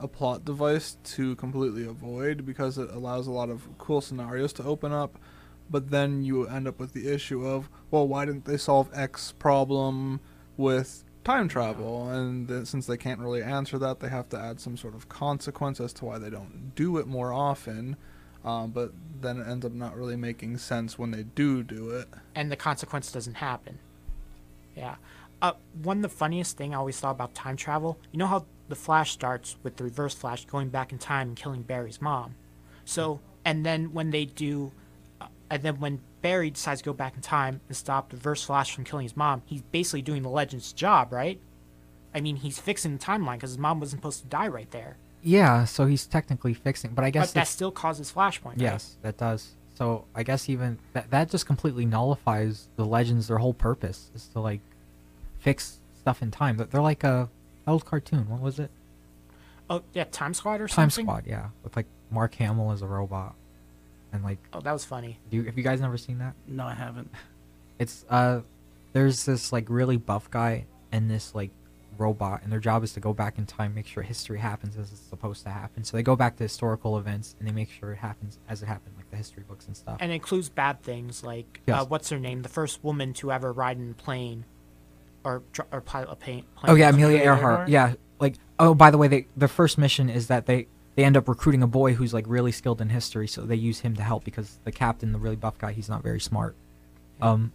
a 0.00 0.08
plot 0.08 0.46
device 0.46 0.96
to 1.04 1.36
completely 1.36 1.84
avoid 1.86 2.46
because 2.46 2.78
it 2.78 2.88
allows 2.92 3.26
a 3.26 3.30
lot 3.30 3.50
of 3.50 3.68
cool 3.76 4.00
scenarios 4.00 4.54
to 4.54 4.64
open 4.64 4.90
up. 4.90 5.18
But 5.68 5.90
then 5.90 6.22
you 6.22 6.46
end 6.46 6.66
up 6.66 6.78
with 6.80 6.94
the 6.94 7.12
issue 7.12 7.46
of, 7.46 7.68
well, 7.90 8.08
why 8.08 8.24
didn't 8.24 8.46
they 8.46 8.56
solve 8.56 8.88
X 8.94 9.32
problem 9.32 10.18
with 10.56 11.04
time 11.24 11.46
travel? 11.46 12.08
And 12.08 12.48
th- 12.48 12.66
since 12.68 12.86
they 12.86 12.96
can't 12.96 13.20
really 13.20 13.42
answer 13.42 13.76
that, 13.80 14.00
they 14.00 14.08
have 14.08 14.30
to 14.30 14.38
add 14.38 14.60
some 14.60 14.78
sort 14.78 14.94
of 14.94 15.10
consequence 15.10 15.78
as 15.78 15.92
to 15.94 16.06
why 16.06 16.16
they 16.18 16.30
don't 16.30 16.74
do 16.74 16.96
it 16.96 17.06
more 17.06 17.34
often. 17.34 17.96
Um, 18.44 18.70
but 18.70 18.92
then 19.20 19.40
it 19.40 19.48
ends 19.48 19.64
up 19.64 19.72
not 19.72 19.96
really 19.96 20.16
making 20.16 20.58
sense 20.58 20.98
when 20.98 21.10
they 21.10 21.22
do 21.22 21.62
do 21.62 21.90
it. 21.90 22.08
and 22.34 22.52
the 22.52 22.56
consequence 22.56 23.10
doesn't 23.10 23.34
happen. 23.34 23.78
Yeah. 24.76 24.96
Uh, 25.40 25.52
one 25.82 25.98
of 25.98 26.02
the 26.02 26.08
funniest 26.08 26.56
thing 26.56 26.74
I 26.74 26.78
always 26.78 26.98
thought 26.98 27.12
about 27.12 27.34
time 27.34 27.56
travel, 27.56 27.98
you 28.12 28.18
know 28.18 28.26
how 28.26 28.46
the 28.68 28.74
Flash 28.74 29.12
starts 29.12 29.56
with 29.62 29.76
the 29.76 29.84
Reverse 29.84 30.14
Flash 30.14 30.44
going 30.46 30.68
back 30.68 30.92
in 30.92 30.98
time 30.98 31.28
and 31.28 31.36
killing 31.36 31.62
Barry's 31.62 32.00
mom. 32.00 32.34
So, 32.84 33.20
and 33.44 33.64
then 33.64 33.92
when 33.92 34.10
they 34.10 34.24
do, 34.24 34.72
uh, 35.20 35.26
and 35.50 35.62
then 35.62 35.80
when 35.80 36.00
Barry 36.22 36.50
decides 36.50 36.80
to 36.80 36.86
go 36.86 36.92
back 36.92 37.14
in 37.14 37.20
time 37.22 37.60
and 37.68 37.76
stop 37.76 38.10
the 38.10 38.16
Reverse 38.16 38.44
Flash 38.44 38.74
from 38.74 38.84
killing 38.84 39.04
his 39.04 39.16
mom, 39.16 39.42
he's 39.46 39.62
basically 39.62 40.02
doing 40.02 40.22
the 40.22 40.30
Legend's 40.30 40.72
job, 40.72 41.12
right? 41.12 41.40
I 42.14 42.20
mean, 42.20 42.36
he's 42.36 42.58
fixing 42.58 42.96
the 42.96 43.04
timeline 43.04 43.34
because 43.34 43.50
his 43.50 43.58
mom 43.58 43.80
wasn't 43.80 44.00
supposed 44.00 44.20
to 44.20 44.26
die 44.26 44.48
right 44.48 44.70
there. 44.70 44.96
Yeah, 45.24 45.64
so 45.64 45.86
he's 45.86 46.06
technically 46.06 46.52
fixing, 46.54 46.92
but 46.92 47.04
I 47.04 47.10
guess 47.10 47.28
But 47.32 47.40
that 47.40 47.48
still 47.48 47.70
causes 47.72 48.12
Flashpoint. 48.12 48.44
right? 48.44 48.58
yes, 48.60 48.96
that 49.02 49.16
does. 49.16 49.52
So 49.74 50.04
I 50.14 50.22
guess 50.22 50.48
even 50.48 50.78
that 50.92 51.10
that 51.10 51.30
just 51.30 51.46
completely 51.46 51.84
nullifies 51.86 52.68
the 52.76 52.84
legends. 52.84 53.26
Their 53.28 53.38
whole 53.38 53.54
purpose 53.54 54.10
is 54.14 54.26
to 54.28 54.40
like 54.40 54.60
fix 55.40 55.78
stuff 55.98 56.22
in 56.22 56.30
time. 56.30 56.56
They're- 56.58 56.66
They're 56.66 56.82
like 56.82 57.02
a 57.04 57.28
old 57.66 57.84
cartoon. 57.84 58.28
What 58.28 58.40
was 58.40 58.58
it? 58.58 58.70
Oh, 59.70 59.82
yeah, 59.94 60.04
Time 60.04 60.34
Squad 60.34 60.60
or 60.60 60.68
Time 60.68 60.90
something? 60.90 61.06
Time 61.06 61.22
Squad. 61.22 61.26
Yeah, 61.30 61.48
with 61.62 61.74
like 61.74 61.86
Mark 62.10 62.34
Hamill 62.34 62.70
as 62.72 62.82
a 62.82 62.86
robot, 62.86 63.34
and 64.12 64.22
like, 64.22 64.38
Oh, 64.52 64.60
that 64.60 64.72
was 64.72 64.84
funny. 64.84 65.18
do 65.30 65.38
you, 65.38 65.42
have 65.44 65.56
you 65.56 65.64
guys 65.64 65.80
never 65.80 65.96
seen 65.96 66.18
that? 66.18 66.34
No, 66.46 66.64
I 66.66 66.74
haven't. 66.74 67.10
it's 67.78 68.04
uh 68.10 68.40
there's 68.92 69.24
this 69.24 69.52
like 69.52 69.66
really 69.68 69.96
buff 69.96 70.30
guy 70.30 70.66
and 70.92 71.10
this 71.10 71.34
like 71.34 71.50
robot 71.98 72.42
and 72.42 72.52
their 72.52 72.60
job 72.60 72.82
is 72.84 72.92
to 72.92 73.00
go 73.00 73.12
back 73.12 73.38
in 73.38 73.46
time 73.46 73.74
make 73.74 73.86
sure 73.86 74.02
history 74.02 74.38
happens 74.38 74.76
as 74.76 74.90
it's 74.92 75.00
supposed 75.00 75.42
to 75.44 75.50
happen 75.50 75.82
so 75.84 75.96
they 75.96 76.02
go 76.02 76.16
back 76.16 76.36
to 76.36 76.42
historical 76.44 76.98
events 76.98 77.34
and 77.38 77.48
they 77.48 77.52
make 77.52 77.70
sure 77.70 77.92
it 77.92 77.96
happens 77.98 78.38
as 78.48 78.62
it 78.62 78.66
happened 78.66 78.94
like 78.96 79.10
the 79.10 79.16
history 79.16 79.42
books 79.48 79.66
and 79.66 79.76
stuff 79.76 79.96
and 80.00 80.10
it 80.12 80.14
includes 80.14 80.48
bad 80.48 80.80
things 80.82 81.22
like 81.24 81.60
Yes. 81.66 81.82
uh, 81.82 81.84
what's 81.86 82.08
her 82.10 82.18
name, 82.18 82.42
the 82.42 82.48
first 82.48 82.82
woman 82.84 83.12
to 83.14 83.32
ever 83.32 83.52
ride 83.52 83.78
in 83.78 83.90
a 83.90 83.94
plane, 83.94 84.44
or 85.24 85.42
or 85.72 85.80
pilot 85.80 86.08
a 86.10 86.16
plane. 86.16 86.44
oh 86.64 86.74
yeah 86.74 86.88
Amelia 86.90 87.06
amelia 87.16 87.24
earhart 87.24 87.52
Earhart? 87.54 87.68
yeah 87.68 87.94
like 88.20 88.34
oh 88.58 88.74
by 88.74 88.90
the 88.90 88.98
way 88.98 89.08
they 89.08 89.26
their 89.36 89.48
first 89.48 89.78
mission 89.78 90.08
is 90.10 90.26
that 90.28 90.46
they 90.46 90.66
they 90.96 91.04
end 91.04 91.16
up 91.16 91.28
recruiting 91.28 91.62
a 91.62 91.66
boy 91.66 91.94
who's 91.94 92.12
like 92.14 92.24
really 92.28 92.52
skilled 92.52 92.80
in 92.80 92.88
history 92.90 93.26
so 93.26 93.42
they 93.42 93.56
use 93.56 93.80
him 93.80 93.96
to 93.96 94.02
help 94.02 94.24
because 94.24 94.58
the 94.64 94.70
captain 94.72 95.12
the 95.12 95.18
really 95.18 95.36
buff 95.36 95.58
guy 95.58 95.72
he's 95.72 95.88
not 95.88 96.02
very 96.02 96.20
smart 96.20 96.54
um 97.22 97.52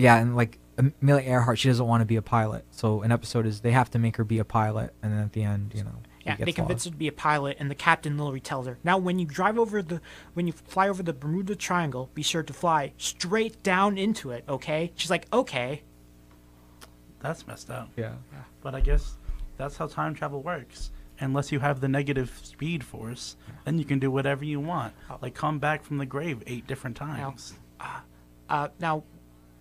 yeah 0.00 0.16
and 0.16 0.36
like 0.36 0.58
amelia 0.78 1.28
earhart 1.30 1.58
she 1.58 1.68
doesn't 1.68 1.86
want 1.86 2.00
to 2.00 2.04
be 2.06 2.16
a 2.16 2.22
pilot 2.22 2.64
so 2.70 3.02
an 3.02 3.12
episode 3.12 3.44
is 3.46 3.60
they 3.60 3.72
have 3.72 3.90
to 3.90 3.98
make 3.98 4.16
her 4.16 4.24
be 4.24 4.38
a 4.38 4.44
pilot 4.44 4.94
and 5.02 5.12
then 5.12 5.20
at 5.20 5.32
the 5.32 5.42
end 5.42 5.72
you 5.74 5.84
know 5.84 5.96
Yeah, 6.24 6.36
they 6.36 6.44
gets 6.46 6.56
convince 6.56 6.80
lost. 6.80 6.84
her 6.86 6.90
to 6.92 6.96
be 6.98 7.08
a 7.08 7.12
pilot, 7.12 7.56
and 7.60 7.70
the 7.70 7.74
captain 7.74 8.18
literally 8.18 8.40
tells 8.40 8.66
her, 8.66 8.76
"Now, 8.84 8.98
when 8.98 9.18
you 9.18 9.24
drive 9.26 9.58
over 9.58 9.80
the, 9.82 10.02
when 10.34 10.46
you 10.46 10.52
fly 10.52 10.86
over 10.90 11.02
the 11.02 11.14
Bermuda 11.14 11.56
Triangle, 11.56 12.10
be 12.14 12.22
sure 12.22 12.42
to 12.42 12.52
fly 12.52 12.92
straight 12.98 13.62
down 13.62 13.96
into 13.96 14.30
it, 14.30 14.44
okay?" 14.46 14.92
She's 14.96 15.10
like, 15.10 15.26
"Okay." 15.32 15.82
That's 17.20 17.46
messed 17.46 17.70
up. 17.70 17.88
yeah 17.96 18.14
But 18.62 18.74
I 18.74 18.80
guess 18.80 19.14
that's 19.56 19.76
how 19.78 19.86
time 19.86 20.14
travel 20.14 20.42
works. 20.42 20.90
Unless 21.20 21.52
you 21.52 21.58
have 21.60 21.80
the 21.80 21.88
negative 21.88 22.30
speed 22.42 22.84
force, 22.84 23.36
then 23.64 23.78
you 23.78 23.84
can 23.86 23.98
do 23.98 24.10
whatever 24.10 24.44
you 24.44 24.60
want. 24.60 24.92
Like 25.22 25.34
come 25.34 25.58
back 25.58 25.82
from 25.82 25.96
the 25.98 26.06
grave 26.06 26.42
eight 26.46 26.66
different 26.66 26.96
times. 26.96 27.54
Uh, 28.48 28.68
now, 28.78 29.04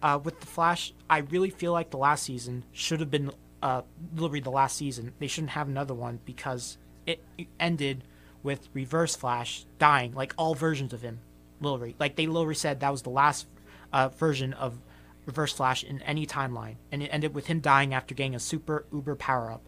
uh, 0.02 0.20
with 0.24 0.40
the 0.40 0.46
Flash, 0.46 0.94
I 1.10 1.20
really 1.20 1.50
feel 1.50 1.72
like 1.72 1.90
the 1.90 1.98
last 1.98 2.24
season 2.24 2.64
should 2.72 3.00
have 3.00 3.12
been 3.12 3.32
uh, 3.62 3.82
literally 4.16 4.40
the 4.40 4.52
last 4.52 4.78
season. 4.78 5.14
They 5.20 5.28
shouldn't 5.28 5.52
have 5.52 5.68
another 5.68 5.94
one 5.94 6.20
because 6.26 6.78
it 7.06 7.22
ended 7.60 8.04
with 8.44 8.70
Reverse 8.74 9.16
Flash 9.16 9.66
dying, 9.78 10.14
like 10.14 10.34
all 10.38 10.56
versions 10.56 10.94
of 10.94 11.02
him, 11.02 11.20
literally. 11.60 11.96
Like 12.00 12.16
they 12.16 12.28
literally 12.28 12.56
said 12.56 12.80
that 12.80 12.92
was 12.92 13.02
the 13.02 13.10
last 13.10 13.48
uh, 13.92 14.10
version 14.10 14.54
of 14.54 14.80
Reverse 15.26 15.54
Flash 15.54 15.84
in 15.84 16.02
any 16.04 16.26
timeline, 16.26 16.76
and 16.92 17.04
it 17.04 17.08
ended 17.08 17.36
with 17.36 17.48
him 17.48 17.60
dying 17.60 17.94
after 17.94 18.16
getting 18.16 18.36
a 18.36 18.40
super 18.40 18.86
uber 18.92 19.16
power 19.16 19.52
up. 19.52 19.62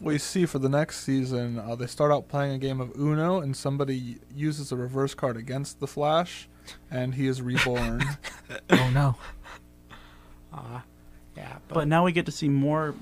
We 0.00 0.18
see 0.18 0.46
for 0.46 0.58
the 0.58 0.68
next 0.68 1.04
season, 1.04 1.58
uh, 1.58 1.76
they 1.76 1.86
start 1.86 2.10
out 2.10 2.28
playing 2.28 2.52
a 2.52 2.58
game 2.58 2.80
of 2.80 2.92
Uno, 2.98 3.40
and 3.40 3.56
somebody 3.56 4.18
uses 4.34 4.72
a 4.72 4.76
reverse 4.76 5.14
card 5.14 5.36
against 5.36 5.80
the 5.80 5.86
Flash, 5.86 6.48
and 6.90 7.14
he 7.14 7.26
is 7.26 7.40
reborn. 7.42 8.02
oh 8.70 8.90
no. 8.92 9.16
Uh, 10.52 10.80
yeah, 11.36 11.56
but, 11.68 11.74
But 11.74 11.88
now 11.88 12.04
we 12.04 12.12
get 12.12 12.26
to 12.26 12.32
see 12.32 12.48
more 12.48 12.94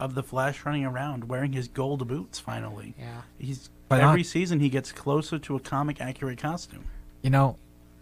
of 0.00 0.14
the 0.14 0.22
Flash 0.22 0.64
running 0.66 0.84
around 0.84 1.28
wearing 1.28 1.52
his 1.52 1.68
gold 1.68 2.06
boots. 2.06 2.38
Finally, 2.38 2.94
yeah. 2.98 3.22
he's 3.38 3.70
But 3.88 4.00
every 4.00 4.20
not- 4.20 4.26
season 4.26 4.60
he 4.60 4.68
gets 4.68 4.92
closer 4.92 5.38
to 5.38 5.56
a 5.56 5.60
comic 5.60 6.00
accurate 6.00 6.38
costume. 6.38 6.84
You 7.22 7.30
know, 7.30 7.56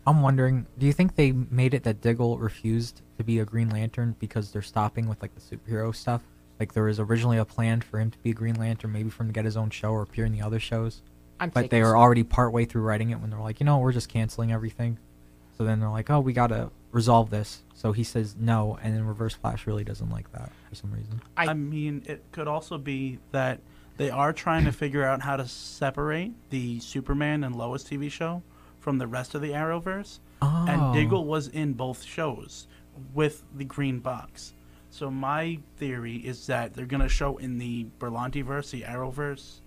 I'm 0.06 0.20
wondering, 0.22 0.66
do 0.78 0.86
you 0.86 0.92
think 0.92 1.14
they 1.14 1.30
made 1.32 1.74
it 1.74 1.84
that 1.84 2.00
Diggle 2.00 2.38
refused 2.38 3.02
to 3.18 3.24
be 3.24 3.38
a 3.38 3.44
Green 3.44 3.70
Lantern 3.70 4.16
because 4.18 4.50
they're 4.50 4.62
stopping 4.62 5.06
with 5.08 5.22
like 5.22 5.30
the 5.34 5.40
superhero 5.56 5.94
stuff? 5.94 6.22
Like 6.58 6.72
there 6.72 6.84
was 6.84 6.98
originally 6.98 7.38
a 7.38 7.44
plan 7.44 7.80
for 7.82 8.00
him 8.00 8.10
to 8.10 8.18
be 8.18 8.30
a 8.30 8.34
Green 8.34 8.56
Lantern, 8.56 8.90
maybe 8.92 9.10
for 9.10 9.22
him 9.22 9.28
to 9.28 9.32
get 9.32 9.44
his 9.44 9.56
own 9.56 9.70
show 9.70 9.90
or 9.92 10.02
appear 10.02 10.24
in 10.24 10.32
the 10.32 10.42
other 10.42 10.58
shows. 10.58 11.02
I'm 11.42 11.48
But 11.50 11.62
they 11.62 11.68
taking 11.78 11.82
were 11.84 11.96
s- 11.96 12.00
already 12.00 12.22
partway 12.24 12.64
through 12.64 12.82
writing 12.82 13.10
it 13.10 13.20
when 13.20 13.30
they're 13.30 13.40
like, 13.40 13.60
you 13.60 13.66
know, 13.66 13.78
we're 13.78 13.92
just 13.92 14.08
canceling 14.08 14.52
everything. 14.52 14.98
So 15.58 15.64
then 15.64 15.80
they're 15.80 15.90
like, 15.90 16.08
oh, 16.10 16.20
we 16.20 16.32
gotta 16.32 16.70
resolve 16.92 17.30
this. 17.30 17.62
So 17.74 17.92
he 17.92 18.04
says 18.04 18.34
no, 18.38 18.78
and 18.82 18.94
then 18.94 19.06
Reverse 19.06 19.34
Flash 19.34 19.66
really 19.66 19.84
doesn't 19.84 20.10
like 20.10 20.30
that 20.32 20.50
for 20.68 20.74
some 20.74 20.92
reason. 20.92 21.20
I- 21.36 21.46
I 21.48 21.54
mean, 21.54 22.02
it 22.06 22.24
could 22.32 22.48
also 22.48 22.78
be 22.78 23.18
that 23.32 23.60
they 23.98 24.08
are 24.10 24.32
trying 24.32 24.64
to 24.64 24.72
figure 24.82 25.04
out 25.04 25.20
how 25.22 25.36
to 25.36 25.46
separate 25.46 26.32
the 26.50 26.80
Superman 26.80 27.44
and 27.44 27.54
Lois 27.56 27.84
TV 27.84 28.10
show 28.10 28.42
from 28.80 28.98
the 28.98 29.06
rest 29.06 29.34
of 29.34 29.42
the 29.42 29.50
Arrowverse. 29.50 30.18
Oh. 30.40 30.64
And 30.68 30.94
Diggle 30.94 31.24
was 31.24 31.48
in 31.48 31.72
both 31.74 32.02
shows 32.02 32.66
with 33.14 33.42
the 33.54 33.64
green 33.64 34.00
box. 34.00 34.54
So 34.90 35.10
my 35.10 35.58
theory 35.76 36.16
is 36.16 36.46
that 36.48 36.74
they're 36.74 36.84
gonna 36.86 37.08
show 37.08 37.36
in 37.38 37.58
the 37.58 37.86
Berlanti 37.98 38.44
verse, 38.44 38.70
the 38.70 38.82
Arrowverse 38.82 39.60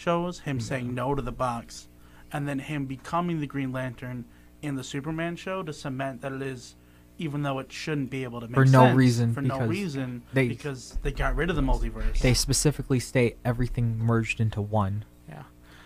shows, 0.00 0.40
him 0.40 0.60
saying 0.60 0.94
no 0.94 1.14
to 1.14 1.22
the 1.22 1.32
box, 1.32 1.88
and 2.30 2.46
then 2.46 2.58
him 2.60 2.84
becoming 2.86 3.40
the 3.40 3.46
Green 3.46 3.72
Lantern 3.72 4.24
in 4.62 4.76
the 4.76 4.84
Superman 4.84 5.34
show 5.36 5.62
to 5.62 5.72
cement 5.72 6.20
that 6.20 6.32
it 6.32 6.42
is, 6.42 6.76
even 7.18 7.42
though 7.42 7.58
it 7.58 7.72
shouldn't 7.72 8.10
be 8.10 8.22
able 8.22 8.40
to 8.40 8.46
make 8.46 8.54
For 8.54 8.64
no 8.66 8.84
sense, 8.84 8.96
reason, 8.96 9.32
For 9.34 9.40
no 9.40 9.54
because 9.54 9.68
reason, 9.68 10.22
they- 10.34 10.48
because 10.48 10.98
they 11.02 11.12
got 11.12 11.34
rid 11.34 11.48
of 11.50 11.56
the 11.56 11.62
multiverse. 11.62 12.18
They 12.18 12.34
specifically 12.34 13.00
state 13.00 13.38
everything 13.44 13.98
merged 13.98 14.38
into 14.40 14.60
one. 14.60 15.04
Yeah. 15.28 15.42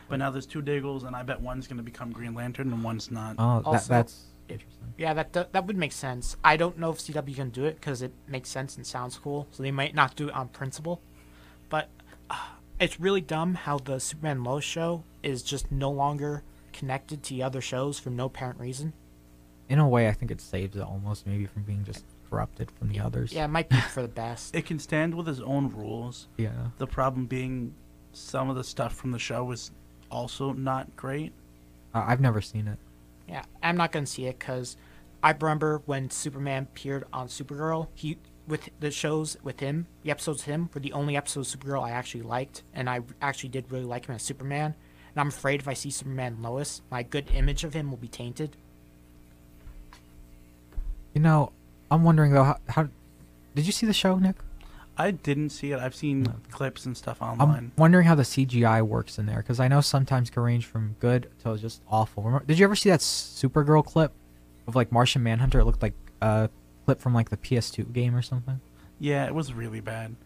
but 0.09 0.19
now 0.19 0.29
there's 0.31 0.47
two 0.47 0.61
Diggles, 0.61 1.05
and 1.05 1.15
I 1.15 1.23
bet 1.23 1.41
one's 1.41 1.69
gonna 1.69 1.85
become 1.85 2.11
Green 2.11 2.35
Lantern 2.35 2.73
and 2.73 2.83
one's 2.83 3.13
not. 3.13 3.37
Oh, 3.39 3.61
that, 3.61 3.65
Also- 3.67 3.89
that's 3.95 4.25
interesting. 4.49 4.93
Yeah, 4.99 5.15
that 5.15 5.33
that 5.35 5.53
that 5.53 5.67
would 5.69 5.77
make 5.77 5.93
sense. 5.93 6.37
I 6.43 6.57
don't 6.57 6.77
know 6.79 6.91
if 6.91 6.99
CW 6.99 7.33
can 7.37 7.51
do 7.51 7.65
it 7.65 7.77
because 7.77 8.03
it 8.03 8.13
makes 8.27 8.49
sense 8.49 8.77
and 8.77 8.85
sounds 8.85 9.17
cool, 9.19 9.47
so 9.53 9.63
they 9.63 9.71
might 9.71 9.95
not 9.95 10.17
do 10.17 10.27
it 10.29 10.35
on 10.35 10.49
principle. 10.49 11.01
But 11.69 11.89
uh, 12.29 12.35
it's 12.81 12.99
really 12.99 13.20
dumb 13.20 13.55
how 13.55 13.78
the 13.78 14.01
Superman 14.01 14.43
Lois 14.43 14.64
show 14.64 15.05
is 15.22 15.43
just 15.43 15.70
no 15.70 15.91
longer 15.91 16.43
connected 16.72 17.22
to 17.24 17.35
the 17.35 17.43
other 17.43 17.61
shows 17.61 17.99
for 17.99 18.11
no 18.11 18.26
apparent 18.26 18.59
reason. 18.59 18.95
In 19.68 19.78
a 19.78 19.89
way, 19.89 20.09
I 20.09 20.12
think 20.12 20.31
it 20.31 20.41
saves 20.41 20.76
it 20.76 20.83
almost 20.83 21.26
maybe 21.26 21.47
from 21.47 21.62
being 21.62 21.85
just 21.85 22.05
corrupted 22.28 22.70
from 22.70 22.89
the 22.89 22.99
others. 22.99 23.33
Yeah, 23.33 23.45
it 23.45 23.49
might 23.49 23.68
be 23.68 23.76
for 23.93 24.03
the 24.03 24.09
best. 24.09 24.57
It 24.57 24.66
can 24.66 24.78
stand 24.78 25.14
with 25.14 25.28
its 25.28 25.41
own 25.41 25.70
rules. 25.72 26.26
Yeah. 26.39 26.68
The 26.78 26.87
problem 26.87 27.26
being, 27.26 27.74
some 28.12 28.49
of 28.49 28.57
the 28.57 28.64
stuff 28.64 28.95
from 28.95 29.12
the 29.12 29.18
show 29.18 29.45
was 29.45 29.70
also 30.11 30.53
not 30.53 30.97
great. 30.97 31.33
Uh, 31.95 32.05
I've 32.07 32.20
never 32.20 32.41
seen 32.41 32.66
it. 32.66 32.78
Yeah, 33.28 33.45
I'm 33.62 33.76
not 33.76 33.93
gonna 33.93 34.07
see 34.07 34.26
it 34.26 34.39
because 34.39 34.76
I 35.22 35.33
remember 35.33 35.83
when 35.85 36.11
Superman 36.11 36.64
appeared 36.64 37.05
on 37.12 37.28
Supergirl. 37.28 37.89
He 37.95 38.18
with 38.51 38.68
the 38.80 38.90
shows 38.90 39.36
with 39.42 39.61
him, 39.61 39.86
the 40.03 40.11
episodes 40.11 40.40
with 40.40 40.46
him 40.46 40.68
were 40.74 40.80
the 40.80 40.92
only 40.92 41.16
episodes 41.16 41.55
of 41.55 41.61
Supergirl 41.61 41.82
I 41.84 41.90
actually 41.92 42.22
liked, 42.22 42.62
and 42.74 42.90
I 42.90 43.01
actually 43.22 43.51
did 43.51 43.70
really 43.70 43.84
like 43.84 44.07
him 44.07 44.14
as 44.14 44.22
Superman. 44.22 44.74
And 45.14 45.20
I'm 45.20 45.28
afraid 45.28 45.61
if 45.61 45.68
I 45.68 45.74
see 45.74 45.90
Superman 45.90 46.38
Lois, 46.42 46.82
my 46.90 47.03
good 47.03 47.30
image 47.32 47.64
of 47.64 47.72
him 47.74 47.90
will 47.90 47.98
be 47.98 48.09
tainted. 48.09 48.57
You 51.14 51.20
know, 51.20 51.53
I'm 51.90 52.05
wondering 52.05 52.32
though, 52.32 52.44
how, 52.44 52.57
how 52.68 52.88
did 53.55 53.66
you 53.66 53.72
see 53.72 53.86
the 53.86 53.92
show, 53.92 54.16
Nick? 54.16 54.36
I 54.96 55.12
didn't 55.12 55.51
see 55.51 55.72
it. 55.72 55.80
I've 55.80 55.94
seen 55.94 56.24
No. 56.24 56.34
clips 56.51 56.84
and 56.84 56.96
stuff 56.96 57.22
online. 57.22 57.57
I'm 57.57 57.72
wondering 57.78 58.07
how 58.07 58.14
the 58.14 58.22
CGI 58.22 58.82
works 58.82 59.18
in 59.18 59.26
there 59.26 59.38
because 59.38 59.59
I 59.59 59.66
know 59.66 59.80
sometimes 59.80 60.28
can 60.28 60.42
range 60.42 60.66
from 60.66 60.94
good 61.01 61.30
to 61.42 61.57
just 61.57 61.80
awful. 61.88 62.22
Remember, 62.22 62.44
did 62.44 62.59
you 62.59 62.64
ever 62.64 62.76
see 62.76 62.90
that 62.90 63.01
Supergirl 63.01 63.84
clip 63.84 64.12
of 64.66 64.76
like 64.76 64.92
Martian 64.92 65.22
Manhunter? 65.22 65.61
It 65.61 65.64
looked 65.64 65.82
like 65.82 65.94
a 66.20 66.51
clip 66.91 67.01
from 67.01 67.14
like 67.14 67.30
the 67.30 67.36
PS2 67.36 67.93
game 67.93 68.16
or 68.16 68.22
something. 68.22 68.61
Yeah, 68.99 69.24
it 69.26 69.34
was 69.34 69.53
really 69.55 69.80
bad. 69.80 70.16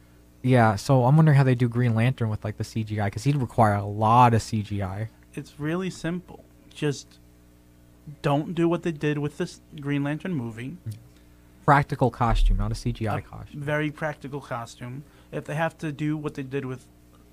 Yeah, 0.43 0.77
so 0.77 1.05
I'm 1.05 1.15
wondering 1.17 1.37
how 1.37 1.45
they 1.45 1.55
do 1.55 1.69
Green 1.69 1.95
Lantern 1.95 2.31
with 2.31 2.43
like 2.43 2.57
the 2.57 2.65
CGI 2.65 3.05
because 3.07 3.25
he'd 3.25 3.37
require 3.37 3.75
a 3.75 3.85
lot 3.85 4.33
of 4.35 4.41
CGI. 4.41 5.09
It's 5.35 5.61
really 5.61 5.91
simple. 5.91 6.43
Just 6.75 7.19
don't 8.23 8.55
do 8.55 8.67
what 8.69 8.83
they 8.83 8.93
did 8.93 9.19
with 9.19 9.37
this 9.37 9.61
Green 9.81 10.03
Lantern 10.05 10.33
movie. 10.35 10.77
Mm. 10.89 10.95
Practical 11.67 12.11
costume, 12.11 12.57
not 12.59 12.73
a 12.73 12.75
CGI 12.75 13.19
A 13.19 13.23
costume. 13.23 13.61
Very 13.61 13.91
practical 13.91 14.41
costume. 14.41 15.05
If 15.33 15.45
they 15.45 15.55
have 15.55 15.77
to 15.79 15.93
do 15.93 16.17
what 16.17 16.35
they 16.35 16.43
did 16.43 16.65
with 16.65 16.87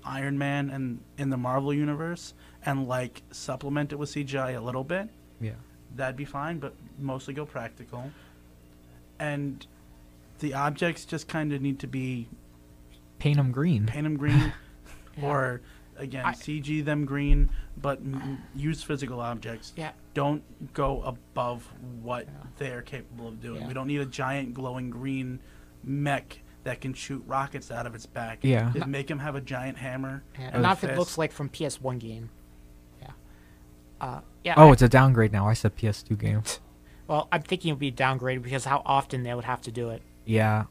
Iron 0.04 0.36
Man 0.38 0.68
and 0.70 1.00
in 1.18 1.30
the 1.30 1.36
Marvel 1.36 1.72
universe 1.72 2.34
and 2.66 2.86
like 2.86 3.22
supplement 3.30 3.92
it 3.92 3.96
with 3.96 4.10
CGI 4.10 4.56
a 4.56 4.60
little 4.60 4.84
bit, 4.84 5.08
Yeah. 5.40 5.52
that'd 5.96 6.16
be 6.16 6.24
fine, 6.24 6.58
but 6.58 6.74
mostly 6.98 7.34
go 7.34 7.44
practical. 7.46 8.10
And 9.22 9.64
the 10.40 10.54
objects 10.54 11.04
just 11.04 11.28
kind 11.28 11.52
of 11.52 11.60
need 11.62 11.78
to 11.80 11.86
be 11.86 12.28
Paint 13.18 13.36
them 13.36 13.52
green. 13.52 13.86
paint 13.86 14.02
them 14.04 14.16
green, 14.16 14.52
Yeah. 15.16 15.24
or 15.24 15.60
again 15.96 16.24
I- 16.24 16.32
CG 16.32 16.84
them 16.84 17.04
green, 17.04 17.50
but 17.76 17.98
m- 17.98 18.42
use 18.54 18.82
physical 18.82 19.20
objects. 19.20 19.72
Yeah, 19.76 19.92
Don't 20.14 20.42
go 20.74 21.02
above 21.02 21.68
what 22.02 22.24
Yeah. 22.26 22.32
they're 22.58 22.82
capable 22.82 23.28
of 23.28 23.40
doing. 23.40 23.60
Yeah. 23.62 23.68
We 23.68 23.74
don't 23.74 23.86
need 23.86 24.00
a 24.00 24.06
giant 24.06 24.54
glowing 24.54 24.90
green 24.90 25.38
mech 25.84 26.40
that 26.64 26.80
can 26.80 26.94
shoot 26.94 27.22
rockets 27.26 27.70
out 27.70 27.86
of 27.86 27.94
its 27.94 28.06
back. 28.06 28.40
Yeah. 28.42 28.72
Just 28.74 28.86
make 28.88 29.08
him 29.10 29.18
have 29.20 29.34
a 29.36 29.40
giant 29.40 29.78
hammer. 29.78 30.22
and 30.36 30.62
not 30.62 30.72
if 30.72 30.78
fist. 30.80 30.92
it 30.94 30.98
looks 30.98 31.16
like 31.18 31.30
from 31.32 31.48
PS1 31.48 31.98
game. 32.00 32.30
Yeah. 33.00 33.10
Uh, 34.00 34.20
yeah. 34.42 34.54
Oh, 34.56 34.68
I- 34.68 34.72
it's 34.72 34.82
a 34.82 34.88
downgrade 34.88 35.30
now. 35.32 35.46
I 35.48 35.54
said 35.54 35.76
PS2 35.76 36.18
game. 36.18 36.42
well, 37.12 37.28
I'm 37.30 37.42
thinking 37.42 37.68
it 37.68 37.72
would 37.72 37.78
be 37.78 37.92
downgraded 37.92 38.40
because 38.40 38.64
how 38.64 38.80
often 38.86 39.22
they 39.22 39.34
would 39.34 39.44
have 39.44 39.60
to 39.62 39.70
do 39.70 39.90
it. 39.90 40.00
Yeah. 40.24 40.64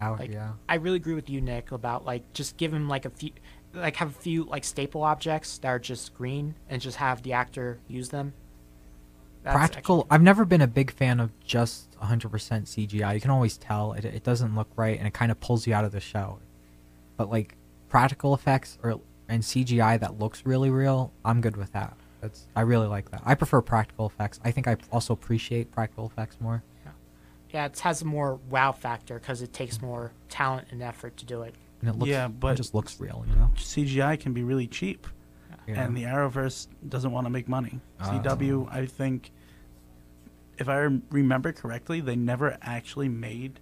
Out, 0.00 0.20
Like, 0.20 0.30
yeah. 0.30 0.52
I 0.68 0.76
really 0.76 0.94
agree 0.94 1.14
with 1.14 1.28
you, 1.28 1.40
Nick, 1.40 1.72
about 1.72 2.04
like 2.04 2.32
just 2.32 2.56
give 2.56 2.72
him 2.72 2.88
like 2.88 3.04
a 3.04 3.10
few, 3.10 3.32
like 3.74 3.96
have 3.96 4.10
a 4.10 4.20
few 4.20 4.44
like 4.44 4.62
staple 4.62 5.02
objects 5.02 5.58
that 5.58 5.66
are 5.66 5.80
just 5.80 6.14
green 6.14 6.54
and 6.68 6.80
just 6.80 6.98
have 6.98 7.24
the 7.24 7.32
actor 7.32 7.80
use 7.88 8.10
them. 8.10 8.32
That's 9.42 9.56
practical 9.56 10.06
i've 10.10 10.20
never 10.20 10.44
been 10.44 10.60
a 10.60 10.66
big 10.66 10.90
fan 10.90 11.20
of 11.20 11.30
just 11.40 11.92
100% 12.00 12.28
cgi 12.28 13.14
you 13.14 13.20
can 13.20 13.30
always 13.30 13.56
tell 13.56 13.92
it, 13.92 14.04
it 14.04 14.24
doesn't 14.24 14.56
look 14.56 14.68
right 14.74 14.98
and 14.98 15.06
it 15.06 15.14
kind 15.14 15.30
of 15.30 15.38
pulls 15.38 15.64
you 15.64 15.72
out 15.72 15.84
of 15.84 15.92
the 15.92 16.00
show 16.00 16.40
but 17.16 17.30
like 17.30 17.54
practical 17.88 18.34
effects 18.34 18.78
or 18.82 19.00
and 19.28 19.44
cgi 19.44 20.00
that 20.00 20.18
looks 20.18 20.44
really 20.44 20.70
real 20.70 21.12
i'm 21.24 21.40
good 21.40 21.56
with 21.56 21.72
that 21.72 21.96
that's 22.20 22.46
i 22.56 22.60
really 22.60 22.86
like 22.86 23.10
that 23.10 23.22
i 23.24 23.34
prefer 23.34 23.60
practical 23.60 24.06
effects 24.06 24.40
i 24.44 24.50
think 24.50 24.66
i 24.68 24.76
also 24.92 25.12
appreciate 25.12 25.70
practical 25.70 26.06
effects 26.06 26.36
more 26.40 26.62
Yeah, 26.84 26.90
yeah 27.50 27.64
it 27.66 27.78
has 27.80 28.02
a 28.02 28.04
more 28.04 28.40
wow 28.50 28.72
factor 28.72 29.14
because 29.18 29.42
it 29.42 29.52
takes 29.52 29.80
more 29.80 30.12
talent 30.28 30.68
and 30.70 30.82
effort 30.82 31.16
to 31.18 31.24
do 31.24 31.42
it. 31.42 31.54
and 31.80 31.90
it 31.90 31.96
looks 31.96 32.10
Yeah, 32.10 32.26
it 32.26 32.40
but- 32.40 32.56
just 32.56 32.74
looks 32.74 32.98
real 33.00 33.24
you 33.28 33.36
know 33.36 33.50
CGI 33.56 34.18
can 34.18 34.32
be 34.32 34.42
really 34.42 34.66
cheap, 34.66 35.06
yeah. 35.66 35.82
and 35.84 35.96
the 35.96 36.04
Arrowverse 36.04 36.68
doesn't 36.88 37.10
want 37.12 37.26
to 37.26 37.30
make 37.30 37.48
money. 37.48 37.80
Ah, 38.00 38.10
oh. 38.14 38.18
CW, 38.28 38.72
I 38.72 38.86
think, 38.86 39.30
if 40.58 40.68
I 40.68 40.76
remember 41.10 41.52
correctly, 41.52 42.00
they 42.00 42.16
never 42.16 42.56
actually 42.62 43.08
made 43.08 43.60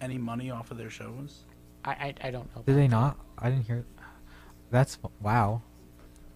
any 0.00 0.18
money 0.18 0.50
off 0.50 0.70
of 0.70 0.78
their 0.78 0.90
shows. 0.90 1.44
I 1.84 1.90
I, 1.90 2.14
I 2.28 2.30
don't 2.30 2.54
know. 2.54 2.62
did 2.62 2.76
they 2.76 2.86
that. 2.86 2.90
not 2.90 3.16
i 3.38 3.48
didn't 3.50 3.66
hear 3.66 3.84
that's 4.70 4.98
wow 5.20 5.62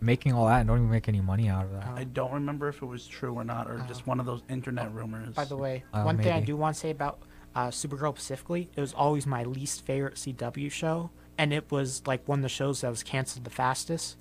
making 0.00 0.32
all 0.34 0.46
that 0.46 0.58
and 0.60 0.68
don't 0.68 0.78
even 0.78 0.90
make 0.90 1.08
any 1.08 1.20
money 1.20 1.48
out 1.48 1.64
of 1.64 1.72
that 1.72 1.88
Oh. 1.90 1.96
I 1.96 2.04
don't 2.04 2.32
remember 2.32 2.68
if 2.68 2.82
it 2.82 2.86
was 2.86 3.06
true 3.06 3.34
or 3.34 3.44
not, 3.44 3.68
or 3.68 3.80
Oh. 3.82 3.88
just 3.88 4.06
one 4.06 4.20
of 4.20 4.26
those 4.26 4.42
internet 4.48 4.92
rumors. 4.92 5.34
By 5.34 5.44
the 5.46 5.56
way, 5.56 5.84
Uh, 5.92 6.02
one 6.02 6.18
thing 6.18 6.28
I 6.28 6.34
maybe. 6.36 6.46
do 6.46 6.56
want 6.56 6.74
to 6.74 6.80
say 6.80 6.90
about 6.90 7.18
uh, 7.54 7.68
Supergirl 7.68 8.12
specifically, 8.12 8.68
it 8.76 8.80
was 8.82 8.92
always 8.92 9.26
my 9.26 9.42
least 9.42 9.86
favorite 9.86 10.16
CW 10.18 10.70
show, 10.70 11.10
and 11.38 11.54
it 11.54 11.70
was 11.70 12.06
like 12.06 12.28
one 12.28 12.40
of 12.40 12.42
the 12.42 12.48
shows 12.50 12.82
that 12.82 12.90
was 12.90 13.02
canceled 13.02 13.44
the 13.44 13.50
fastest. 13.50 14.18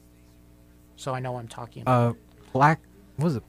So 0.95 1.13
I 1.13 1.19
know 1.19 1.34
what 1.34 1.39
I'm 1.41 1.49
talking 1.49 1.82
about. 1.82 2.11
Uh, 2.11 2.13
Black. 2.53 2.80
What 3.17 3.26
was 3.26 3.36
it? 3.36 3.43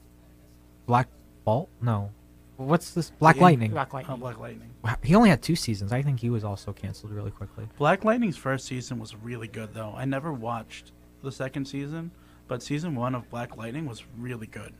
Black 0.85 1.07
Bolt? 1.45 1.69
No. 1.81 2.09
What's 2.57 2.91
this? 2.91 3.11
Black 3.11 3.37
In- 3.37 3.41
Lightning. 3.43 3.71
Black 3.71 3.93
Oh, 3.93 3.97
Lightning. 3.97 4.17
Black 4.19 4.37
Lightning. 4.39 4.69
Wow, 4.83 4.95
He 5.03 5.15
only 5.15 5.29
had 5.29 5.41
two 5.41 5.55
seasons. 5.55 5.93
I 5.93 6.01
think 6.01 6.19
he 6.19 6.29
was 6.29 6.43
also 6.43 6.73
canceled 6.73 7.13
really 7.13 7.31
quickly. 7.31 7.69
Black 7.77 8.03
Lightning's 8.03 8.35
first 8.35 8.65
season 8.65 8.99
was 8.99 9.15
really 9.15 9.47
good, 9.47 9.73
though. 9.73 9.93
I 9.95 10.03
never 10.05 10.33
watched 10.33 10.91
the 11.23 11.31
second 11.31 11.65
season, 11.65 12.11
but 12.47 12.61
season 12.63 12.95
one 12.95 13.15
of 13.15 13.29
Black 13.29 13.57
Lightning 13.57 13.85
was 13.85 14.03
really 14.17 14.47
good. 14.47 14.73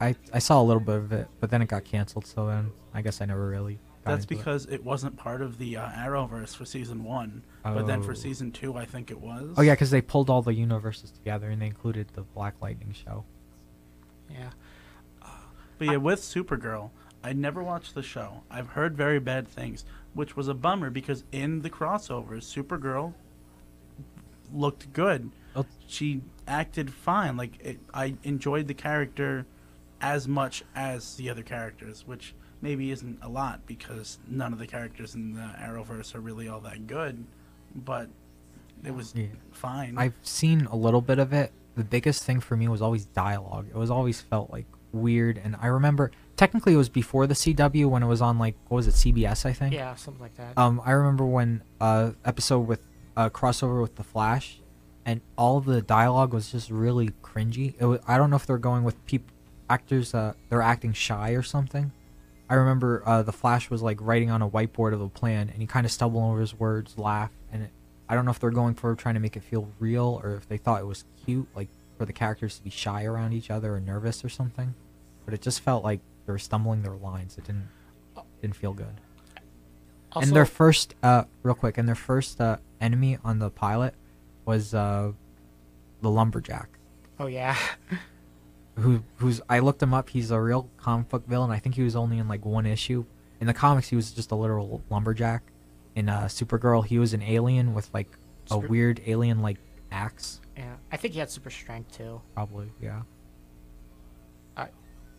I 0.00 0.14
I 0.32 0.38
saw 0.40 0.60
a 0.60 0.64
little 0.64 0.82
bit 0.82 0.96
of 0.96 1.12
it, 1.12 1.28
but 1.40 1.50
then 1.50 1.62
it 1.62 1.68
got 1.68 1.84
canceled. 1.84 2.26
So 2.26 2.46
then 2.46 2.70
I 2.92 3.02
guess 3.02 3.20
I 3.20 3.24
never 3.24 3.46
really 3.48 3.74
got 4.04 4.12
That's 4.12 4.24
into 4.24 4.34
it. 4.34 4.36
because 4.38 4.66
it 4.66 4.84
wasn't 4.84 5.16
part 5.16 5.40
of 5.42 5.58
the 5.58 5.76
uh, 5.78 5.88
Arrowverse 5.90 6.54
for 6.54 6.64
season 6.64 7.02
one, 7.04 7.42
but 7.62 7.86
then 7.86 8.02
for 8.02 8.10
Oh. 8.12 8.14
season 8.14 8.52
two, 8.52 8.76
I 8.76 8.84
think 8.84 9.10
it 9.10 9.18
was. 9.20 9.54
Oh 9.56 9.62
yeah, 9.62 9.72
because 9.72 9.90
they 9.90 10.02
pulled 10.02 10.28
all 10.28 10.42
the 10.42 10.52
universes 10.54 11.10
together 11.10 11.48
and 11.48 11.60
they 11.62 11.66
included 11.66 12.08
the 12.14 12.22
Black 12.22 12.54
Lightning 12.60 12.92
show. 12.92 13.24
Yeah. 14.30 14.50
But 15.78 15.88
yeah, 15.88 15.96
with 15.96 16.20
Supergirl, 16.20 16.90
I 17.22 17.32
never 17.34 17.62
watched 17.62 17.94
the 17.94 18.02
show. 18.02 18.42
I've 18.50 18.68
heard 18.68 18.96
very 18.96 19.18
bad 19.18 19.46
things, 19.46 19.84
which 20.14 20.34
was 20.36 20.48
a 20.48 20.54
bummer 20.54 20.88
because 20.90 21.24
in 21.32 21.60
the 21.62 21.68
crossovers, 21.70 22.44
Supergirl 22.44 23.12
looked 24.52 24.92
good. 24.92 25.30
She 25.86 26.20
acted 26.48 26.92
fine. 26.92 27.36
Like 27.36 27.58
it, 27.64 27.78
I 27.94 28.14
enjoyed 28.24 28.66
the 28.68 28.74
character 28.74 29.46
as 30.00 30.26
much 30.28 30.62
as 30.74 31.16
the 31.16 31.30
other 31.30 31.42
characters, 31.42 32.06
which 32.06 32.34
maybe 32.60 32.90
isn't 32.90 33.18
a 33.22 33.28
lot 33.28 33.66
because 33.66 34.18
none 34.28 34.52
of 34.52 34.58
the 34.58 34.66
characters 34.66 35.14
in 35.14 35.34
the 35.34 35.54
Arrowverse 35.60 36.14
are 36.14 36.20
really 36.20 36.48
all 36.48 36.60
that 36.60 36.86
good. 36.86 37.24
But 37.74 38.08
it 38.84 38.94
was 38.94 39.14
Yeah. 39.14 39.26
fine. 39.52 39.96
I've 39.98 40.14
seen 40.22 40.66
a 40.66 40.76
little 40.76 41.00
bit 41.00 41.18
of 41.18 41.32
it. 41.32 41.52
The 41.76 41.84
biggest 41.84 42.24
thing 42.24 42.40
for 42.40 42.56
me 42.56 42.68
was 42.68 42.80
always 42.82 43.04
dialogue. 43.06 43.66
It 43.68 43.76
was 43.76 43.90
always 43.90 44.20
felt 44.20 44.50
like 44.50 44.66
weird, 44.92 45.36
and 45.38 45.56
I 45.60 45.66
remember 45.66 46.10
technically 46.36 46.72
it 46.72 46.76
was 46.76 46.88
before 46.88 47.26
the 47.26 47.34
CW 47.34 47.86
when 47.86 48.02
it 48.02 48.06
was 48.06 48.22
on 48.22 48.38
like 48.38 48.54
what 48.68 48.76
was 48.76 48.86
it 48.88 48.94
CBS 48.94 49.44
I 49.44 49.52
think. 49.52 49.74
Yeah, 49.74 49.94
something 49.94 50.22
like 50.22 50.34
that. 50.36 50.56
Um, 50.56 50.80
I 50.84 50.92
remember 50.92 51.24
when 51.26 51.62
uh 51.80 52.12
episode 52.24 52.60
with 52.60 52.80
uh 53.16 53.28
crossover 53.30 53.82
with 53.82 53.96
the 53.96 54.04
Flash, 54.04 54.60
and 55.06 55.20
all 55.38 55.60
the 55.60 55.80
dialogue 55.80 56.34
was 56.34 56.50
just 56.50 56.68
really 56.68 57.10
cringy. 57.22 57.74
It 57.78 57.86
was, 57.86 58.00
I 58.06 58.18
don't 58.18 58.28
know 58.28 58.36
if 58.36 58.44
they're 58.44 58.58
going 58.58 58.84
with 58.84 59.02
peop 59.06 59.30
actors 59.68 60.14
uh 60.14 60.32
they're 60.48 60.62
acting 60.62 60.92
shy 60.92 61.30
or 61.30 61.42
something. 61.42 61.90
I 62.50 62.54
remember 62.54 63.02
uh 63.06 63.22
the 63.22 63.32
Flash 63.32 63.70
was 63.70 63.82
like 63.82 63.98
writing 64.00 64.30
on 64.30 64.42
a 64.42 64.50
whiteboard 64.50 64.92
of 64.92 65.00
a 65.00 65.08
plan, 65.08 65.48
and 65.48 65.60
he 65.60 65.66
kind 65.66 65.86
of 65.86 65.92
stumbled 65.92 66.22
over 66.22 66.40
his 66.40 66.54
words, 66.54 66.98
laughed, 66.98 67.34
and 67.52 67.62
it, 67.62 67.70
I 68.08 68.14
don't 68.14 68.24
know 68.24 68.30
if 68.32 68.38
they're 68.38 68.50
going 68.50 68.74
for 68.74 68.94
trying 68.94 69.14
to 69.14 69.20
make 69.20 69.36
it 69.36 69.42
feel 69.42 69.68
real 69.78 70.20
or 70.22 70.34
if 70.34 70.48
they 70.48 70.58
thought 70.58 70.80
it 70.80 70.86
was 70.86 71.04
cute, 71.24 71.48
like 71.56 71.68
for 71.96 72.04
the 72.04 72.12
characters 72.12 72.58
to 72.58 72.62
be 72.62 72.70
shy 72.70 73.04
around 73.04 73.32
each 73.32 73.50
other 73.50 73.74
or 73.74 73.80
nervous 73.80 74.24
or 74.24 74.28
something. 74.28 74.74
But 75.24 75.34
it 75.34 75.40
just 75.40 75.60
felt 75.60 75.82
like 75.82 76.00
they 76.26 76.32
were 76.32 76.38
stumbling 76.38 76.82
their 76.82 76.96
lines. 76.96 77.38
It 77.38 77.44
didn't 77.44 77.68
didn't 78.40 78.56
feel 78.56 78.72
good 78.72 79.00
also, 80.12 80.26
and 80.26 80.36
their 80.36 80.46
first 80.46 80.94
uh 81.02 81.24
real 81.42 81.54
quick 81.54 81.78
and 81.78 81.86
their 81.86 81.94
first 81.94 82.40
uh 82.40 82.56
enemy 82.80 83.18
on 83.24 83.38
the 83.38 83.50
pilot 83.50 83.94
was 84.46 84.72
uh 84.72 85.12
the 86.00 86.10
lumberjack 86.10 86.70
oh 87.20 87.26
yeah, 87.26 87.56
who 88.76 89.02
who's 89.16 89.40
i 89.48 89.58
looked 89.58 89.82
him 89.82 89.92
up 89.94 90.08
he's 90.10 90.30
a 90.30 90.40
real 90.40 90.68
comic 90.76 91.08
book 91.08 91.26
villain 91.26 91.50
i 91.50 91.58
think 91.58 91.74
he 91.74 91.82
was 91.82 91.96
only 91.96 92.18
in 92.18 92.28
like 92.28 92.44
one 92.44 92.66
issue 92.66 93.04
in 93.40 93.46
the 93.46 93.54
comics 93.54 93.88
he 93.88 93.96
was 93.96 94.10
just 94.12 94.30
a 94.32 94.34
literal 94.34 94.82
lumberjack 94.90 95.42
in 95.94 96.08
uh 96.08 96.22
supergirl 96.24 96.84
he 96.84 96.98
was 96.98 97.12
an 97.14 97.22
alien 97.22 97.72
with 97.74 97.88
like 97.94 98.08
a 98.46 98.54
Super- 98.54 98.68
weird 98.68 99.00
alien 99.06 99.40
like 99.42 99.58
axe 99.90 100.40
yeah. 100.56 100.74
I 100.90 100.96
think 100.96 101.12
he 101.12 101.20
had 101.20 101.30
super 101.30 101.50
strength 101.50 101.96
too. 101.98 102.20
probably 102.34 102.70
yeah 102.80 103.02
Uh, 104.56 104.66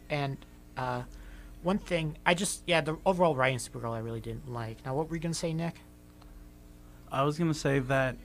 And 0.10 0.38
uh, 0.76 1.04
one 1.64 1.78
thing, 1.78 2.18
I 2.26 2.34
just 2.34 2.64
yeah, 2.66 2.82
the 2.82 2.98
overall 3.06 3.36
writing 3.36 3.60
Supergirl 3.60 3.94
I 3.94 4.00
really 4.00 4.20
didn't 4.22 4.50
like. 4.52 4.84
Now, 4.86 4.96
what 4.96 5.10
were 5.10 5.16
you 5.16 5.22
gonna 5.22 5.34
say, 5.36 5.54
Nick? 5.54 5.76
I 7.12 7.22
was 7.24 7.38
gonna 7.38 7.54
say 7.54 7.80
that 7.80 8.16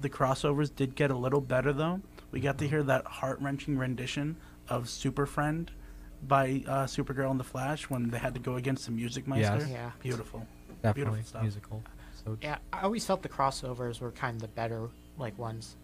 the 0.00 0.10
crossovers 0.10 0.74
did 0.74 0.94
get 0.94 1.10
a 1.10 1.16
little 1.16 1.40
better 1.40 1.72
though. 1.72 2.00
We 2.30 2.40
got 2.40 2.58
to 2.58 2.68
hear 2.68 2.82
that 2.82 3.06
heart 3.06 3.40
wrenching 3.40 3.78
rendition 3.78 4.36
of 4.68 4.88
Super 4.88 5.26
Friend 5.26 5.70
by 6.26 6.64
uh, 6.66 6.84
Supergirl 6.84 7.30
and 7.30 7.40
the 7.40 7.44
Flash 7.44 7.88
when 7.88 8.10
they 8.10 8.18
had 8.18 8.34
to 8.34 8.40
go 8.40 8.56
against 8.56 8.86
the 8.86 8.92
Music 8.92 9.26
Meister. 9.26 9.58
Yes. 9.58 9.68
Yeah. 9.70 9.90
Beautiful. 10.02 10.46
definitely 10.82 11.22
stuff. 11.22 11.42
musical 11.42 11.82
so 12.24 12.36
Yeah, 12.42 12.58
I 12.72 12.82
always 12.82 13.06
felt 13.06 13.22
the 13.22 13.28
crossovers 13.28 14.00
were 14.00 14.10
kind 14.10 14.36
of 14.36 14.42
the 14.42 14.48
better 14.48 14.88
like 15.18 15.38
ones. 15.38 15.76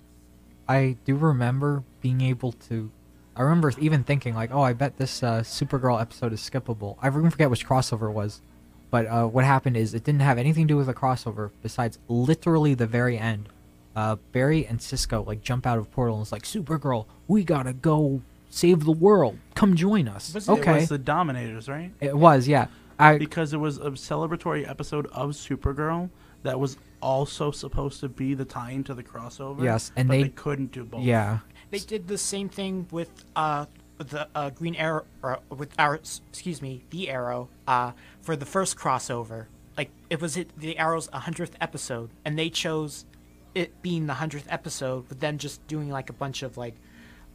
I 0.68 0.96
do 1.04 1.16
remember 1.16 1.84
being 2.00 2.20
able 2.20 2.52
to. 2.52 2.90
I 3.34 3.42
remember 3.42 3.72
even 3.78 4.04
thinking 4.04 4.34
like, 4.34 4.52
"Oh, 4.52 4.62
I 4.62 4.72
bet 4.72 4.98
this 4.98 5.22
uh, 5.22 5.40
Supergirl 5.40 6.00
episode 6.00 6.32
is 6.32 6.40
skippable." 6.40 6.96
I 7.00 7.08
even 7.08 7.30
forget 7.30 7.50
which 7.50 7.66
crossover 7.66 8.08
it 8.10 8.12
was, 8.12 8.42
but 8.90 9.06
uh, 9.06 9.26
what 9.26 9.44
happened 9.44 9.76
is 9.76 9.94
it 9.94 10.04
didn't 10.04 10.20
have 10.20 10.38
anything 10.38 10.66
to 10.68 10.74
do 10.74 10.76
with 10.76 10.86
the 10.86 10.94
crossover. 10.94 11.50
Besides, 11.62 11.98
literally 12.08 12.74
the 12.74 12.86
very 12.86 13.18
end, 13.18 13.48
uh, 13.96 14.16
Barry 14.32 14.66
and 14.66 14.80
Cisco 14.80 15.22
like 15.24 15.42
jump 15.42 15.66
out 15.66 15.78
of 15.78 15.90
portal 15.90 16.16
and 16.16 16.22
it's 16.22 16.32
like, 16.32 16.42
"Supergirl, 16.44 17.06
we 17.28 17.44
gotta 17.44 17.72
go 17.72 18.22
save 18.50 18.84
the 18.84 18.92
world. 18.92 19.38
Come 19.54 19.74
join 19.76 20.08
us." 20.08 20.32
Was 20.34 20.48
it- 20.48 20.52
okay, 20.52 20.70
It 20.72 20.80
was 20.80 20.88
the 20.88 20.98
Dominators, 20.98 21.68
right? 21.68 21.92
it 22.00 22.16
was 22.16 22.48
yeah. 22.48 22.66
I 22.98 23.18
Because 23.18 23.52
it 23.52 23.58
was 23.58 23.78
a 23.78 23.90
celebratory 23.92 24.68
episode 24.68 25.06
of 25.12 25.30
Supergirl 25.30 26.10
that 26.42 26.58
was 26.60 26.76
also 27.00 27.50
supposed 27.50 28.00
to 28.00 28.08
be 28.08 28.34
the 28.34 28.44
tie-in 28.44 28.84
to 28.84 28.94
the 28.94 29.02
crossover. 29.02 29.62
Yes, 29.64 29.90
and 29.96 30.08
but 30.08 30.12
they- 30.14 30.22
they 30.24 30.28
couldn't 30.28 30.72
do 30.72 30.84
both. 30.84 31.02
yeah. 31.02 31.38
They 31.70 31.78
did 31.78 32.06
the 32.08 32.18
same 32.18 32.48
thing 32.48 32.86
with 32.90 33.10
uh 33.34 33.66
the 33.98 34.26
uh, 34.34 34.50
Green 34.50 34.74
Arrow 34.74 35.04
or 35.22 35.38
with 35.48 35.70
our 35.78 35.94
excuse 35.96 36.60
me 36.60 36.82
the 36.90 37.08
Arrow 37.08 37.48
uh 37.68 37.92
for 38.20 38.36
the 38.36 38.44
first 38.46 38.76
crossover. 38.76 39.46
Like 39.76 39.90
it 40.10 40.20
was 40.20 40.34
the 40.34 40.76
Arrow's 40.78 41.08
hundredth 41.12 41.56
episode, 41.60 42.10
and 42.24 42.38
they 42.38 42.50
chose 42.50 43.06
it 43.54 43.80
being 43.82 44.06
the 44.06 44.14
hundredth 44.14 44.46
episode, 44.50 45.08
with 45.08 45.20
them 45.20 45.38
just 45.38 45.66
doing 45.66 45.90
like 45.90 46.10
a 46.10 46.12
bunch 46.14 46.42
of 46.42 46.56
like 46.56 46.74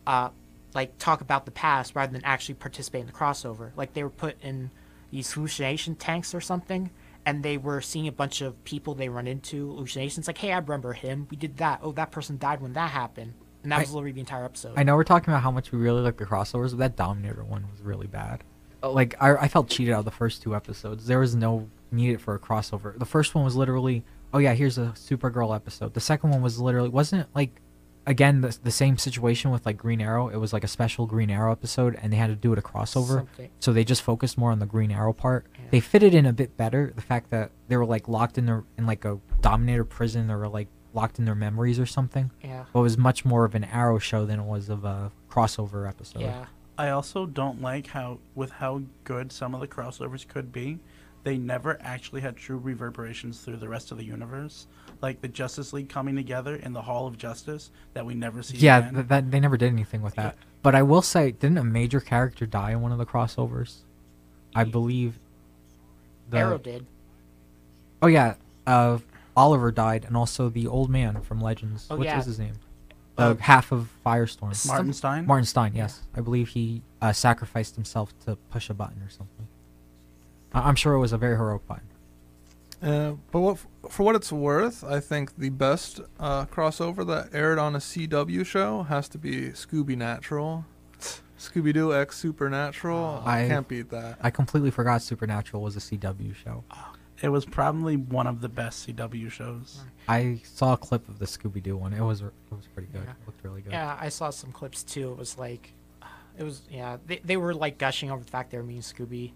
uh 0.05 0.29
like 0.73 0.97
talk 0.97 1.21
about 1.21 1.45
the 1.45 1.51
past 1.51 1.95
rather 1.95 2.11
than 2.11 2.23
actually 2.25 2.55
participate 2.55 3.01
in 3.01 3.07
the 3.07 3.13
crossover. 3.13 3.71
Like 3.75 3.93
they 3.93 4.03
were 4.03 4.09
put 4.09 4.35
in 4.41 4.69
these 5.11 5.31
hallucination 5.31 5.95
tanks 5.95 6.35
or 6.35 6.41
something. 6.41 6.89
And 7.25 7.43
they 7.43 7.57
were 7.57 7.81
seeing 7.81 8.07
a 8.07 8.11
bunch 8.13 8.39
of 8.39 8.63
people 8.63 8.93
they 8.95 9.09
run 9.09 9.27
into 9.27 9.67
hallucinations. 9.73 10.27
Like, 10.27 10.37
hey, 10.37 10.53
I 10.53 10.59
remember 10.59 10.93
him. 10.93 11.27
We 11.29 11.35
did 11.35 11.57
that. 11.57 11.81
Oh, 11.83 11.91
that 11.91 12.09
person 12.09 12.37
died 12.37 12.61
when 12.61 12.71
that 12.73 12.91
happened. 12.91 13.33
And 13.63 13.71
that 13.73 13.79
I- 13.79 13.81
was 13.81 13.91
literally 13.91 14.13
the 14.13 14.21
entire 14.21 14.45
episode. 14.45 14.75
I 14.77 14.83
know 14.83 14.95
we're 14.95 15.03
talking 15.03 15.33
about 15.33 15.43
how 15.43 15.51
much 15.51 15.73
we 15.73 15.77
really 15.77 15.99
like 15.99 16.15
the 16.15 16.25
crossovers, 16.25 16.69
but 16.71 16.77
that 16.79 16.95
Dominator 16.95 17.43
one 17.43 17.67
was 17.69 17.81
really 17.81 18.07
bad. 18.07 18.45
Uh, 18.81 18.91
Like 18.91 19.15
I, 19.21 19.35
I 19.35 19.47
felt 19.49 19.67
cheated 19.67 19.93
out 19.93 19.99
of 19.99 20.05
the 20.05 20.11
first 20.11 20.41
two 20.41 20.55
episodes. 20.55 21.05
There 21.07 21.19
was 21.19 21.35
no 21.35 21.67
need 21.91 22.21
for 22.21 22.33
a 22.33 22.39
crossover. 22.39 22.97
The 22.97 23.05
first 23.05 23.35
one 23.35 23.43
was 23.43 23.57
literally, 23.57 24.05
oh 24.37 24.39
yeah, 24.39 24.53
here's 24.53 24.77
a 24.77 24.93
Supergirl 24.95 25.55
episode. 25.55 25.95
The 25.95 25.99
second 25.99 26.29
one 26.29 26.43
was 26.43 26.59
literally 26.59 26.89
wasn't 26.89 27.27
like, 27.35 27.59
again 28.05 28.39
the 28.41 28.57
the 28.63 28.71
same 28.71 28.97
situation 28.99 29.49
with 29.49 29.65
like 29.65 29.77
Green 29.77 29.99
Arrow. 29.99 30.29
It 30.29 30.37
was 30.37 30.53
like 30.53 30.63
a 30.63 30.67
special 30.67 31.07
Green 31.07 31.31
Arrow 31.31 31.51
episode, 31.51 31.97
and 31.99 32.13
they 32.13 32.17
had 32.17 32.27
to 32.27 32.35
do 32.35 32.53
it 32.53 32.59
a 32.59 32.61
crossover. 32.61 33.17
Something. 33.17 33.49
So 33.59 33.73
they 33.73 33.83
just 33.83 34.03
focused 34.03 34.37
more 34.37 34.51
on 34.51 34.59
the 34.59 34.67
Green 34.67 34.91
Arrow 34.91 35.11
part. 35.11 35.47
Yeah. 35.55 35.65
They 35.71 35.79
fit 35.79 36.03
it 36.03 36.13
in 36.13 36.27
a 36.27 36.33
bit 36.33 36.55
better. 36.55 36.93
The 36.95 37.01
fact 37.01 37.31
that 37.31 37.49
they 37.67 37.77
were 37.77 37.85
like 37.85 38.07
locked 38.07 38.37
in 38.37 38.45
their 38.45 38.63
in 38.77 38.85
like 38.85 39.05
a 39.05 39.19
Dominator 39.41 39.85
prison, 39.85 40.29
or 40.29 40.47
like 40.47 40.67
locked 40.93 41.17
in 41.17 41.25
their 41.25 41.35
memories 41.35 41.79
or 41.79 41.87
something. 41.87 42.29
Yeah. 42.43 42.65
But 42.71 42.79
it 42.79 42.83
was 42.83 42.97
much 42.97 43.25
more 43.25 43.43
of 43.43 43.55
an 43.55 43.63
Arrow 43.63 43.97
show 43.97 44.27
than 44.27 44.39
it 44.39 44.45
was 44.45 44.69
of 44.69 44.85
a 44.85 45.11
crossover 45.31 45.89
episode. 45.89 46.21
Yeah. 46.21 46.45
I 46.77 46.89
also 46.89 47.25
don't 47.25 47.59
like 47.59 47.87
how, 47.87 48.19
with 48.35 48.51
how 48.51 48.83
good 49.03 49.31
some 49.31 49.55
of 49.55 49.61
the 49.61 49.67
crossovers 49.67 50.27
could 50.27 50.51
be, 50.51 50.77
they 51.27 51.37
never 51.37 51.77
actually 51.81 52.21
had 52.21 52.37
true 52.37 52.57
reverberations 52.57 53.41
through 53.41 53.57
the 53.57 53.67
rest 53.67 53.91
of 53.91 53.97
the 53.97 54.05
universe. 54.05 54.65
Like 55.01 55.19
the 55.19 55.27
Justice 55.27 55.73
League 55.73 55.89
coming 55.89 56.15
together 56.15 56.55
in 56.55 56.71
the 56.71 56.83
Hall 56.83 57.05
of 57.05 57.17
Justice 57.17 57.69
that 57.93 58.05
we 58.05 58.13
never 58.15 58.41
see 58.41 58.55
Yeah, 58.55 58.77
again. 58.77 58.93
th- 58.93 59.07
that 59.07 59.29
they 59.31 59.41
never 59.41 59.57
did 59.57 59.67
anything 59.73 60.01
with 60.01 60.15
that. 60.15 60.37
But 60.63 60.73
I 60.73 60.83
will 60.83 61.01
say, 61.01 61.31
didn't 61.31 61.57
a 61.57 61.65
major 61.65 61.99
character 61.99 62.45
die 62.45 62.71
in 62.71 62.81
one 62.81 62.93
of 62.93 62.97
the 62.97 63.05
crossovers? 63.05 63.79
I 64.55 64.63
believe. 64.63 65.19
The, 66.29 66.37
Arrow 66.37 66.57
did. 66.59 66.85
Oh 68.01 68.07
yeah, 68.07 68.35
uh, 68.65 68.99
Oliver 69.35 69.69
died, 69.69 70.05
and 70.05 70.15
also 70.15 70.47
the 70.47 70.65
old 70.65 70.89
man 70.89 71.19
from 71.21 71.41
Legends. 71.41 71.87
Oh, 71.91 71.97
what 71.97 72.05
yeah. 72.05 72.15
was 72.15 72.25
his 72.25 72.39
name? 72.39 72.53
Uh, 73.17 73.21
Uh, 73.21 73.35
half 73.35 73.73
of 73.73 73.89
Firestorm. 74.05 74.65
Martin 74.65 74.93
Stein? 74.93 75.25
Martin 75.25 75.45
Stein. 75.45 75.73
Yes, 75.75 76.03
I 76.15 76.21
believe 76.21 76.49
he 76.49 76.83
uh, 77.01 77.11
sacrificed 77.11 77.75
himself 77.75 78.13
to 78.25 78.37
push 78.49 78.69
a 78.69 78.73
button 78.73 79.01
or 79.01 79.09
something. 79.09 79.47
I- 80.53 80.67
I'm 80.67 80.75
sure 80.75 80.93
it 80.93 80.99
was 80.99 81.13
a 81.13 81.17
very 81.17 81.35
heroic 81.35 81.67
button. 81.67 81.83
Uh, 82.81 83.13
but 83.31 83.39
what, 83.39 83.57
for 83.89 84.03
what 84.03 84.15
it's 84.15 84.31
worth, 84.31 84.83
I 84.83 84.99
think 84.99 85.35
the 85.37 85.49
best 85.49 85.99
uh, 86.19 86.45
crossover 86.45 87.05
that 87.07 87.33
aired 87.33 87.57
on 87.57 87.75
a 87.75 87.79
CW 87.79 88.45
show 88.45 88.83
has 88.83 89.09
to 89.09 89.17
be 89.17 89.49
Scooby 89.49 89.97
Natural. 89.97 90.63
Scooby 91.39 91.73
Doo 91.73 91.93
X 91.93 92.17
Supernatural. 92.17 93.21
I, 93.25 93.43
I- 93.43 93.47
can't 93.47 93.67
beat 93.67 93.89
that. 93.89 94.17
I 94.21 94.29
completely 94.29 94.71
forgot 94.71 95.01
Supernatural 95.01 95.61
was 95.63 95.75
a 95.75 95.79
CW 95.79 96.35
show. 96.35 96.63
It 97.19 97.29
was 97.29 97.45
probably 97.45 97.95
one 97.97 98.27
of 98.27 98.41
the 98.41 98.49
best 98.49 98.87
CW 98.87 99.31
shows. 99.31 99.81
I 100.07 100.39
saw 100.43 100.73
a 100.73 100.77
clip 100.77 101.09
of 101.09 101.17
the 101.17 101.25
Scooby 101.25 101.63
Doo 101.63 101.75
one. 101.75 101.93
It 101.93 102.01
was 102.01 102.21
it 102.21 102.31
was 102.51 102.67
pretty 102.75 102.89
good. 102.91 103.01
Yeah. 103.05 103.11
It 103.11 103.17
looked 103.25 103.43
really 103.43 103.61
good. 103.61 103.73
Yeah, 103.73 103.97
I 103.99 104.09
saw 104.09 104.29
some 104.29 104.51
clips 104.51 104.83
too. 104.83 105.13
It 105.13 105.17
was 105.17 105.35
like, 105.35 105.73
it 106.37 106.43
was 106.43 106.61
yeah. 106.69 106.97
They 107.07 107.17
they 107.25 107.37
were 107.37 107.55
like 107.55 107.79
gushing 107.79 108.11
over 108.11 108.23
the 108.23 108.29
fact 108.29 108.51
they 108.51 108.57
were 108.59 108.63
mean 108.63 108.81
Scooby. 108.83 109.31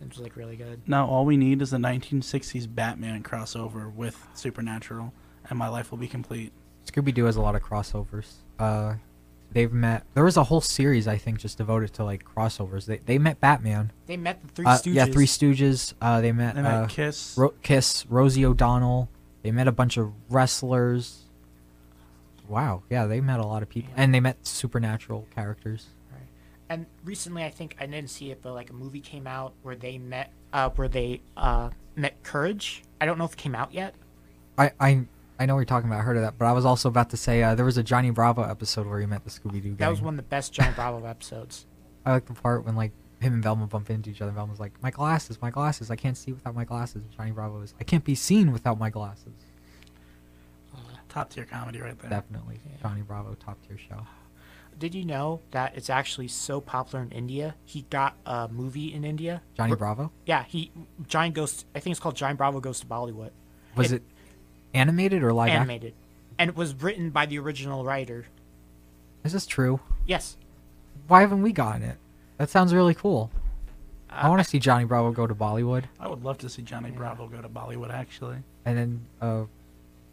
It 0.00 0.08
was 0.08 0.18
like 0.18 0.36
really 0.36 0.56
good. 0.56 0.80
Now 0.86 1.06
all 1.06 1.24
we 1.24 1.36
need 1.36 1.60
is 1.62 1.72
a 1.72 1.76
1960s 1.76 2.72
Batman 2.74 3.22
crossover 3.22 3.92
with 3.94 4.16
Supernatural, 4.34 5.12
and 5.48 5.58
my 5.58 5.68
life 5.68 5.90
will 5.90 5.98
be 5.98 6.08
complete. 6.08 6.52
Scooby 6.86 7.12
Doo 7.12 7.24
has 7.26 7.36
a 7.36 7.40
lot 7.42 7.54
of 7.54 7.62
crossovers. 7.62 8.36
Uh, 8.58 8.94
they've 9.52 9.72
met. 9.72 10.04
There 10.14 10.24
was 10.24 10.36
a 10.38 10.44
whole 10.44 10.62
series 10.62 11.06
I 11.06 11.18
think 11.18 11.38
just 11.38 11.58
devoted 11.58 11.92
to 11.94 12.04
like 12.04 12.24
crossovers. 12.24 12.86
They 12.86 12.98
they 12.98 13.18
met 13.18 13.40
Batman. 13.40 13.92
They 14.06 14.16
met 14.16 14.40
the 14.42 14.48
Three 14.48 14.66
Uh, 14.66 14.78
Stooges. 14.78 14.94
yeah, 14.94 15.04
Three 15.04 15.26
Stooges. 15.26 15.92
Uh, 16.00 16.20
they 16.22 16.32
met, 16.32 16.54
They 16.54 16.62
met 16.62 16.74
uh, 16.84 16.86
Kiss. 16.86 17.34
Ro- 17.36 17.54
Kiss, 17.62 18.06
Rosie 18.08 18.44
O'Donnell. 18.46 19.08
They 19.42 19.50
met 19.52 19.68
a 19.68 19.72
bunch 19.72 19.96
of 19.98 20.12
wrestlers. 20.30 21.24
Wow, 22.48 22.82
yeah, 22.90 23.06
they 23.06 23.20
met 23.20 23.38
a 23.38 23.46
lot 23.46 23.62
of 23.62 23.68
people, 23.68 23.92
and 23.96 24.12
they 24.12 24.18
met 24.20 24.44
supernatural 24.46 25.26
characters. 25.34 25.86
And 26.70 26.86
recently, 27.04 27.42
I 27.44 27.50
think 27.50 27.76
I 27.80 27.86
didn't 27.86 28.08
see 28.10 28.30
it, 28.30 28.40
but 28.40 28.54
like 28.54 28.70
a 28.70 28.72
movie 28.72 29.00
came 29.00 29.26
out 29.26 29.52
where 29.62 29.74
they 29.74 29.98
met, 29.98 30.32
uh, 30.52 30.70
where 30.70 30.88
they 30.88 31.20
uh 31.36 31.70
met 31.96 32.22
Courage. 32.22 32.82
I 33.00 33.06
don't 33.06 33.18
know 33.18 33.24
if 33.24 33.32
it 33.32 33.38
came 33.38 33.54
out 33.56 33.74
yet. 33.74 33.94
I 34.56 34.70
I 34.80 35.04
I 35.40 35.46
know 35.46 35.54
what 35.54 35.60
you're 35.60 35.64
talking 35.66 35.90
about. 35.90 35.98
I 35.98 36.02
heard 36.02 36.16
of 36.16 36.22
that, 36.22 36.38
but 36.38 36.44
I 36.46 36.52
was 36.52 36.64
also 36.64 36.88
about 36.88 37.10
to 37.10 37.16
say 37.16 37.42
uh, 37.42 37.54
there 37.56 37.64
was 37.64 37.76
a 37.76 37.82
Johnny 37.82 38.10
Bravo 38.10 38.42
episode 38.42 38.86
where 38.86 39.00
he 39.00 39.06
met 39.06 39.24
the 39.24 39.30
Scooby 39.30 39.54
Doo 39.60 39.70
gang. 39.70 39.76
That 39.78 39.90
was 39.90 40.00
one 40.00 40.14
of 40.14 40.18
the 40.18 40.22
best 40.22 40.52
Johnny 40.52 40.72
Bravo 40.74 41.04
episodes. 41.06 41.66
I 42.06 42.12
like 42.12 42.26
the 42.26 42.34
part 42.34 42.64
when 42.64 42.76
like 42.76 42.92
him 43.20 43.34
and 43.34 43.42
Velma 43.42 43.66
bump 43.66 43.90
into 43.90 44.08
each 44.08 44.22
other. 44.22 44.30
Velma's 44.30 44.60
like, 44.60 44.72
"My 44.80 44.92
glasses, 44.92 45.42
my 45.42 45.50
glasses. 45.50 45.90
I 45.90 45.96
can't 45.96 46.16
see 46.16 46.32
without 46.32 46.54
my 46.54 46.64
glasses." 46.64 47.02
And 47.02 47.10
Johnny 47.10 47.32
Bravo 47.32 47.60
is, 47.62 47.74
"I 47.80 47.84
can't 47.84 48.04
be 48.04 48.14
seen 48.14 48.52
without 48.52 48.78
my 48.78 48.90
glasses." 48.90 49.32
Top 51.08 51.30
tier 51.30 51.44
comedy 51.44 51.80
right 51.80 51.98
there. 51.98 52.08
Definitely, 52.08 52.60
Yeah. 52.64 52.76
Johnny 52.80 53.02
Bravo, 53.02 53.34
top 53.34 53.58
tier 53.66 53.76
show. 53.76 54.06
Did 54.80 54.94
you 54.94 55.04
know 55.04 55.40
that 55.50 55.76
it's 55.76 55.90
actually 55.90 56.26
so 56.28 56.60
popular 56.60 57.04
in 57.04 57.12
India? 57.12 57.54
He 57.66 57.82
got 57.90 58.16
a 58.26 58.48
movie 58.50 58.92
in 58.94 59.04
India. 59.04 59.42
Johnny 59.54 59.74
Bravo 59.76 60.10
Yeah, 60.26 60.42
he 60.44 60.72
Giant 61.06 61.34
Ghost. 61.34 61.66
I 61.74 61.80
think 61.80 61.92
it's 61.92 62.00
called 62.00 62.16
Johnny 62.16 62.34
Bravo 62.34 62.60
goes 62.60 62.80
to 62.80 62.86
Bollywood. 62.86 63.30
was 63.76 63.92
It- 63.92 63.96
it, 63.96 64.02
animated 64.74 65.22
or 65.22 65.32
live? 65.34 65.50
act- 65.50 65.56
animated, 65.60 65.94
and 66.38 66.48
it 66.48 66.56
was 66.56 66.74
written 66.82 67.10
by 67.10 67.26
the 67.26 67.38
original 67.38 67.84
writer. 67.84 68.24
Is 69.22 69.32
this 69.34 69.46
true? 69.46 69.80
Yes, 70.06 70.36
Why 71.08 71.20
haven't 71.20 71.42
we 71.42 71.52
gotten 71.52 71.82
it? 71.82 71.98
That 72.38 72.48
sounds 72.50 72.72
really 72.72 72.94
cool. 72.94 73.30
I 74.08 74.22
Uh, 74.26 74.30
want 74.30 74.40
to 74.42 74.48
see 74.48 74.58
Johnny 74.58 74.84
Bravo 74.86 75.12
go 75.12 75.26
to 75.26 75.34
Bollywood 75.34 75.84
I 76.00 76.08
would 76.08 76.24
love 76.24 76.38
to 76.38 76.48
see 76.48 76.62
Johnny 76.62 76.90
Bravo 76.90 77.28
go 77.28 77.40
to 77.42 77.48
Bollywood. 77.48 77.92
Actually, 77.92 78.38
and 78.64 78.78
then 78.78 79.06
uh, 79.20 79.44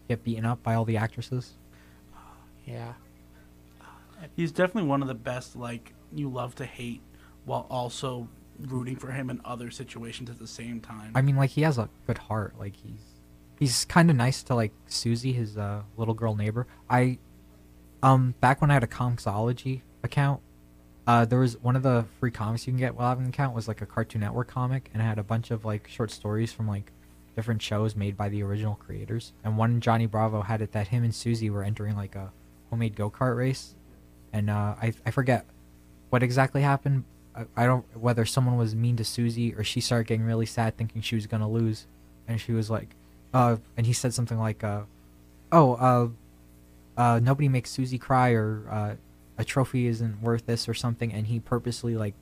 get 0.10 0.24
beaten 0.26 0.44
up 0.46 0.62
by 0.62 0.74
all 0.76 0.84
the 0.86 0.98
actresses. 0.98 1.54
Yeah, 2.66 2.94
he's 4.36 4.52
definitely 4.52 4.90
one 4.90 5.02
of 5.02 5.08
the 5.08 5.16
best. 5.16 5.56
Like 5.56 5.94
you 6.14 6.30
love 6.30 6.56
to 6.56 6.66
hate, 6.66 7.02
while 7.46 7.68
also 7.70 8.28
rooting 8.60 8.96
for 8.96 9.12
him 9.12 9.30
in 9.30 9.40
other 9.46 9.70
situations 9.72 10.30
at 10.30 10.40
the 10.40 10.48
same 10.48 10.80
time. 10.80 11.12
I 11.16 11.22
mean, 11.22 11.36
like 11.36 11.52
he 11.52 11.62
has 11.62 11.78
a 11.78 11.90
good 12.06 12.18
heart. 12.18 12.56
Like 12.60 12.76
he's 12.76 13.02
he's 13.60 13.86
kind 13.86 14.10
of 14.10 14.16
nice 14.16 14.44
to 14.44 14.56
like 14.56 14.74
Susie, 14.88 15.34
his 15.34 15.58
uh, 15.58 15.84
little 15.96 16.14
girl 16.14 16.36
neighbor. 16.36 16.68
I 16.90 17.20
um 18.04 18.36
back 18.40 18.62
when 18.62 18.70
I 18.70 18.76
had 18.76 18.84
a 18.84 18.88
Comixology 18.88 19.82
account, 20.04 20.42
uh, 21.08 21.26
there 21.26 21.40
was 21.40 21.58
one 21.60 21.76
of 21.76 21.84
the 21.84 22.06
free 22.20 22.32
comics 22.32 22.68
you 22.68 22.74
can 22.74 22.80
get 22.80 22.96
while 22.96 23.10
having 23.10 23.26
an 23.26 23.30
account 23.30 23.56
was 23.56 23.68
like 23.68 23.82
a 23.82 23.86
Cartoon 23.86 24.22
Network 24.22 24.50
comic, 24.50 24.90
and 24.94 25.02
it 25.02 25.06
had 25.06 25.20
a 25.20 25.24
bunch 25.24 25.52
of 25.52 25.66
like 25.66 25.88
short 25.88 26.12
stories 26.12 26.52
from 26.52 26.68
like 26.68 26.92
different 27.36 27.62
shows 27.62 27.96
made 27.96 28.18
by 28.18 28.28
the 28.28 28.44
original 28.44 28.76
creators. 28.76 29.32
And 29.44 29.58
one 29.58 29.80
Johnny 29.80 30.06
Bravo 30.06 30.42
had 30.42 30.62
it 30.62 30.74
that 30.74 30.90
him 30.90 31.04
and 31.04 31.16
Susie 31.16 31.50
were 31.50 31.64
entering 31.64 31.96
like 31.96 32.16
a 32.16 32.32
homemade 32.70 32.96
go 32.96 33.10
kart 33.10 33.38
race, 33.38 33.76
and 34.34 34.50
uh, 34.50 34.76
I 34.82 34.94
I 35.06 35.12
forget 35.12 35.46
what 36.10 36.24
exactly 36.24 36.62
happened. 36.62 37.04
I, 37.36 37.46
I 37.56 37.66
don't 37.66 37.86
whether 37.98 38.26
someone 38.26 38.58
was 38.58 38.76
mean 38.76 38.96
to 38.98 39.04
Susie 39.04 39.54
or 39.54 39.64
she 39.64 39.80
started 39.82 40.08
getting 40.08 40.26
really 40.26 40.46
sad 40.46 40.78
thinking 40.78 41.02
she 41.02 41.16
was 41.16 41.28
gonna 41.28 41.50
lose, 41.50 41.86
and 42.28 42.40
she 42.42 42.52
was 42.54 42.70
like, 42.70 42.96
uh, 43.34 43.58
and 43.76 43.86
he 43.86 43.94
said 43.94 44.14
something 44.14 44.38
like, 44.40 44.64
uh, 44.64 44.82
oh, 45.52 45.74
uh, 45.76 46.08
uh, 47.02 47.20
nobody 47.22 47.48
makes 47.50 47.70
Susie 47.70 47.98
cry 48.00 48.32
or 48.32 48.68
uh, 48.70 48.96
a 49.38 49.44
trophy 49.46 49.88
isn't 49.88 50.22
worth 50.22 50.46
this 50.46 50.68
or 50.68 50.74
something, 50.74 51.14
and 51.14 51.28
he 51.28 51.40
purposely 51.40 51.96
like, 51.96 52.16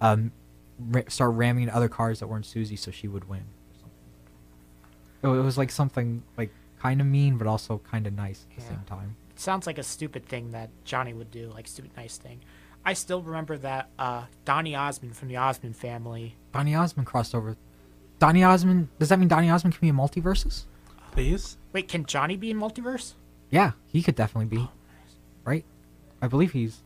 um, 0.00 0.30
ra- 0.78 1.02
start 1.08 1.32
ramming 1.34 1.62
into 1.64 1.74
other 1.74 1.88
cars 1.88 2.20
that 2.20 2.26
weren't 2.26 2.44
Susie 2.46 2.76
so 2.76 2.90
she 2.90 3.08
would 3.08 3.28
win. 3.28 3.44
It 5.22 5.26
was 5.28 5.58
like 5.58 5.70
something 5.70 6.22
like 6.38 6.50
kind 6.80 7.00
of 7.00 7.06
mean 7.06 7.36
but 7.36 7.46
also 7.46 7.78
kind 7.90 8.06
of 8.06 8.14
nice 8.14 8.46
at 8.50 8.56
the 8.56 8.62
Yeah. 8.62 8.68
same 8.70 8.84
time. 8.86 9.16
It 9.40 9.44
sounds 9.44 9.66
like 9.66 9.78
a 9.78 9.82
stupid 9.82 10.26
thing 10.26 10.50
that 10.50 10.68
Johnny 10.84 11.14
would 11.14 11.30
do, 11.30 11.50
like 11.54 11.66
stupid 11.66 11.92
nice 11.96 12.18
thing. 12.18 12.40
I 12.84 12.92
still 12.92 13.22
remember 13.22 13.56
that 13.56 13.88
uh, 13.98 14.24
Donny 14.44 14.74
Osmond 14.74 15.16
from 15.16 15.28
the 15.28 15.38
Osmond 15.38 15.76
family. 15.76 16.36
Donny 16.52 16.74
Osmond 16.74 17.06
crossed 17.06 17.34
over. 17.34 17.56
Donny 18.18 18.44
Osmond. 18.44 18.88
Does 18.98 19.08
that 19.08 19.18
mean 19.18 19.28
Donny 19.28 19.48
Osmond 19.48 19.72
can 19.74 19.80
be 19.80 19.88
in 19.88 19.96
MultiVersus? 19.96 20.64
Please. 21.12 21.56
Wait, 21.72 21.88
can 21.88 22.04
Johnny 22.04 22.36
be 22.36 22.50
in 22.50 22.58
MultiVersus? 22.58 23.14
Yeah, 23.48 23.72
he 23.86 24.02
could 24.02 24.14
definitely 24.14 24.54
be. 24.54 24.62
Oh, 24.62 24.70
Right? 25.42 25.64
I 26.20 26.28
believe 26.28 26.52
he's. 26.52 26.82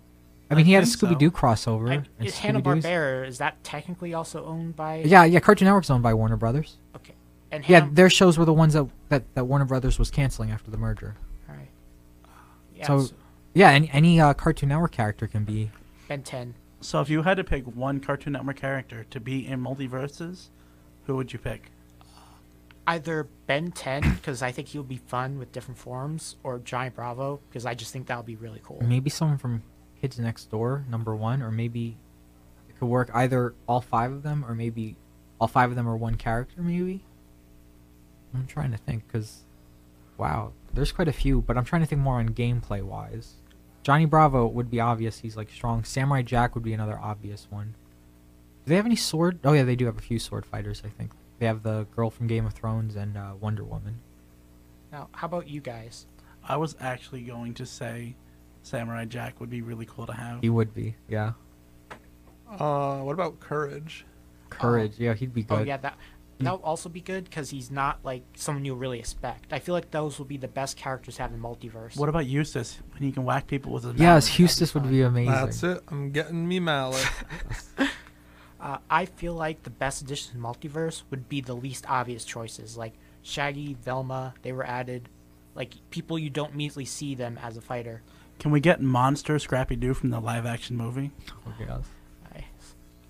I 0.49 0.55
I 0.55 0.57
mean, 0.57 0.67
he 0.67 0.75
had 0.75 0.85
a. 0.85 0.87
Scooby 0.87 1.19
Doo 1.19 1.33
crossover. 1.33 1.91
I, 1.91 2.25
is 2.25 2.39
Hanna 2.39 2.63
Barbera 2.63 3.27
is 3.27 3.39
that 3.39 3.65
technically 3.65 4.15
also 4.15 4.45
owned 4.45 4.77
by? 4.77 5.03
Yeah, 5.05 5.25
yeah. 5.25 5.41
Cartoon 5.41 5.67
Network's 5.67 5.91
owned 5.91 6.05
by 6.05 6.15
Warner 6.15 6.37
Brothers. 6.37 6.77
Okay. 6.95 7.15
And 7.51 7.69
Yeah, 7.69 7.89
their 7.91 8.09
shows 8.09 8.39
were 8.39 8.45
the 8.45 8.53
ones 8.53 8.75
that, 8.75 8.87
that, 9.09 9.35
that 9.35 9.47
Warner 9.47 9.65
Brothers 9.65 9.99
was 9.99 10.13
canceling 10.13 10.53
after 10.53 10.71
the 10.71 10.79
merger. 10.79 11.17
All 12.89 12.97
right. 12.97 13.03
Yeah, 13.03 13.07
So- 13.07 13.15
so 13.15 13.15
Yeah, 13.55 13.71
any 13.71 13.89
any 13.91 14.21
uh, 14.21 14.35
Cartoon 14.35 14.69
Network 14.71 14.93
character 14.93 15.27
can 15.29 15.45
be. 15.45 15.71
Ben 16.09 16.23
10. 16.23 16.55
So 16.81 17.01
if 17.01 17.09
you 17.09 17.23
had 17.23 17.37
to 17.39 17.45
pick 17.45 17.65
one 17.65 18.01
Cartoon 18.01 18.33
Network 18.35 18.57
character 18.57 19.05
to 19.11 19.21
be 19.21 19.47
in 19.47 19.61
MultiVersus, 19.63 20.49
who 21.07 21.17
would 21.17 21.33
you 21.33 21.39
pick? 21.39 21.71
Either 22.87 23.27
Ben 23.47 23.71
10, 23.73 24.03
because 24.17 24.43
I 24.43 24.53
think 24.53 24.69
he'll 24.69 24.83
be 24.83 24.99
fun 24.99 25.39
with 25.39 25.53
different 25.53 25.79
forms, 25.79 26.37
or 26.43 26.59
Johnny 26.59 26.91
Bravo, 26.91 27.41
because 27.49 27.65
I 27.65 27.75
just 27.75 27.93
think 27.93 28.07
that 28.09 28.17
would 28.19 28.27
be 28.27 28.37
really 28.37 28.61
cool. 28.63 28.83
Maybe 28.83 29.09
someone 29.09 29.39
from 29.39 29.63
Kids 30.01 30.19
Next 30.19 30.51
Door, 30.51 30.85
number 30.91 31.15
one, 31.17 31.41
or 31.43 31.51
maybe 31.51 31.97
it 32.69 32.79
could 32.79 32.87
work 32.89 33.11
either 33.15 33.55
all 33.67 33.81
five 33.81 34.13
of 34.13 34.23
them, 34.23 34.45
or 34.47 34.55
maybe 34.55 34.97
all 35.41 35.49
five 35.49 35.71
of 35.71 35.77
them 35.77 35.89
are 35.89 35.97
one 35.97 36.17
character. 36.17 36.61
Maybe. 36.61 37.03
I'm 38.35 38.47
trying 38.47 38.73
to 38.73 38.77
think, 38.79 39.11
cause, 39.11 39.45
wow, 40.19 40.53
there's 40.73 40.93
quite 40.93 41.09
a 41.09 41.13
few, 41.13 41.41
but 41.43 41.57
I'm 41.57 41.65
trying 41.65 41.83
to 41.83 41.87
think 41.87 42.01
more 42.01 42.19
on 42.19 42.31
gameplay 42.31 42.83
wise. 42.83 43.35
Johnny 43.83 44.07
Bravo 44.07 44.47
would 44.47 44.71
be 44.71 44.81
obvious; 44.81 45.21
he's 45.21 45.37
like 45.37 45.51
strong. 45.51 45.85
Samurai 45.85 46.23
Jack 46.23 46.55
would 46.55 46.65
be 46.65 46.73
another 46.73 46.99
obvious 46.99 47.47
one. 47.51 47.75
Do 48.65 48.71
they 48.71 48.77
have 48.77 48.87
any 48.87 48.97
sword? 48.97 49.39
Oh 49.45 49.53
yeah, 49.53 49.65
they 49.65 49.77
do 49.77 49.87
have 49.87 49.99
a 49.99 50.03
few 50.03 50.19
sword 50.19 50.47
fighters. 50.47 50.83
I 50.85 50.89
think 50.89 51.13
they 51.39 51.47
have 51.47 51.63
the 51.63 51.87
girl 51.95 52.11
from 52.11 52.27
Game 52.27 52.47
of 52.47 52.55
Thrones 52.55 52.97
and 52.97 53.17
uh, 53.17 53.35
Wonder 53.39 53.65
Woman. 53.65 54.01
Now, 54.91 55.09
how 55.13 55.27
about 55.27 55.49
you 55.49 55.61
guys? 55.61 56.07
I 56.45 56.57
was 56.57 56.77
actually 56.81 57.23
going 57.23 57.55
to 57.55 57.67
say 57.67 58.17
Samurai 58.63 59.05
Jack 59.05 59.41
would 59.41 59.51
be 59.51 59.63
really 59.63 59.87
cool 59.87 60.07
to 60.07 60.13
have. 60.13 60.41
He 60.41 60.51
would 60.51 60.75
be, 60.75 60.95
yeah. 61.09 61.33
Uh, 62.49 63.01
what 63.01 63.13
about 63.13 63.41
Courage? 63.41 64.05
Courage, 64.51 64.99
yeah, 64.99 65.15
he'd 65.15 65.35
be 65.35 65.43
good. 65.43 65.59
Oh, 65.61 65.63
yeah, 65.63 65.79
that 65.79 65.99
that 66.41 66.53
would 66.53 66.65
also 66.65 66.89
be 66.89 67.01
good, 67.01 67.25
because 67.25 67.51
he's 67.51 67.71
not, 67.71 68.01
like, 68.03 68.23
someone 68.35 68.65
you 68.65 68.75
really 68.75 68.99
expect. 68.99 69.53
I 69.53 69.59
feel 69.59 69.75
like 69.75 69.91
those 69.91 70.19
will 70.19 70.27
be 70.27 70.37
the 70.37 70.49
best 70.49 70.77
characters 70.77 71.17
to 71.17 71.23
have 71.23 71.33
in 71.33 71.41
MultiVersus. 71.41 71.97
What 71.97 72.09
about 72.09 72.27
Eustace 72.27 72.79
when 72.93 73.03
he 73.03 73.13
can 73.13 73.25
whack 73.25 73.47
people 73.47 73.73
with 73.73 73.85
his 73.85 73.93
Yes, 73.95 74.01
mallet? 74.01 74.25
That'd 74.25 74.39
Eustace 74.39 74.75
would 74.75 74.91
be 74.91 75.03
amazing. 75.03 75.33
That's 75.33 75.63
it. 75.63 75.83
I'm 75.89 76.11
getting 76.11 76.47
me 76.47 76.61
mallet. 76.61 77.07
Uh, 78.61 78.79
I 78.89 79.05
feel 79.05 79.35
like 79.35 79.63
the 79.63 79.69
best 79.69 80.01
addition 80.01 80.33
to 80.33 80.39
MultiVersus 80.39 81.03
would 81.11 81.29
be 81.29 81.43
the 81.43 81.53
least 81.55 81.85
obvious 81.87 82.25
choices, 82.25 82.79
like 82.79 82.95
Shaggy, 83.23 83.75
Velma. 83.75 84.33
They 84.41 84.53
were 84.53 84.67
added, 84.67 85.11
like 85.55 85.75
people 85.91 86.19
you 86.19 86.31
don't 86.31 86.55
immediately 86.55 86.87
see 86.87 87.15
them 87.15 87.39
as 87.43 87.59
a 87.59 87.61
fighter. 87.61 88.01
Can 88.39 88.51
we 88.53 88.61
get 88.61 88.81
Monster 88.81 89.39
Scrappy 89.39 89.77
Doo 89.77 89.93
from 89.93 90.09
the 90.09 90.19
live 90.19 90.47
action 90.47 90.79
movie? 90.79 91.11
Oh, 91.47 91.53
yes. 91.61 91.83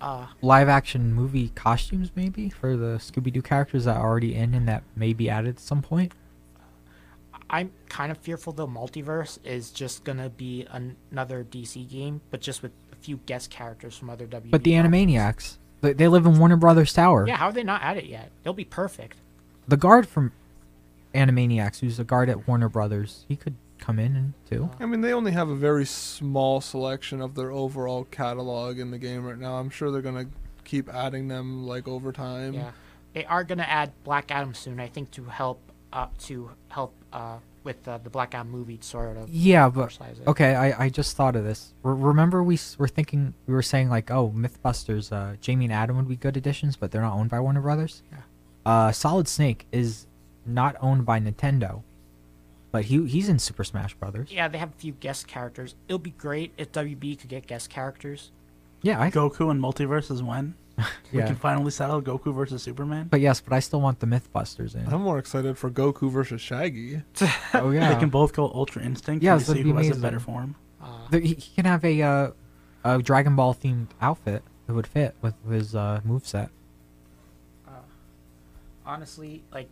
Uh, 0.01 0.27
Live 0.41 0.67
action 0.67 1.13
movie 1.13 1.49
costumes, 1.55 2.11
maybe, 2.15 2.49
for 2.49 2.75
the 2.75 2.97
Scooby 2.97 3.31
Doo 3.31 3.41
characters 3.41 3.85
that 3.85 3.97
are 3.97 4.05
already 4.05 4.35
in 4.35 4.53
and 4.53 4.67
that 4.67 4.83
may 4.95 5.13
be 5.13 5.29
added 5.29 5.55
at 5.55 5.59
some 5.59 5.81
point. 5.81 6.11
I'm 7.49 7.71
kind 7.89 8.11
of 8.11 8.17
fearful 8.17 8.53
though. 8.53 8.67
MultiVersus 8.67 9.39
is 9.43 9.71
just 9.71 10.03
gonna 10.03 10.29
be 10.29 10.65
an- 10.71 10.97
another 11.11 11.43
DC 11.43 11.87
game, 11.89 12.21
but 12.31 12.41
just 12.41 12.61
with 12.63 12.71
a 12.91 12.95
few 12.95 13.17
guest 13.25 13.49
characters 13.51 13.95
from 13.95 14.09
other 14.09 14.25
WB. 14.25 14.51
But 14.51 14.63
the. 14.63 14.71
Animaniacs, 14.71 15.57
they, 15.81 15.93
they 15.93 16.07
live 16.07 16.25
in 16.25 16.39
Warner 16.39 16.57
Brothers 16.57 16.91
Tower. 16.93 17.27
Yeah, 17.27 17.37
how 17.37 17.47
are 17.47 17.53
they 17.53 17.63
not 17.63 17.83
at 17.83 17.97
it 17.97 18.05
yet? 18.05 18.31
They'll 18.43 18.53
be 18.53 18.65
perfect. 18.65 19.17
The 19.67 19.77
guard 19.77 20.07
from 20.07 20.31
Animaniacs, 21.13 21.79
who's 21.79 21.99
a 21.99 22.03
guard 22.03 22.29
at 22.29 22.47
Warner 22.47 22.69
Brothers, 22.69 23.25
he 23.27 23.35
could 23.35 23.55
come 23.79 23.99
in 23.99 24.15
and 24.15 24.33
too. 24.49 24.69
I 24.79 24.85
mean, 24.85 25.01
they 25.01 25.13
only 25.13 25.31
have 25.31 25.49
a 25.49 25.55
very 25.55 25.85
small 25.85 26.61
selection 26.61 27.21
of 27.21 27.35
their 27.35 27.51
overall 27.51 28.05
catalog 28.05 28.79
in 28.79 28.91
the 28.91 28.97
game 28.97 29.25
right 29.25 29.37
now. 29.37 29.55
I'm 29.55 29.69
sure 29.69 29.91
they're 29.91 30.01
gonna 30.01 30.27
keep 30.63 30.89
adding 30.93 31.27
them 31.27 31.65
like 31.67 31.87
over 31.87 32.11
time. 32.11 32.53
Yeah, 32.53 32.71
they 33.13 33.25
are 33.25 33.43
gonna 33.43 33.63
add 33.63 33.91
Black 34.03 34.31
Adam 34.31 34.53
soon. 34.53 34.79
I 34.79 34.87
think 34.87 35.11
to 35.11 35.25
help 35.25 35.59
uh, 35.93 36.07
to 36.25 36.49
help 36.69 36.93
uh, 37.13 37.37
with 37.63 37.87
uh, 37.87 37.97
the 37.99 38.09
Black 38.09 38.33
Adam 38.35 38.49
movie, 38.51 38.77
sort 38.81 39.17
of. 39.17 39.29
Yeah, 39.29 39.69
but 39.69 39.97
okay, 40.27 40.53
I, 40.55 40.85
I 40.85 40.89
just 40.89 41.15
thought 41.15 41.35
of 41.35 41.43
this. 41.43 41.73
Re- 41.83 41.95
remember, 41.95 42.43
we 42.43 42.55
s- 42.55 42.77
were 42.77 42.87
thinking 42.87 43.33
we 43.47 43.53
were 43.53 43.61
saying 43.61 43.89
like, 43.89 44.11
oh, 44.11 44.31
MythBusters, 44.35 45.11
uh, 45.11 45.35
Jamie 45.41 45.65
and 45.65 45.73
Adam 45.73 45.95
would 45.97 46.07
be 46.09 46.15
good 46.15 46.37
additions, 46.37 46.75
but 46.75 46.91
they're 46.91 47.01
not 47.01 47.13
owned 47.13 47.29
by 47.29 47.39
Warner 47.39 47.61
Brothers. 47.61 48.03
Yeah. 48.11 48.17
Uh, 48.65 48.91
Solid 48.91 49.27
Snake 49.27 49.67
is 49.71 50.05
not 50.45 50.75
owned 50.81 51.05
by 51.05 51.19
Nintendo, 51.19 51.81
but 52.75 52.83
he 52.83 53.05
he's 53.07 53.29
in 53.29 53.39
Super 53.39 53.63
Smash 53.63 53.93
Brothers. 53.93 54.29
Yeah, 54.29 54.49
they 54.49 54.57
have 54.57 54.71
a 54.71 54.77
few 54.77 54.91
guest 54.91 55.27
characters. 55.27 55.75
It'll 55.87 55.97
be 55.97 56.09
great 56.09 56.51
if 56.57 56.73
WB 56.73 57.17
could 57.17 57.29
get 57.29 57.47
guest 57.47 57.69
characters. 57.69 58.31
Yeah, 58.81 58.99
I 58.99 59.09
Goku 59.09 59.49
and 59.49 59.61
MultiVersus 59.63 60.11
is 60.11 60.21
when 60.21 60.55
we 61.13 61.19
can 61.19 61.37
finally 61.37 61.71
settle 61.71 62.01
Goku 62.01 62.35
versus 62.35 62.61
Superman. 62.61 63.07
But 63.09 63.21
yes, 63.21 63.39
but 63.39 63.53
I 63.53 63.61
still 63.61 63.79
want 63.79 64.01
the 64.01 64.07
MythBusters 64.07 64.75
in. 64.75 64.93
I'm 64.93 65.03
more 65.03 65.19
excited 65.19 65.57
for 65.57 65.71
Goku 65.71 66.11
versus 66.11 66.41
Shaggy. 66.41 67.01
oh 67.53 67.69
yeah, 67.69 67.93
They 67.93 67.97
can 67.97 68.09
both 68.09 68.33
go 68.33 68.51
Ultra 68.53 68.83
Instinct. 68.83 69.23
Yeah, 69.23 69.35
and 69.35 69.41
that'd 69.41 69.55
see 69.55 69.63
be 69.63 69.71
who 69.71 69.77
has 69.77 69.97
a 69.97 70.01
better 70.01 70.19
form. 70.19 70.57
Uh, 70.83 71.07
he, 71.11 71.29
he 71.29 71.55
can 71.55 71.63
have 71.63 71.85
a 71.85 72.01
uh, 72.01 72.31
a 72.83 73.01
Dragon 73.01 73.37
Ball 73.37 73.55
themed 73.55 73.87
outfit 74.01 74.43
that 74.67 74.73
would 74.73 74.85
fit 74.85 75.15
with 75.21 75.35
his 75.49 75.75
uh, 75.75 76.01
moveset. 76.05 76.49
honestly, 78.85 79.43
like 79.53 79.69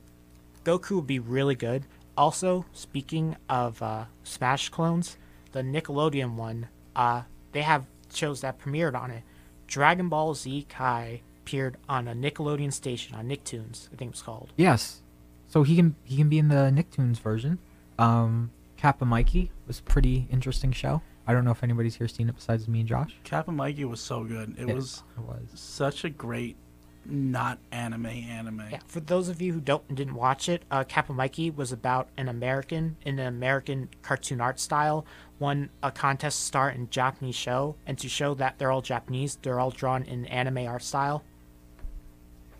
Goku 0.63 0.91
would 0.91 1.07
be 1.07 1.19
really 1.19 1.55
good. 1.55 1.83
Also, 2.17 2.65
speaking 2.73 3.35
of 3.49 3.81
uh, 3.81 4.05
Smash 4.23 4.69
clones, 4.69 5.17
the 5.51 5.61
Nickelodeon 5.61 6.35
one, 6.35 6.67
uh, 6.95 7.23
they 7.51 7.61
have 7.63 7.85
shows 8.13 8.41
that 8.41 8.59
premiered 8.59 8.95
on 8.99 9.09
it. 9.11 9.23
Dragon 9.67 10.09
Ball 10.09 10.35
Z 10.35 10.67
Kai 10.69 11.21
appeared 11.41 11.77
on 11.89 12.07
a 12.07 12.13
Nickelodeon 12.13 12.71
station 12.71 13.15
on 13.15 13.27
Nicktoons, 13.27 13.87
I 13.91 13.95
think 13.95 14.09
it 14.09 14.11
was 14.11 14.21
called. 14.21 14.53
Yes, 14.55 15.01
so 15.47 15.63
he 15.63 15.75
can 15.75 15.95
he 16.03 16.15
can 16.17 16.29
be 16.29 16.37
in 16.37 16.49
the 16.49 16.71
Nicktoons 16.71 17.17
version. 17.19 17.57
Um, 17.97 18.51
Kappa 18.77 19.05
Mikey 19.05 19.51
was 19.67 19.79
a 19.79 19.83
pretty 19.83 20.27
interesting 20.31 20.71
show. 20.71 21.01
I 21.25 21.33
don't 21.33 21.45
know 21.45 21.51
if 21.51 21.63
anybody's 21.63 21.95
here 21.95 22.07
seen 22.07 22.27
it 22.29 22.35
besides 22.35 22.67
me 22.67 22.81
and 22.81 22.89
Josh. 22.89 23.15
Kappa 23.23 23.51
Mikey 23.51 23.85
was 23.85 24.01
so 24.01 24.23
good. 24.23 24.55
It 24.59 24.69
It- 24.69 24.75
was 24.75 25.03
It 25.17 25.21
was. 25.23 25.47
such 25.59 26.03
a 26.03 26.09
great, 26.09 26.57
not 27.05 27.59
anime 27.71 28.05
anime. 28.05 28.63
Yeah, 28.71 28.79
for 28.87 28.99
those 28.99 29.29
of 29.29 29.41
you 29.41 29.53
who 29.53 29.59
don't 29.59 29.87
didn't 29.93 30.15
watch 30.15 30.47
it, 30.49 30.63
uh, 30.71 30.83
Kappa 30.83 31.13
Mikey 31.13 31.51
was 31.51 31.71
about 31.71 32.07
an 32.17 32.29
American 32.29 32.97
in 33.05 33.19
an 33.19 33.27
American 33.27 33.89
cartoon 34.01 34.41
art 34.41 34.59
style 34.59 35.05
won 35.43 35.69
a 35.81 35.91
contest 35.91 36.39
to 36.39 36.45
star 36.45 36.69
in 36.69 36.83
a 36.83 36.85
Japanese 36.85 37.35
show, 37.35 37.75
and 37.85 37.97
to 37.99 38.07
show 38.07 38.33
that 38.35 38.57
they're 38.57 38.71
all 38.71 38.81
Japanese, 38.81 39.37
they're 39.41 39.59
all 39.59 39.71
drawn 39.71 40.03
in 40.03 40.25
anime 40.27 40.65
art 40.65 40.81
style. 40.81 41.21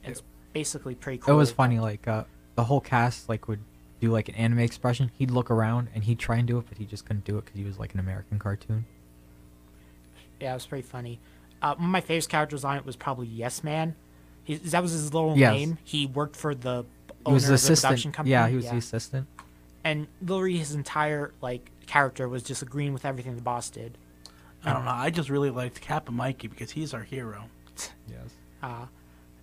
It's 0.04 0.22
basically 0.52 0.94
pretty 0.94 1.20
cool. 1.20 1.34
It 1.34 1.38
was 1.38 1.52
funny. 1.52 1.80
Like 1.80 2.08
uh, 2.08 2.26
the 2.56 2.66
whole 2.66 2.82
cast 2.82 3.30
like 3.30 3.48
would 3.48 3.62
do 4.02 4.12
like 4.12 4.28
an 4.28 4.36
anime 4.36 4.60
expression. 4.60 5.12
He'd 5.18 5.32
look 5.32 5.50
around 5.50 5.88
and 5.96 6.04
he'd 6.04 6.20
try 6.20 6.36
and 6.36 6.48
do 6.48 6.58
it, 6.58 6.66
but 6.68 6.78
he 6.78 6.86
just 6.86 7.06
couldn't 7.06 7.24
do 7.24 7.38
it 7.38 7.46
because 7.46 7.58
he 7.58 7.64
was 7.64 7.80
like 7.80 7.94
an 7.94 8.02
American 8.02 8.38
cartoon. 8.38 8.86
Yeah, 10.42 10.52
it 10.52 10.56
was 10.56 10.66
pretty 10.66 10.86
funny. 10.86 11.22
Uh, 11.62 11.76
one 11.76 11.86
of 11.86 11.92
my 11.92 12.02
favorite 12.02 12.28
characters 12.28 12.66
on 12.66 12.76
it 12.76 12.86
was 12.86 12.98
probably 12.98 13.28
Yes 13.28 13.64
Man. 13.64 13.96
He, 14.44 14.56
that 14.56 14.82
was 14.82 14.92
his 14.92 15.14
little 15.14 15.38
Yes. 15.38 15.54
name. 15.54 15.78
He 15.84 16.06
worked 16.06 16.36
for 16.36 16.54
the 16.54 16.84
He 17.08 17.14
owner 17.26 17.34
was 17.36 17.48
the 17.48 17.54
of 17.56 17.62
the 17.62 17.76
production 17.76 18.12
company. 18.12 18.32
Yeah, 18.32 18.48
he 18.48 18.56
was 18.58 18.70
the 18.70 18.78
assistant. 18.78 19.28
and 19.84 20.08
literally 20.22 20.58
his 20.58 20.74
entire 20.74 21.34
like 21.42 21.70
character 21.88 22.28
was 22.30 22.44
just 22.44 22.62
agreeing 22.62 22.94
with 22.94 23.06
everything 23.06 23.36
the 23.36 23.42
boss 23.42 23.70
did. 23.70 23.98
I 24.66 24.72
don't 24.74 24.86
know. 24.86 24.92
I 24.92 25.10
just 25.10 25.30
really 25.30 25.50
liked 25.50 25.82
Kappa 25.82 26.12
Mikey 26.12 26.48
because 26.48 26.72
he's 26.72 26.94
our 26.94 27.04
hero. 27.04 27.46
Yes. 28.10 28.30
Uh, 28.62 28.86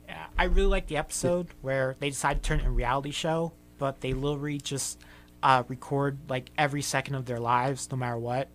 yeah, 0.08 0.26
I 0.38 0.44
really 0.44 0.68
liked 0.68 0.88
the 0.88 0.96
episode 0.96 1.48
where 1.62 1.94
they 1.98 2.08
decided 2.10 2.42
to 2.42 2.48
turn 2.48 2.60
it 2.60 2.66
a 2.66 2.70
reality 2.70 3.10
show, 3.10 3.52
but 3.78 4.00
they 4.00 4.12
literally 4.14 4.58
just 4.58 4.98
uh, 5.42 5.62
record 5.68 6.18
like 6.28 6.50
every 6.58 6.82
second 6.82 7.14
of 7.16 7.26
their 7.26 7.38
lives, 7.40 7.88
no 7.90 7.96
matter 7.96 8.16
what. 8.18 8.48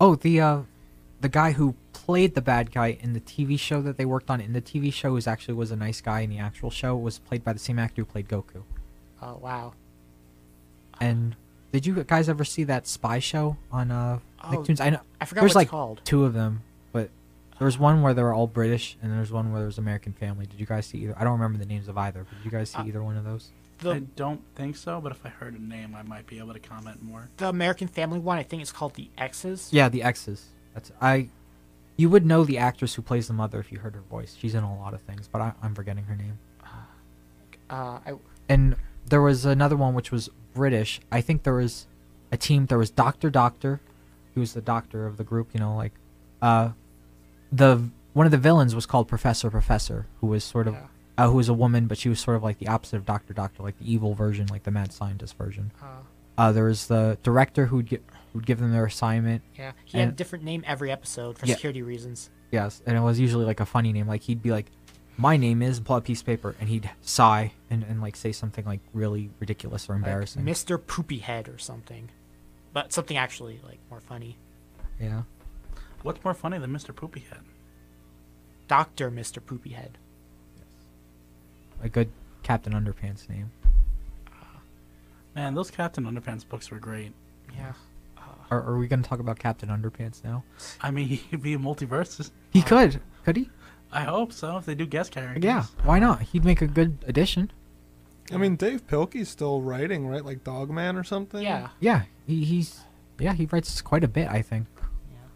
Oh, 0.00 0.14
the 0.14 0.40
uh, 0.40 0.60
the 1.20 1.28
guy 1.28 1.52
who 1.52 1.74
played 1.92 2.34
the 2.34 2.40
bad 2.40 2.70
guy 2.72 2.96
in 3.00 3.12
the 3.12 3.20
TV 3.20 3.58
show 3.58 3.82
that 3.82 3.96
they 3.96 4.04
worked 4.04 4.30
on 4.30 4.40
in 4.40 4.52
the 4.52 4.62
TV 4.62 4.92
show 4.92 5.16
is 5.16 5.26
actually 5.26 5.54
was 5.54 5.70
a 5.70 5.76
nice 5.76 6.00
guy 6.00 6.20
in 6.20 6.30
the 6.30 6.38
actual 6.38 6.70
show. 6.70 6.96
Was 6.96 7.18
played 7.18 7.44
by 7.44 7.52
the 7.52 7.58
same 7.58 7.78
actor 7.78 8.02
who 8.02 8.06
played 8.06 8.28
Goku. 8.28 8.62
Oh 9.20 9.36
wow! 9.42 9.72
And 11.00 11.36
did 11.72 11.86
you 11.86 12.02
guys 12.04 12.28
ever 12.28 12.44
see 12.44 12.64
that 12.64 12.86
spy 12.86 13.18
show 13.18 13.56
on 13.70 13.90
uh 13.90 14.18
Oh, 14.42 14.48
Nicktoons? 14.50 14.80
I 14.80 14.90
know 14.90 15.00
I 15.20 15.24
forgot 15.24 15.40
there's 15.42 15.50
what 15.50 15.56
like 15.60 15.66
it's 15.66 15.70
called. 15.72 16.00
two 16.04 16.24
of 16.24 16.32
them, 16.32 16.62
but 16.92 17.10
there's 17.58 17.76
one 17.78 18.02
where 18.02 18.14
they 18.14 18.22
were 18.22 18.32
all 18.32 18.46
British, 18.46 18.96
and 19.02 19.12
there's 19.12 19.32
one 19.32 19.50
where 19.50 19.58
there 19.60 19.66
was 19.66 19.78
American 19.78 20.12
Family. 20.12 20.46
Did 20.46 20.60
you 20.60 20.66
guys 20.66 20.86
see 20.86 20.98
either? 20.98 21.14
I 21.18 21.24
don't 21.24 21.32
remember 21.32 21.58
the 21.58 21.66
names 21.66 21.88
of 21.88 21.98
either. 21.98 22.24
But 22.28 22.36
did 22.38 22.44
you 22.44 22.50
guys 22.52 22.70
see 22.70 22.78
Uh, 22.78 22.84
either 22.84 23.02
one 23.02 23.16
of 23.16 23.24
those? 23.24 23.50
The 23.80 23.90
I 23.94 23.98
don't 24.16 24.40
think 24.54 24.76
so, 24.76 25.00
but 25.00 25.12
if 25.12 25.24
I 25.26 25.28
heard 25.28 25.54
a 25.54 25.62
name, 25.62 25.94
I 25.96 26.02
might 26.02 26.26
be 26.26 26.38
able 26.38 26.52
to 26.52 26.58
comment 26.60 27.02
more. 27.02 27.28
the 27.36 27.48
American 27.48 27.88
Family 27.88 28.18
one, 28.20 28.38
I 28.38 28.42
think 28.44 28.62
it's 28.62 28.72
called 28.72 28.94
the 28.94 29.08
X's. 29.18 29.68
Yeah, 29.72 29.88
the 29.88 30.02
X's. 30.04 30.46
That's 30.78 30.92
I. 31.00 31.28
You 31.96 32.08
would 32.08 32.24
know 32.24 32.44
the 32.44 32.58
actress 32.58 32.94
who 32.94 33.02
plays 33.02 33.26
the 33.26 33.34
mother 33.34 33.58
if 33.58 33.72
you 33.72 33.80
heard 33.80 33.94
her 33.96 34.02
voice. 34.02 34.36
She's 34.38 34.54
in 34.54 34.62
a 34.62 34.78
lot 34.78 34.94
of 34.94 35.00
things, 35.00 35.26
but 35.26 35.40
I, 35.40 35.52
I'm 35.60 35.74
forgetting 35.74 36.04
her 36.04 36.14
name. 36.14 36.38
Uh, 37.68 37.98
I, 38.06 38.12
and 38.48 38.76
there 39.06 39.20
was 39.20 39.44
another 39.44 39.76
one 39.76 39.94
which 39.94 40.12
was 40.12 40.30
British. 40.54 41.00
I 41.10 41.20
think 41.20 41.42
there 41.42 41.54
was 41.54 41.86
a 42.30 42.36
team. 42.36 42.66
There 42.66 42.78
was 42.78 42.90
Doctor 42.90 43.28
Doctor, 43.30 43.80
who 44.34 44.40
was 44.40 44.54
the 44.54 44.60
doctor 44.60 45.06
of 45.06 45.16
the 45.16 45.24
group. 45.24 45.48
You 45.52 45.58
know, 45.60 45.74
like 45.76 45.92
uh, 46.40 46.70
the 47.50 47.88
one 48.12 48.26
of 48.26 48.30
the 48.32 48.38
villains 48.38 48.74
was 48.76 48.86
called 48.86 49.08
Professor 49.08 49.50
Professor, 49.50 50.06
who 50.20 50.28
was 50.28 50.44
sort 50.44 50.68
of 50.68 50.74
Yeah. 50.74 50.86
uh, 51.18 51.28
who 51.28 51.36
was 51.36 51.48
a 51.48 51.54
woman, 51.54 51.88
but 51.88 51.98
she 51.98 52.08
was 52.08 52.20
sort 52.20 52.36
of 52.36 52.44
like 52.44 52.58
the 52.60 52.68
opposite 52.68 52.96
of 52.98 53.04
Doctor 53.04 53.34
Doctor, 53.34 53.64
like 53.64 53.78
the 53.80 53.92
evil 53.92 54.14
version, 54.14 54.46
like 54.46 54.62
the 54.62 54.70
mad 54.70 54.92
scientist 54.92 55.36
version. 55.36 55.72
uh, 55.82 55.86
Uh, 56.38 56.52
there 56.52 56.64
was 56.66 56.86
the 56.86 57.18
director 57.24 57.66
who'd 57.66 57.86
get 57.86 58.04
who'd 58.38 58.46
give 58.46 58.60
them 58.60 58.70
their 58.72 58.86
assignment. 58.86 59.42
yeah, 59.56 59.72
he 59.84 59.98
had 59.98 60.08
a 60.10 60.12
different 60.12 60.44
name 60.44 60.62
every 60.66 60.92
episode 60.92 61.36
for 61.38 61.46
Yeah. 61.46 61.54
security 61.54 61.82
reasons. 61.82 62.30
Yes, 62.52 62.80
and 62.86 62.96
it 62.96 63.00
was 63.00 63.18
usually 63.18 63.44
like 63.44 63.58
a 63.60 63.66
funny 63.66 63.92
name. 63.92 64.06
Like 64.06 64.22
he'd 64.22 64.42
be 64.42 64.50
like, 64.52 64.66
"My 65.16 65.36
name 65.36 65.60
is," 65.60 65.78
and 65.78 65.86
pull 65.86 65.96
out 65.96 66.02
a 66.02 66.02
piece 66.02 66.20
of 66.20 66.26
paper, 66.26 66.54
and 66.60 66.68
he'd 66.68 66.88
sigh 67.02 67.52
and, 67.68 67.82
and 67.82 68.00
like 68.00 68.14
say 68.16 68.30
something 68.32 68.64
like 68.64 68.80
really 68.94 69.30
ridiculous 69.40 69.88
or 69.88 69.94
Like 69.94 69.98
embarrassing. 69.98 70.44
Mr. 70.44 70.78
Poopy 70.84 71.18
Head 71.18 71.48
or 71.48 71.58
something, 71.58 72.10
but 72.72 72.92
something 72.92 73.16
actually 73.16 73.60
like 73.66 73.78
more 73.90 74.00
funny. 74.00 74.36
yeah. 75.00 75.22
What's 76.02 76.22
more 76.22 76.32
funny 76.34 76.58
than 76.58 76.70
Mr. 76.72 76.94
Poopy 76.94 77.20
Head? 77.28 77.40
Doctor 78.68 79.10
Mr. 79.10 79.44
Poopy 79.44 79.70
Head. 79.70 79.98
a 81.82 81.88
good 81.88 82.10
Captain 82.44 82.72
Underpants 82.72 83.28
name. 83.28 83.50
Man, 85.34 85.54
those 85.54 85.70
Captain 85.70 86.04
Underpants 86.04 86.48
books 86.48 86.70
were 86.70 86.78
great. 86.78 87.12
Yeah. 87.54 87.72
Are, 88.50 88.62
are 88.62 88.78
we 88.78 88.86
going 88.86 89.02
to 89.02 89.08
talk 89.08 89.18
about 89.20 89.38
Captain 89.38 89.68
Underpants 89.68 90.24
now? 90.24 90.44
I 90.80 90.90
mean, 90.90 91.08
he 91.08 91.16
could 91.18 91.42
be 91.42 91.54
a 91.54 91.58
MultiVersus. 91.58 92.30
He 92.50 92.62
could, 92.62 93.00
could 93.24 93.36
he? 93.36 93.50
I 93.92 94.02
hope 94.02 94.32
so. 94.32 94.58
If 94.58 94.66
they 94.66 94.74
do 94.74 94.86
guest 94.86 95.12
characters. 95.12 95.44
Yeah, 95.44 95.64
why 95.84 95.98
not? 95.98 96.22
He'd 96.22 96.44
make 96.44 96.60
a 96.60 96.66
good 96.66 96.98
addition. 97.06 97.50
I 98.30 98.36
mean, 98.36 98.56
Dav 98.56 98.86
Pilkey's 98.86 99.28
still 99.28 99.62
writing, 99.62 100.06
right? 100.06 100.24
Like 100.24 100.44
Dogman 100.44 100.96
or 100.96 101.04
something. 101.04 101.42
Yeah. 101.42 101.68
Yeah, 101.80 102.02
he, 102.26 102.44
he's 102.44 102.80
yeah 103.18 103.32
he 103.32 103.46
writes 103.46 103.80
quite 103.80 104.04
a 104.04 104.08
bit. 104.08 104.28
I 104.28 104.42
think. 104.42 104.66
Yeah. 105.10 105.28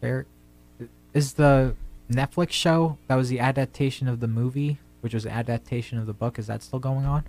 There 0.00 0.26
is 1.12 1.34
the 1.34 1.74
Netflix 2.10 2.52
show 2.52 2.98
that 3.08 3.16
was 3.16 3.28
the 3.28 3.40
adaptation 3.40 4.06
of 4.06 4.20
the 4.20 4.28
movie, 4.28 4.78
which 5.00 5.14
was 5.14 5.24
an 5.24 5.32
adaptation 5.32 5.98
of 5.98 6.06
the 6.06 6.12
book. 6.12 6.38
Is 6.38 6.46
that 6.46 6.62
still 6.62 6.78
going 6.78 7.04
on? 7.04 7.24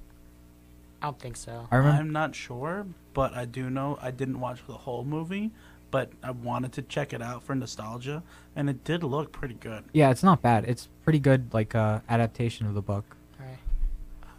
I 1.01 1.07
don't 1.07 1.19
think 1.19 1.37
so. 1.37 1.67
I 1.71 1.75
remember. 1.75 1.99
I'm 1.99 2.11
not 2.11 2.35
sure, 2.35 2.85
but 3.13 3.33
I 3.33 3.45
do 3.45 3.69
know 3.69 3.99
I 4.01 4.11
didn't 4.11 4.39
watch 4.39 4.59
the 4.65 4.73
whole 4.73 5.03
movie, 5.03 5.51
but 5.91 6.11
I 6.23 6.31
wanted 6.31 6.73
to 6.73 6.81
check 6.81 7.13
it 7.13 7.21
out 7.21 7.43
for 7.43 7.53
nostalgia, 7.55 8.23
and 8.55 8.69
it 8.69 8.83
did 8.83 9.03
look 9.03 9.31
pretty 9.31 9.53
good. 9.55 9.83
Yeah, 9.93 10.09
it's 10.09 10.23
not 10.23 10.41
bad. 10.41 10.65
It's 10.65 10.89
pretty 11.03 11.19
good, 11.19 11.53
like 11.53 11.75
uh, 11.75 11.99
adaptation 12.09 12.65
of 12.65 12.73
the 12.73 12.81
book. 12.81 13.15
Alright. 13.39 13.57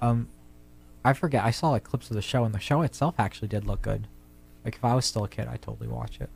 Um, 0.00 0.28
I 1.04 1.12
forget. 1.12 1.44
I 1.44 1.50
saw 1.50 1.70
like 1.70 1.84
clips 1.84 2.10
of 2.10 2.16
the 2.16 2.22
show, 2.22 2.44
and 2.44 2.54
the 2.54 2.60
show 2.60 2.82
itself 2.82 3.14
actually 3.18 3.48
did 3.48 3.64
look 3.64 3.82
good. 3.82 4.08
Like 4.64 4.74
if 4.74 4.84
I 4.84 4.94
was 4.94 5.06
still 5.06 5.24
a 5.24 5.28
kid, 5.28 5.46
I'd 5.48 5.62
totally 5.62 5.88
watch 5.88 6.20
it. 6.20 6.28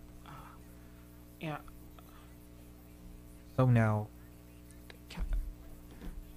Yeah. 1.40 1.58
So 3.56 3.66
now, 3.66 4.06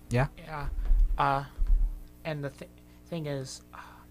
yeah. 0.09 0.27
Yeah. 0.37 0.67
Uh, 1.17 1.43
and 2.25 2.43
the 2.43 2.49
th- 2.49 2.69
thing 3.05 3.25
is, 3.25 3.61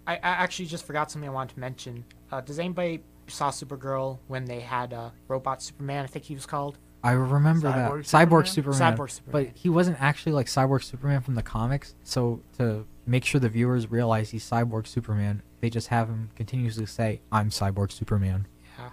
I, 0.06 0.14
I 0.16 0.18
actually 0.22 0.66
just 0.66 0.86
forgot 0.86 1.10
something 1.10 1.28
I 1.28 1.32
wanted 1.32 1.54
to 1.54 1.60
mention. 1.60 2.04
Uh, 2.30 2.40
does 2.40 2.58
anybody 2.58 3.02
saw 3.26 3.50
Supergirl 3.50 4.18
when 4.28 4.44
they 4.44 4.60
had 4.60 4.92
uh, 4.92 5.10
Robot 5.28 5.62
Superman? 5.62 6.04
I 6.04 6.06
think 6.06 6.24
he 6.24 6.34
was 6.34 6.46
called. 6.46 6.78
I 7.02 7.12
remember 7.12 7.70
that 7.70 7.90
Cyborg 7.90 8.00
Cyborg 8.00 8.48
Superman? 8.48 8.74
Superman. 8.74 8.96
Cyborg 8.96 9.10
Superman. 9.10 9.44
But 9.46 9.56
he 9.58 9.68
wasn't 9.68 10.00
actually 10.00 10.32
like 10.32 10.46
Cyborg 10.46 10.82
Superman 10.82 11.20
from 11.20 11.34
the 11.34 11.42
comics. 11.42 11.94
So 12.02 12.40
to 12.56 12.86
make 13.06 13.26
sure 13.26 13.40
the 13.40 13.50
viewers 13.50 13.90
realize 13.90 14.30
he's 14.30 14.48
Cyborg 14.48 14.86
Superman, 14.86 15.42
they 15.60 15.68
just 15.68 15.88
have 15.88 16.08
him 16.08 16.30
continuously 16.34 16.86
say, 16.86 17.20
"I'm 17.30 17.50
Cyborg 17.50 17.92
Superman." 17.92 18.46
Yeah. 18.78 18.90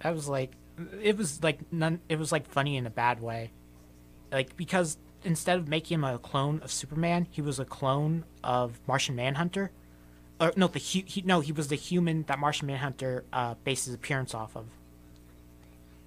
That 0.00 0.14
was 0.14 0.28
like, 0.28 0.52
it 1.02 1.16
was 1.16 1.42
like 1.42 1.72
none. 1.72 2.00
It 2.08 2.16
was 2.18 2.30
like 2.30 2.46
funny 2.46 2.76
in 2.76 2.86
a 2.86 2.90
bad 2.90 3.20
way, 3.20 3.50
like 4.30 4.56
because 4.56 4.96
instead 5.24 5.58
of 5.58 5.68
making 5.68 5.96
him 5.96 6.04
a 6.04 6.18
clone 6.18 6.60
of 6.60 6.70
Superman, 6.70 7.26
he 7.30 7.40
was 7.42 7.58
a 7.58 7.64
clone 7.64 8.24
of 8.44 8.80
Martian 8.86 9.16
Manhunter. 9.16 9.70
Or 10.40 10.52
no, 10.56 10.68
the 10.68 10.78
hu- 10.78 11.02
he, 11.06 11.22
no, 11.22 11.40
he 11.40 11.52
was 11.52 11.68
the 11.68 11.74
human 11.76 12.22
that 12.24 12.38
Martian 12.38 12.66
Manhunter 12.68 13.24
uh, 13.32 13.54
based 13.64 13.86
his 13.86 13.94
appearance 13.94 14.34
off 14.34 14.56
of. 14.56 14.66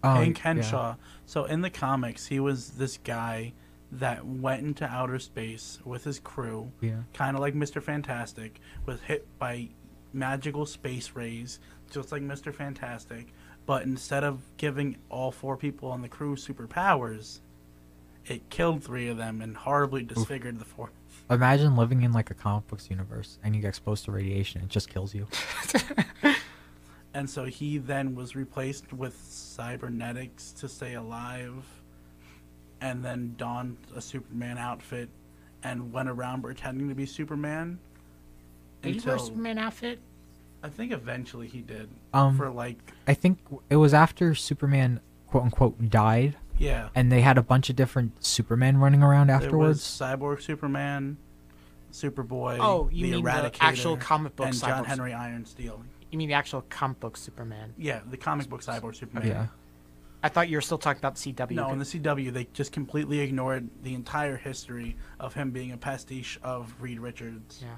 Oh, 0.04 0.16
Henshaw. 0.16 0.90
yeah. 0.92 0.96
So 1.26 1.46
in 1.46 1.62
the 1.62 1.70
comics, 1.70 2.26
he 2.28 2.40
was 2.40 2.72
this 2.72 2.98
guy 3.04 3.54
that 3.92 4.26
went 4.26 4.64
into 4.64 4.86
outer 4.86 5.20
space 5.20 5.80
with 5.86 6.04
his 6.06 6.20
crew, 6.20 6.72
Yeah. 6.82 7.02
kind 7.14 7.36
of 7.36 7.42
like 7.42 7.54
Mr. 7.54 7.84
Fantastic, 7.84 8.60
was 8.86 9.02
hit 9.02 9.28
by 9.38 9.70
magical 10.14 10.66
space 10.66 11.12
rays, 11.14 11.60
just 11.92 12.12
like 12.12 12.22
Mister 12.22 12.52
Fantastic. 12.52 13.34
But 13.66 13.84
instead 13.84 14.24
of 14.24 14.42
giving 14.58 14.98
all 15.10 15.32
four 15.32 15.56
people 15.56 15.92
on 15.92 16.02
the 16.02 16.10
crew 16.10 16.36
superpowers, 16.36 17.42
it 18.26 18.50
killed 18.50 18.84
three 18.84 19.08
of 19.08 19.18
them 19.18 19.42
and 19.42 19.56
horribly 19.56 20.04
disfigured 20.04 20.60
the 20.60 20.66
fourth. 20.66 20.92
Imagine 21.30 21.76
living 21.76 22.02
in 22.02 22.12
like 22.12 22.30
a 22.30 22.34
comic 22.34 22.68
books 22.68 22.90
universe 22.90 23.40
and 23.44 23.56
you 23.56 23.62
get 23.62 23.70
exposed 23.70 24.06
to 24.06 24.12
radiation. 24.12 24.62
It 24.62 24.70
just 24.70 24.90
kills 24.90 25.14
you. 25.16 25.28
And 27.14 27.30
so 27.30 27.46
he 27.46 27.78
then 27.78 28.16
was 28.16 28.36
replaced 28.36 28.94
with 28.94 29.18
cybernetics 29.22 30.52
to 30.54 30.70
stay 30.70 30.94
alive, 30.94 31.66
and 32.80 33.04
then 33.04 33.36
donned 33.38 33.78
a 33.96 34.02
Superman 34.02 34.58
outfit 34.58 35.10
and 35.64 35.92
went 35.94 36.10
around 36.10 36.42
pretending 36.42 36.90
to 36.90 36.96
be 36.96 37.06
Superman. 37.06 37.80
Did 38.82 38.96
he 38.96 39.08
wear 39.08 39.18
a 39.18 39.20
Superman 39.20 39.58
outfit? 39.58 40.00
I 40.64 40.70
think 40.70 40.92
eventually 40.92 41.48
he 41.48 41.62
did. 41.62 41.90
Um, 42.14 42.38
for 42.38 42.50
like, 42.50 42.78
I 43.08 43.14
think 43.14 43.40
it 43.70 43.76
was 43.76 43.94
after 43.94 44.34
Superman 44.34 45.00
quote 45.28 45.44
unquote 45.44 45.90
died, 45.90 46.38
yeah. 46.58 46.90
and 46.96 47.12
they 47.12 47.22
had 47.22 47.38
a 47.38 47.42
bunch 47.42 47.70
of 47.70 47.76
different 47.76 48.24
Superman 48.24 48.78
running 48.78 49.04
around 49.04 49.30
afterwards. 49.30 49.98
There 49.98 50.08
was. 50.08 50.20
Cyborg 50.20 50.42
Superman, 50.42 51.18
Superboy, 51.92 52.58
Oh, 52.60 52.90
you 52.92 53.08
the 53.08 53.12
mean 53.14 53.26
the 53.26 53.52
actual 53.62 53.98
comic 53.98 54.36
book 54.36 54.48
and 54.48 54.60
John 54.60 54.86
Henry 54.86 55.14
Iron 55.14 55.46
Steel. 55.46 55.84
You 56.10 56.18
mean 56.18 56.28
the 56.28 56.36
actual 56.36 56.64
comic 56.70 57.00
book 57.00 57.18
Superman? 57.18 57.74
Yeah, 57.78 58.02
the 58.10 58.18
comic 58.18 58.50
book 58.50 58.62
Cyborg 58.62 58.96
Superman. 58.96 59.28
Yeah. 59.28 59.48
I 60.24 60.30
thought 60.30 60.50
you 60.50 60.58
were 60.58 60.62
still 60.62 60.78
talking 60.78 61.00
about 61.00 61.16
the 61.16 61.34
CW. 61.34 61.52
No, 61.52 61.72
in 61.72 61.80
the 61.80 61.86
CW, 61.86 62.32
they 62.32 62.48
just 62.54 62.72
completely 62.72 63.20
ignored 63.22 63.68
the 63.82 63.96
entire 63.96 64.38
history 64.38 64.96
of 65.20 65.34
him 65.34 65.50
being 65.52 65.72
a 65.72 65.78
pastiche 65.78 66.40
of 66.44 66.74
Reed 66.80 67.00
Richards 67.00 67.60
yeah, 67.64 67.76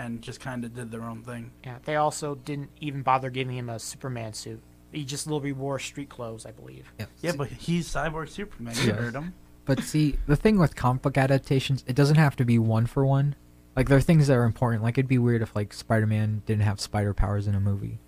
and 0.00 0.22
just 0.22 0.38
kind 0.40 0.64
of 0.64 0.72
did 0.72 0.92
their 0.92 1.02
own 1.02 1.22
thing. 1.24 1.50
yeah. 1.64 1.78
They 1.84 1.96
also 1.96 2.36
didn't 2.36 2.70
even 2.80 3.02
bother 3.02 3.28
giving 3.28 3.56
him 3.56 3.68
a 3.68 3.78
Superman 3.80 4.34
suit. 4.34 4.62
He 4.92 5.04
just 5.04 5.26
literally 5.26 5.52
wore 5.52 5.78
street 5.78 6.08
clothes, 6.08 6.44
I 6.46 6.50
believe. 6.50 6.92
Yeah, 7.22 7.32
but 7.36 7.48
he's 7.48 7.88
Cyborg 7.88 8.28
Superman. 8.28 8.74
You 8.82 8.92
heard 8.92 9.14
him. 9.14 9.34
But 9.64 9.80
see, 9.84 10.16
the 10.26 10.36
thing 10.36 10.58
with 10.58 10.74
comic 10.74 11.02
book 11.02 11.16
adaptations, 11.16 11.84
it 11.86 11.94
doesn't 11.94 12.16
have 12.16 12.34
to 12.36 12.44
be 12.44 12.58
one 12.58 12.86
for 12.86 13.04
one. 13.06 13.36
Like 13.76 13.88
there 13.88 13.98
are 13.98 14.02
things 14.02 14.26
that 14.26 14.34
are 14.34 14.44
important. 14.44 14.82
Like 14.82 14.98
it'd 14.98 15.06
be 15.08 15.18
weird 15.18 15.42
if 15.42 15.54
like 15.54 15.72
Spider-Man 15.72 16.42
didn't 16.44 16.62
have 16.62 16.80
spider 16.80 17.14
powers 17.14 17.46
in 17.46 17.54
a 17.54 17.60
movie, 17.60 17.98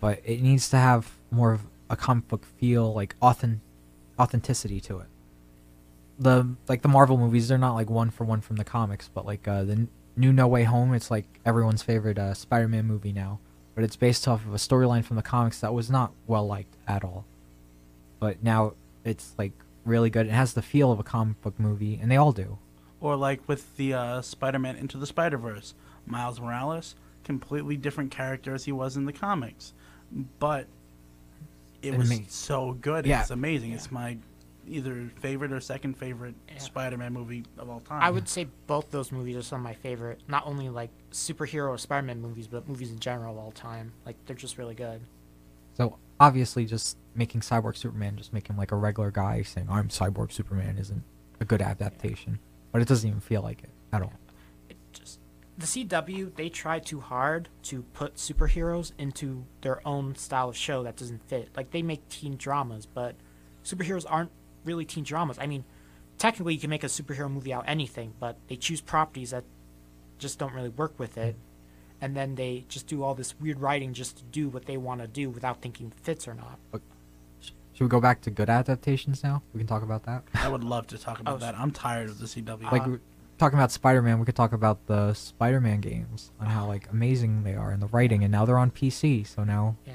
but 0.00 0.20
it 0.24 0.42
needs 0.42 0.68
to 0.70 0.76
have 0.76 1.12
more 1.30 1.52
of 1.52 1.62
a 1.88 1.96
comic 1.96 2.28
book 2.28 2.44
feel, 2.44 2.92
like 2.92 3.16
authentic 3.22 3.60
authenticity 4.18 4.80
to 4.80 4.98
it. 4.98 5.06
The 6.18 6.56
like 6.68 6.82
the 6.82 6.88
Marvel 6.88 7.16
movies, 7.16 7.48
they're 7.48 7.56
not 7.58 7.74
like 7.74 7.88
one 7.88 8.10
for 8.10 8.24
one 8.24 8.40
from 8.40 8.56
the 8.56 8.64
comics, 8.64 9.08
but 9.08 9.24
like 9.24 9.46
uh, 9.48 9.62
the 9.64 9.72
n- 9.72 9.88
new 10.16 10.32
No 10.32 10.46
Way 10.48 10.64
Home, 10.64 10.92
it's 10.92 11.10
like 11.10 11.24
everyone's 11.46 11.82
favorite 11.82 12.18
uh, 12.18 12.34
Spider-Man 12.34 12.84
movie 12.84 13.12
now, 13.12 13.38
but 13.78 13.84
it's 13.84 13.94
based 13.94 14.26
off 14.26 14.44
of 14.44 14.52
a 14.52 14.56
storyline 14.56 15.04
from 15.04 15.14
the 15.14 15.22
comics 15.22 15.60
that 15.60 15.72
was 15.72 15.88
not 15.88 16.10
well 16.26 16.44
liked 16.44 16.74
at 16.88 17.04
all. 17.04 17.24
But 18.18 18.42
now 18.42 18.72
it's 19.04 19.34
like 19.38 19.52
really 19.84 20.10
good. 20.10 20.26
It 20.26 20.32
has 20.32 20.54
the 20.54 20.62
feel 20.62 20.90
of 20.90 20.98
a 20.98 21.04
comic 21.04 21.40
book 21.42 21.60
movie, 21.60 21.96
and 22.02 22.10
they 22.10 22.16
all 22.16 22.32
do. 22.32 22.58
Or 23.00 23.14
like 23.14 23.40
with 23.46 23.76
the 23.76 23.94
uh, 23.94 24.20
Spider-Man 24.20 24.74
Into 24.74 24.98
the 24.98 25.06
Spider-Verse, 25.06 25.74
Miles 26.06 26.40
Morales, 26.40 26.96
completely 27.22 27.76
different 27.76 28.10
character 28.10 28.52
as 28.52 28.64
he 28.64 28.72
was 28.72 28.96
in 28.96 29.04
the 29.04 29.12
comics, 29.12 29.74
but 30.40 30.66
it 31.80 31.90
And 31.90 31.98
was 31.98 32.12
so 32.26 32.72
good. 32.80 33.06
Yeah. 33.06 33.20
It's 33.20 33.30
amazing. 33.30 33.70
It's 33.70 33.92
my 33.92 34.18
either 34.68 35.10
favorite 35.20 35.52
or 35.52 35.60
second 35.60 35.94
favorite 35.96 36.34
Yeah. 36.48 36.58
Spider-Man 36.58 37.12
movie 37.12 37.44
of 37.58 37.68
all 37.68 37.80
time. 37.80 38.02
I 38.02 38.10
would 38.10 38.28
say 38.28 38.46
both 38.66 38.90
those 38.90 39.10
movies 39.12 39.36
are 39.36 39.42
some 39.42 39.60
of 39.60 39.64
my 39.64 39.74
favorite. 39.74 40.20
Not 40.28 40.46
only 40.46 40.68
like 40.68 40.90
superhero 41.10 41.68
or 41.70 41.78
Spider-Man 41.78 42.20
movies, 42.20 42.46
but 42.46 42.68
movies 42.68 42.90
in 42.90 42.98
general 42.98 43.32
of 43.32 43.38
all 43.38 43.52
time. 43.52 43.92
Like 44.06 44.16
they're 44.26 44.36
just 44.36 44.58
really 44.58 44.74
good. 44.74 45.00
So 45.74 45.98
obviously, 46.20 46.64
just 46.66 46.96
making 47.14 47.40
Cyborg 47.42 47.76
Superman, 47.76 48.16
just 48.16 48.32
make 48.32 48.48
him 48.48 48.56
like 48.56 48.72
a 48.72 48.76
regular 48.76 49.10
guy 49.10 49.42
saying 49.42 49.68
"I'm 49.70 49.88
Cyborg 49.88 50.32
Superman" 50.32 50.76
isn't 50.78 51.02
a 51.40 51.44
good 51.44 51.62
adaptation. 51.62 52.38
But 52.72 52.82
it 52.82 52.88
doesn't 52.88 53.08
even 53.08 53.20
feel 53.20 53.42
like 53.42 53.62
it 53.62 53.70
at 53.92 54.02
all. 54.02 54.12
It 54.68 54.76
just 54.92 55.20
the 55.56 55.66
CW 55.66 56.34
they 56.36 56.48
try 56.48 56.78
too 56.78 57.00
hard 57.00 57.48
to 57.64 57.82
put 57.94 58.14
superheroes 58.16 58.92
into 58.98 59.44
their 59.62 59.86
own 59.86 60.14
style 60.14 60.50
of 60.50 60.56
show 60.56 60.82
that 60.84 60.96
doesn't 60.96 61.28
fit. 61.28 61.50
Like 61.56 61.70
they 61.70 61.82
make 61.82 62.08
teen 62.08 62.36
dramas, 62.36 62.86
but 62.86 63.16
superheroes 63.64 64.04
aren't 64.08 64.30
really 64.64 64.84
teen 64.84 65.04
dramas. 65.04 65.38
I 65.40 65.46
mean, 65.46 65.64
technically 66.18 66.54
you 66.54 66.60
can 66.60 66.70
make 66.70 66.84
a 66.84 66.88
superhero 66.88 67.30
movie 67.30 67.52
out 67.52 67.62
of 67.64 67.68
anything, 67.68 68.14
but 68.20 68.36
they 68.48 68.56
choose 68.56 68.80
properties 68.80 69.30
that 69.30 69.44
just 70.18 70.38
don't 70.38 70.52
really 70.52 70.68
work 70.68 70.98
with 70.98 71.16
it. 71.18 71.36
And 72.00 72.16
then 72.16 72.36
they 72.36 72.64
just 72.68 72.86
do 72.86 73.02
all 73.02 73.14
this 73.14 73.34
weird 73.40 73.60
writing 73.60 73.92
just 73.92 74.18
to 74.18 74.22
do 74.24 74.48
what 74.48 74.66
they 74.66 74.76
want 74.76 75.00
to 75.00 75.08
do 75.08 75.30
without 75.30 75.60
thinking 75.62 75.92
fits 76.02 76.28
or 76.28 76.34
not. 76.34 76.58
Should 77.40 77.84
we 77.84 77.88
go 77.88 78.00
back 78.00 78.20
to 78.22 78.30
good 78.30 78.50
adaptations 78.50 79.22
now? 79.22 79.42
We 79.52 79.58
can 79.58 79.66
talk 79.66 79.82
about 79.82 80.04
that. 80.04 80.24
I 80.34 80.48
would 80.48 80.64
love 80.64 80.86
to 80.88 80.98
talk 80.98 81.20
about 81.20 81.34
Oh, 81.34 81.38
that. 81.38 81.56
I'm 81.56 81.70
tired 81.70 82.08
of 82.10 82.18
the 82.18 82.26
CW. 82.26 82.66
Uh, 82.66 82.70
like 82.72 82.86
we're 82.86 83.00
talking 83.38 83.56
about 83.58 83.70
Spider-Man, 83.70 84.18
we 84.18 84.26
could 84.26 84.34
talk 84.36 84.52
about 84.52 84.86
the 84.86 85.12
Spider-Man 85.14 85.80
games 85.80 86.32
and 86.40 86.48
how 86.48 86.66
like 86.66 86.88
amazing 86.90 87.44
they 87.44 87.54
are 87.54 87.70
and 87.70 87.80
the 87.80 87.86
writing. 87.88 88.24
And 88.24 88.32
now 88.32 88.44
they're 88.44 88.58
on 88.58 88.70
PC, 88.72 89.24
so 89.26 89.44
now 89.44 89.76
Yeah. 89.86 89.92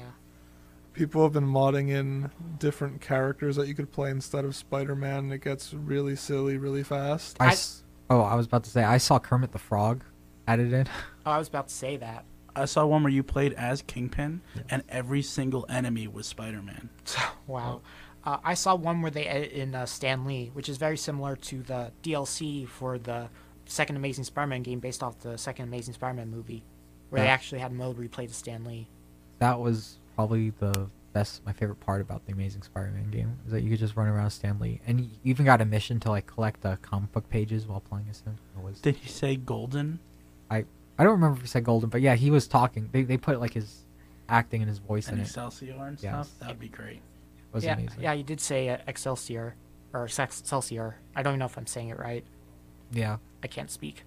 People 0.94 1.22
have 1.24 1.32
been 1.32 1.46
modding 1.46 1.90
in 1.90 2.30
different 2.58 3.00
characters 3.00 3.56
that 3.56 3.68
you 3.68 3.74
could 3.74 3.92
play 3.92 4.10
instead 4.10 4.44
of 4.44 4.54
Spider-Man. 4.56 5.30
It 5.32 5.42
gets 5.42 5.74
really 5.74 6.16
silly 6.16 6.56
really 6.56 6.82
fast. 6.82 7.36
I 7.40 7.46
I- 7.46 7.52
s- 7.52 7.82
oh 8.08 8.20
I 8.22 8.34
was 8.36 8.46
about 8.46 8.64
to 8.64 8.70
say 8.70 8.82
I 8.84 8.96
saw 8.98 9.18
Kermit 9.18 9.52
the 9.52 9.58
Frog 9.58 10.02
added 10.48 10.72
in. 10.72 10.86
Oh, 11.26 11.30
I 11.30 11.38
was 11.38 11.48
about 11.48 11.68
to 11.68 11.74
say 11.74 11.96
that. 11.96 12.26
I 12.54 12.66
saw 12.66 12.84
one 12.84 13.02
where 13.02 13.10
you 13.10 13.22
played 13.22 13.54
as 13.54 13.80
Kingpin, 13.80 14.42
and 14.68 14.82
every 14.90 15.22
single 15.22 15.64
enemy 15.70 16.06
was 16.06 16.26
Spider-Man. 16.26 16.90
Wow. 17.46 17.80
Uh, 18.22 18.36
I 18.44 18.52
saw 18.54 18.74
one 18.74 19.00
where 19.02 19.10
they 19.10 19.24
edit 19.26 19.52
in 19.52 19.74
uh, 19.74 19.86
Stan 19.86 20.24
Lee, 20.26 20.50
which 20.52 20.68
is 20.68 20.76
very 20.76 20.96
similar 20.98 21.34
to 21.36 21.62
the 21.62 21.92
DLC 22.02 22.66
for 22.68 22.98
the 22.98 23.28
second 23.66 23.96
Amazing 23.96 24.24
Spider-Man 24.24 24.62
game 24.62 24.80
based 24.80 25.02
off 25.02 25.18
the 25.20 25.36
second 25.38 25.64
Amazing 25.68 25.94
Spider-Man 25.94 26.30
movie, 26.30 26.62
where 27.10 27.22
they 27.22 27.28
actually 27.28 27.60
had 27.60 27.72
mode 27.72 27.96
where 27.96 28.02
you 28.04 28.08
played 28.10 28.28
as 28.30 28.36
Stan 28.36 28.64
Lee. 28.64 28.86
That 29.40 29.58
was 29.60 29.98
probably 30.14 30.50
the 30.58 30.88
best, 31.12 31.44
my 31.46 31.52
favorite 31.52 31.80
part 31.80 32.00
about 32.00 32.26
the 32.26 32.32
Amazing 32.32 32.62
Spider-Man 32.62 33.10
game 33.10 33.38
is 33.46 33.52
that 33.52 33.62
you 33.62 33.70
could 33.70 33.78
just 33.78 33.96
run 33.96 34.08
around 34.08 34.30
Stan 34.30 34.58
Lee, 34.58 34.80
and 34.86 35.00
you 35.00 35.08
even 35.24 35.44
got 35.44 35.60
a 35.60 35.64
mission 35.64 36.00
to 36.00 36.10
like 36.10 36.26
collect 36.26 36.64
uh, 36.66 36.76
comic 36.82 37.12
book 37.12 37.28
pages 37.28 37.66
while 37.66 37.80
playing 37.80 38.06
as 38.10 38.20
him. 38.20 38.36
Was 38.62 38.80
Did 38.80 38.96
he 38.96 39.08
say 39.08 39.36
golden? 39.36 39.98
I 40.50 40.64
I 40.98 41.02
don't 41.04 41.12
remember 41.12 41.36
if 41.36 41.42
he 41.42 41.48
said 41.48 41.64
Golden, 41.64 41.88
but 41.90 42.00
yeah, 42.00 42.14
he 42.14 42.30
was 42.30 42.46
talking. 42.46 42.88
They 42.92 43.02
they 43.02 43.16
put 43.16 43.40
like 43.40 43.54
his 43.54 43.84
acting 44.28 44.62
and 44.62 44.68
his 44.68 44.78
voice 44.78 45.08
And 45.08 45.18
in 45.18 45.22
it. 45.24 45.26
Excelsior 45.26 45.74
and 45.84 46.00
Yes. 46.02 46.28
stuff? 46.28 46.38
That 46.40 46.48
would 46.50 46.60
be 46.60 46.68
great. 46.68 46.96
It 46.96 47.02
was 47.52 47.64
yeah, 47.64 47.74
amazing. 47.74 48.00
yeah, 48.00 48.12
you 48.12 48.22
did 48.24 48.40
say 48.40 48.68
uh, 48.68 48.78
Excelsior 48.86 49.54
or 49.92 50.08
Sex- 50.08 50.40
Excelsior. 50.40 50.96
I 51.14 51.22
don't 51.22 51.32
even 51.32 51.40
know 51.40 51.46
if 51.46 51.56
I'm 51.58 51.66
saying 51.66 51.88
it 51.90 51.98
right. 51.98 52.24
yeah. 52.92 53.18
I 53.42 53.46
can't 53.46 53.70
speak. 53.70 54.04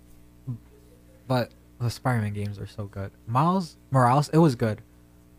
But 1.27 1.51
the 1.79 1.89
Spider-Man 1.89 2.33
games 2.33 2.57
are 2.59 2.65
so 2.67 2.85
good. 2.85 3.11
Miles 3.27 3.77
Morales, 3.91 4.29
it 4.29 4.37
was 4.39 4.55
good. 4.55 4.81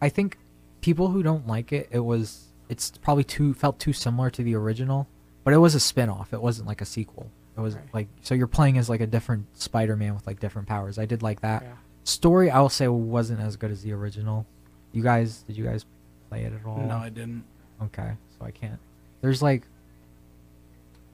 I 0.00 0.08
think 0.08 0.38
people 0.80 1.08
who 1.08 1.22
don't 1.22 1.46
like 1.46 1.72
it, 1.72 1.88
it 1.90 2.00
was 2.00 2.46
it's 2.68 2.90
probably 2.98 3.24
too 3.24 3.54
felt 3.54 3.78
too 3.78 3.92
similar 3.92 4.30
to 4.30 4.42
the 4.42 4.54
original, 4.54 5.06
but 5.44 5.54
it 5.54 5.58
was 5.58 5.74
a 5.74 5.80
spin-off. 5.80 6.32
It 6.32 6.42
wasn't 6.42 6.68
like 6.68 6.80
a 6.80 6.84
sequel. 6.86 7.30
It 7.56 7.60
was 7.60 7.74
Right. 7.74 7.84
like 7.94 8.08
so 8.22 8.34
you're 8.34 8.46
playing 8.46 8.78
as 8.78 8.88
like 8.88 9.00
a 9.00 9.06
different 9.06 9.46
Spider-Man 9.58 10.14
with 10.14 10.26
like 10.26 10.38
different 10.40 10.68
powers. 10.68 10.98
I 10.98 11.06
did 11.06 11.22
like 11.22 11.40
that. 11.40 11.62
Yeah. 11.62 11.72
Story 12.04 12.50
I 12.50 12.60
will 12.60 12.68
say 12.68 12.86
wasn't 12.88 13.40
as 13.40 13.56
good 13.56 13.70
as 13.70 13.82
the 13.82 13.92
original. 13.92 14.46
You 14.92 15.02
guys, 15.02 15.42
did 15.42 15.56
you 15.56 15.64
guys 15.64 15.84
play 16.30 16.44
it 16.44 16.52
at 16.52 16.64
all? 16.66 16.78
No, 16.78 16.96
I 16.96 17.08
didn't. 17.10 17.44
Okay, 17.82 18.12
so 18.38 18.44
I 18.46 18.50
can't. 18.50 18.78
There's 19.20 19.42
like 19.42 19.64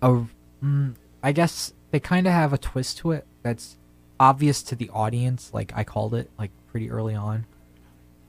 a, 0.03 0.25
mm, 0.62 0.95
I 1.23 1.33
guess 1.33 1.73
they 1.91 2.01
kind 2.01 2.27
of 2.27 2.33
have 2.33 2.53
a 2.53 2.59
twist 2.59 2.99
to 2.99 3.12
it 3.12 3.27
that's 3.43 3.77
obvious 4.21 4.62
to 4.65 4.77
the 4.77 4.91
audience. 4.91 5.53
Like 5.53 5.73
I 5.75 5.85
called 5.85 6.15
it 6.15 6.31
like 6.39 6.51
pretty 6.71 6.91
early 6.91 7.15
on, 7.15 7.47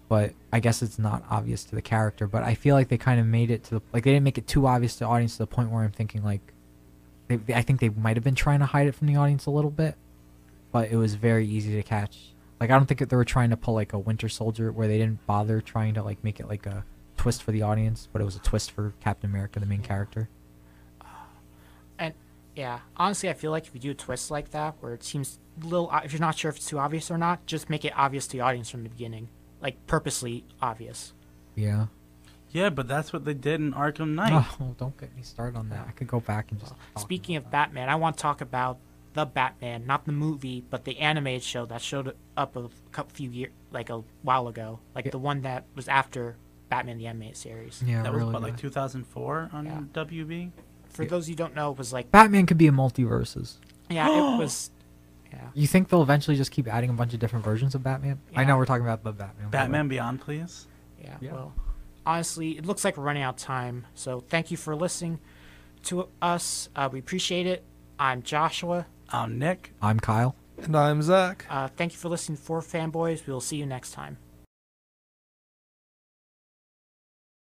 but 0.07 0.33
I 0.53 0.59
guess 0.59 0.81
it's 0.81 0.99
not 0.99 1.23
obvious 1.29 1.63
to 1.65 1.75
the 1.75 1.81
character. 1.81 2.27
But 2.27 2.43
I 2.43 2.53
feel 2.55 2.75
like 2.75 2.89
they 2.89 2.97
kind 2.97 3.19
of 3.19 3.25
made 3.25 3.51
it 3.51 3.63
to 3.65 3.75
the 3.75 3.81
like 3.93 4.03
they 4.03 4.11
didn't 4.11 4.23
make 4.23 4.37
it 4.37 4.47
too 4.47 4.67
obvious 4.67 4.93
to 4.95 4.99
the 4.99 5.07
audience 5.07 5.33
to 5.33 5.39
the 5.39 5.47
point 5.47 5.71
where 5.71 5.83
I'm 5.83 5.91
thinking 5.91 6.23
like, 6.23 6.53
they, 7.27 7.39
I 7.53 7.61
think 7.61 7.79
they 7.79 7.89
might 7.89 8.17
have 8.17 8.23
been 8.23 8.35
trying 8.35 8.59
to 8.59 8.65
hide 8.65 8.87
it 8.87 8.95
from 8.95 9.07
the 9.07 9.15
audience 9.15 9.45
a 9.45 9.51
little 9.51 9.71
bit, 9.71 9.95
but 10.71 10.91
it 10.91 10.97
was 10.97 11.15
very 11.15 11.47
easy 11.47 11.75
to 11.75 11.83
catch. 11.83 12.33
Like 12.59 12.69
I 12.69 12.77
don't 12.77 12.85
think 12.85 12.99
that 12.99 13.09
they 13.09 13.15
were 13.15 13.25
trying 13.25 13.49
to 13.49 13.57
pull 13.57 13.73
like 13.73 13.93
a 13.93 13.99
Winter 13.99 14.29
Soldier 14.29 14.71
where 14.71 14.87
they 14.87 14.97
didn't 14.97 15.25
bother 15.25 15.61
trying 15.61 15.95
to 15.95 16.03
like 16.03 16.23
make 16.23 16.39
it 16.39 16.47
like 16.47 16.65
a 16.65 16.85
twist 17.17 17.43
for 17.43 17.51
the 17.51 17.61
audience, 17.63 18.07
but 18.11 18.21
it 18.21 18.25
was 18.25 18.35
a 18.35 18.39
twist 18.39 18.71
for 18.71 18.93
Captain 19.01 19.29
America, 19.29 19.59
the 19.59 19.65
main 19.65 19.81
character. 19.81 20.29
Uh, 21.01 21.05
and 21.97 22.13
yeah, 22.55 22.79
honestly, 22.95 23.29
I 23.29 23.33
feel 23.33 23.51
like 23.51 23.67
if 23.67 23.73
you 23.73 23.79
do 23.79 23.91
a 23.91 23.95
twist 23.95 24.31
like 24.31 24.51
that, 24.51 24.75
where 24.79 24.93
it 24.93 25.03
seems 25.03 25.39
a 25.61 25.65
little, 25.65 25.89
if 26.03 26.13
you're 26.13 26.21
not 26.21 26.37
sure 26.37 26.49
if 26.49 26.57
it's 26.57 26.67
too 26.67 26.79
obvious 26.79 27.11
or 27.11 27.17
not, 27.17 27.45
just 27.45 27.69
make 27.69 27.83
it 27.83 27.93
obvious 27.97 28.27
to 28.27 28.37
the 28.37 28.41
audience 28.41 28.69
from 28.69 28.83
the 28.83 28.89
beginning, 28.89 29.27
like 29.65 29.87
purposely 29.87 30.45
obvious. 30.61 31.11
Yeah. 31.55 31.87
Yeah, 32.51 32.69
but 32.69 32.87
that's 32.87 33.11
what 33.11 33.25
they 33.25 33.33
did 33.33 33.59
in 33.59 33.73
Arkham 33.73 34.01
oh, 34.01 34.05
Knight. 34.05 34.45
Oh, 34.61 34.75
don't 34.77 34.95
get 34.95 35.13
me 35.15 35.23
started 35.23 35.57
on 35.57 35.69
that. 35.69 35.87
I 35.87 35.91
could 35.91 36.07
go 36.07 36.19
back 36.19 36.51
and 36.51 36.59
just. 36.59 36.71
talk 36.71 36.99
Speaking 36.99 37.35
about 37.35 37.47
of 37.47 37.51
Batman, 37.51 37.89
I 37.89 37.95
want 37.95 38.15
to 38.15 38.21
talk 38.21 38.41
about 38.41 38.77
the 39.13 39.25
Batman, 39.25 39.87
not 39.87 40.05
the 40.05 40.11
movie, 40.11 40.63
but 40.69 40.85
the 40.85 40.99
animated 40.99 41.41
show 41.41 41.65
that 41.65 41.81
showed 41.81 42.15
up 42.37 42.55
a 42.55 42.69
few 43.13 43.31
years, 43.31 43.51
like 43.71 43.89
a 43.89 44.03
while 44.21 44.47
ago, 44.47 44.79
like 44.93 45.05
Yeah. 45.05 45.11
the 45.11 45.19
one 45.19 45.41
that 45.41 45.65
was 45.73 45.87
after 45.87 46.35
Batman 46.69 46.99
the 46.99 47.07
animated 47.07 47.37
series. 47.37 47.83
Yeah, 47.83 48.03
that 48.03 48.13
was 48.13 48.21
about 48.21 48.43
like 48.43 48.57
2004 48.57 49.49
on 49.51 49.65
Yeah. 49.65 49.81
WB. 49.93 50.51
For 50.89 51.03
Yeah. 51.03 51.09
those 51.09 51.27
you 51.27 51.35
don't 51.35 51.55
know, 51.55 51.71
it 51.71 51.77
was 51.79 51.91
like 51.91 52.11
Batman 52.11 52.45
could 52.45 52.59
be 52.59 52.67
in 52.67 52.75
MultiVersus. 52.75 53.57
yeah, 53.89 54.07
it 54.07 54.37
was 54.37 54.69
yeah. 55.35 55.49
You 55.53 55.67
think 55.67 55.89
they'll 55.89 56.01
eventually 56.01 56.37
just 56.37 56.51
keep 56.51 56.67
adding 56.67 56.89
a 56.89 56.93
bunch 56.93 57.13
of 57.13 57.19
different 57.19 57.43
versions 57.45 57.75
of 57.75 57.83
Batman? 57.83 58.19
I 58.35 58.43
know 58.45 58.57
we're 58.57 58.65
talking 58.65 58.85
about 58.85 59.03
the 59.03 59.11
Batman. 59.11 59.45
but- 59.45 59.51
Batman 59.51 59.87
Beyond, 59.87 60.21
please. 60.21 60.67
Yeah, 61.01 61.17
Yeah. 61.21 61.33
well, 61.33 61.53
honestly, 62.05 62.57
it 62.57 62.65
looks 62.65 62.83
like 62.85 62.97
we're 62.97 63.03
running 63.03 63.23
out 63.23 63.35
of 63.35 63.41
time. 63.41 63.85
So 63.95 64.21
thank 64.21 64.49
you 64.51 64.57
for 64.57 64.75
listening 64.75 65.19
to 65.83 66.07
us. 66.21 66.69
Uh, 66.75 66.89
we 66.91 66.99
appreciate 66.99 67.45
it. 67.47 67.63
I'm 67.99 68.21
Joshua. 68.23 68.87
I'm 69.09 69.37
Nick. 69.37 69.73
I'm 69.81 69.99
Kyle. 69.99 70.35
And 70.57 70.75
I'm 70.75 71.01
Zach. 71.01 71.45
Uh, 71.49 71.67
thank 71.67 71.91
you 71.91 71.97
for 71.97 72.09
listening 72.09 72.37
to 72.37 72.43
Four 72.43 72.61
Fanboys. 72.61 73.27
We 73.27 73.33
will 73.33 73.41
see 73.41 73.57
you 73.57 73.65
next 73.65 73.91
time. 73.91 74.17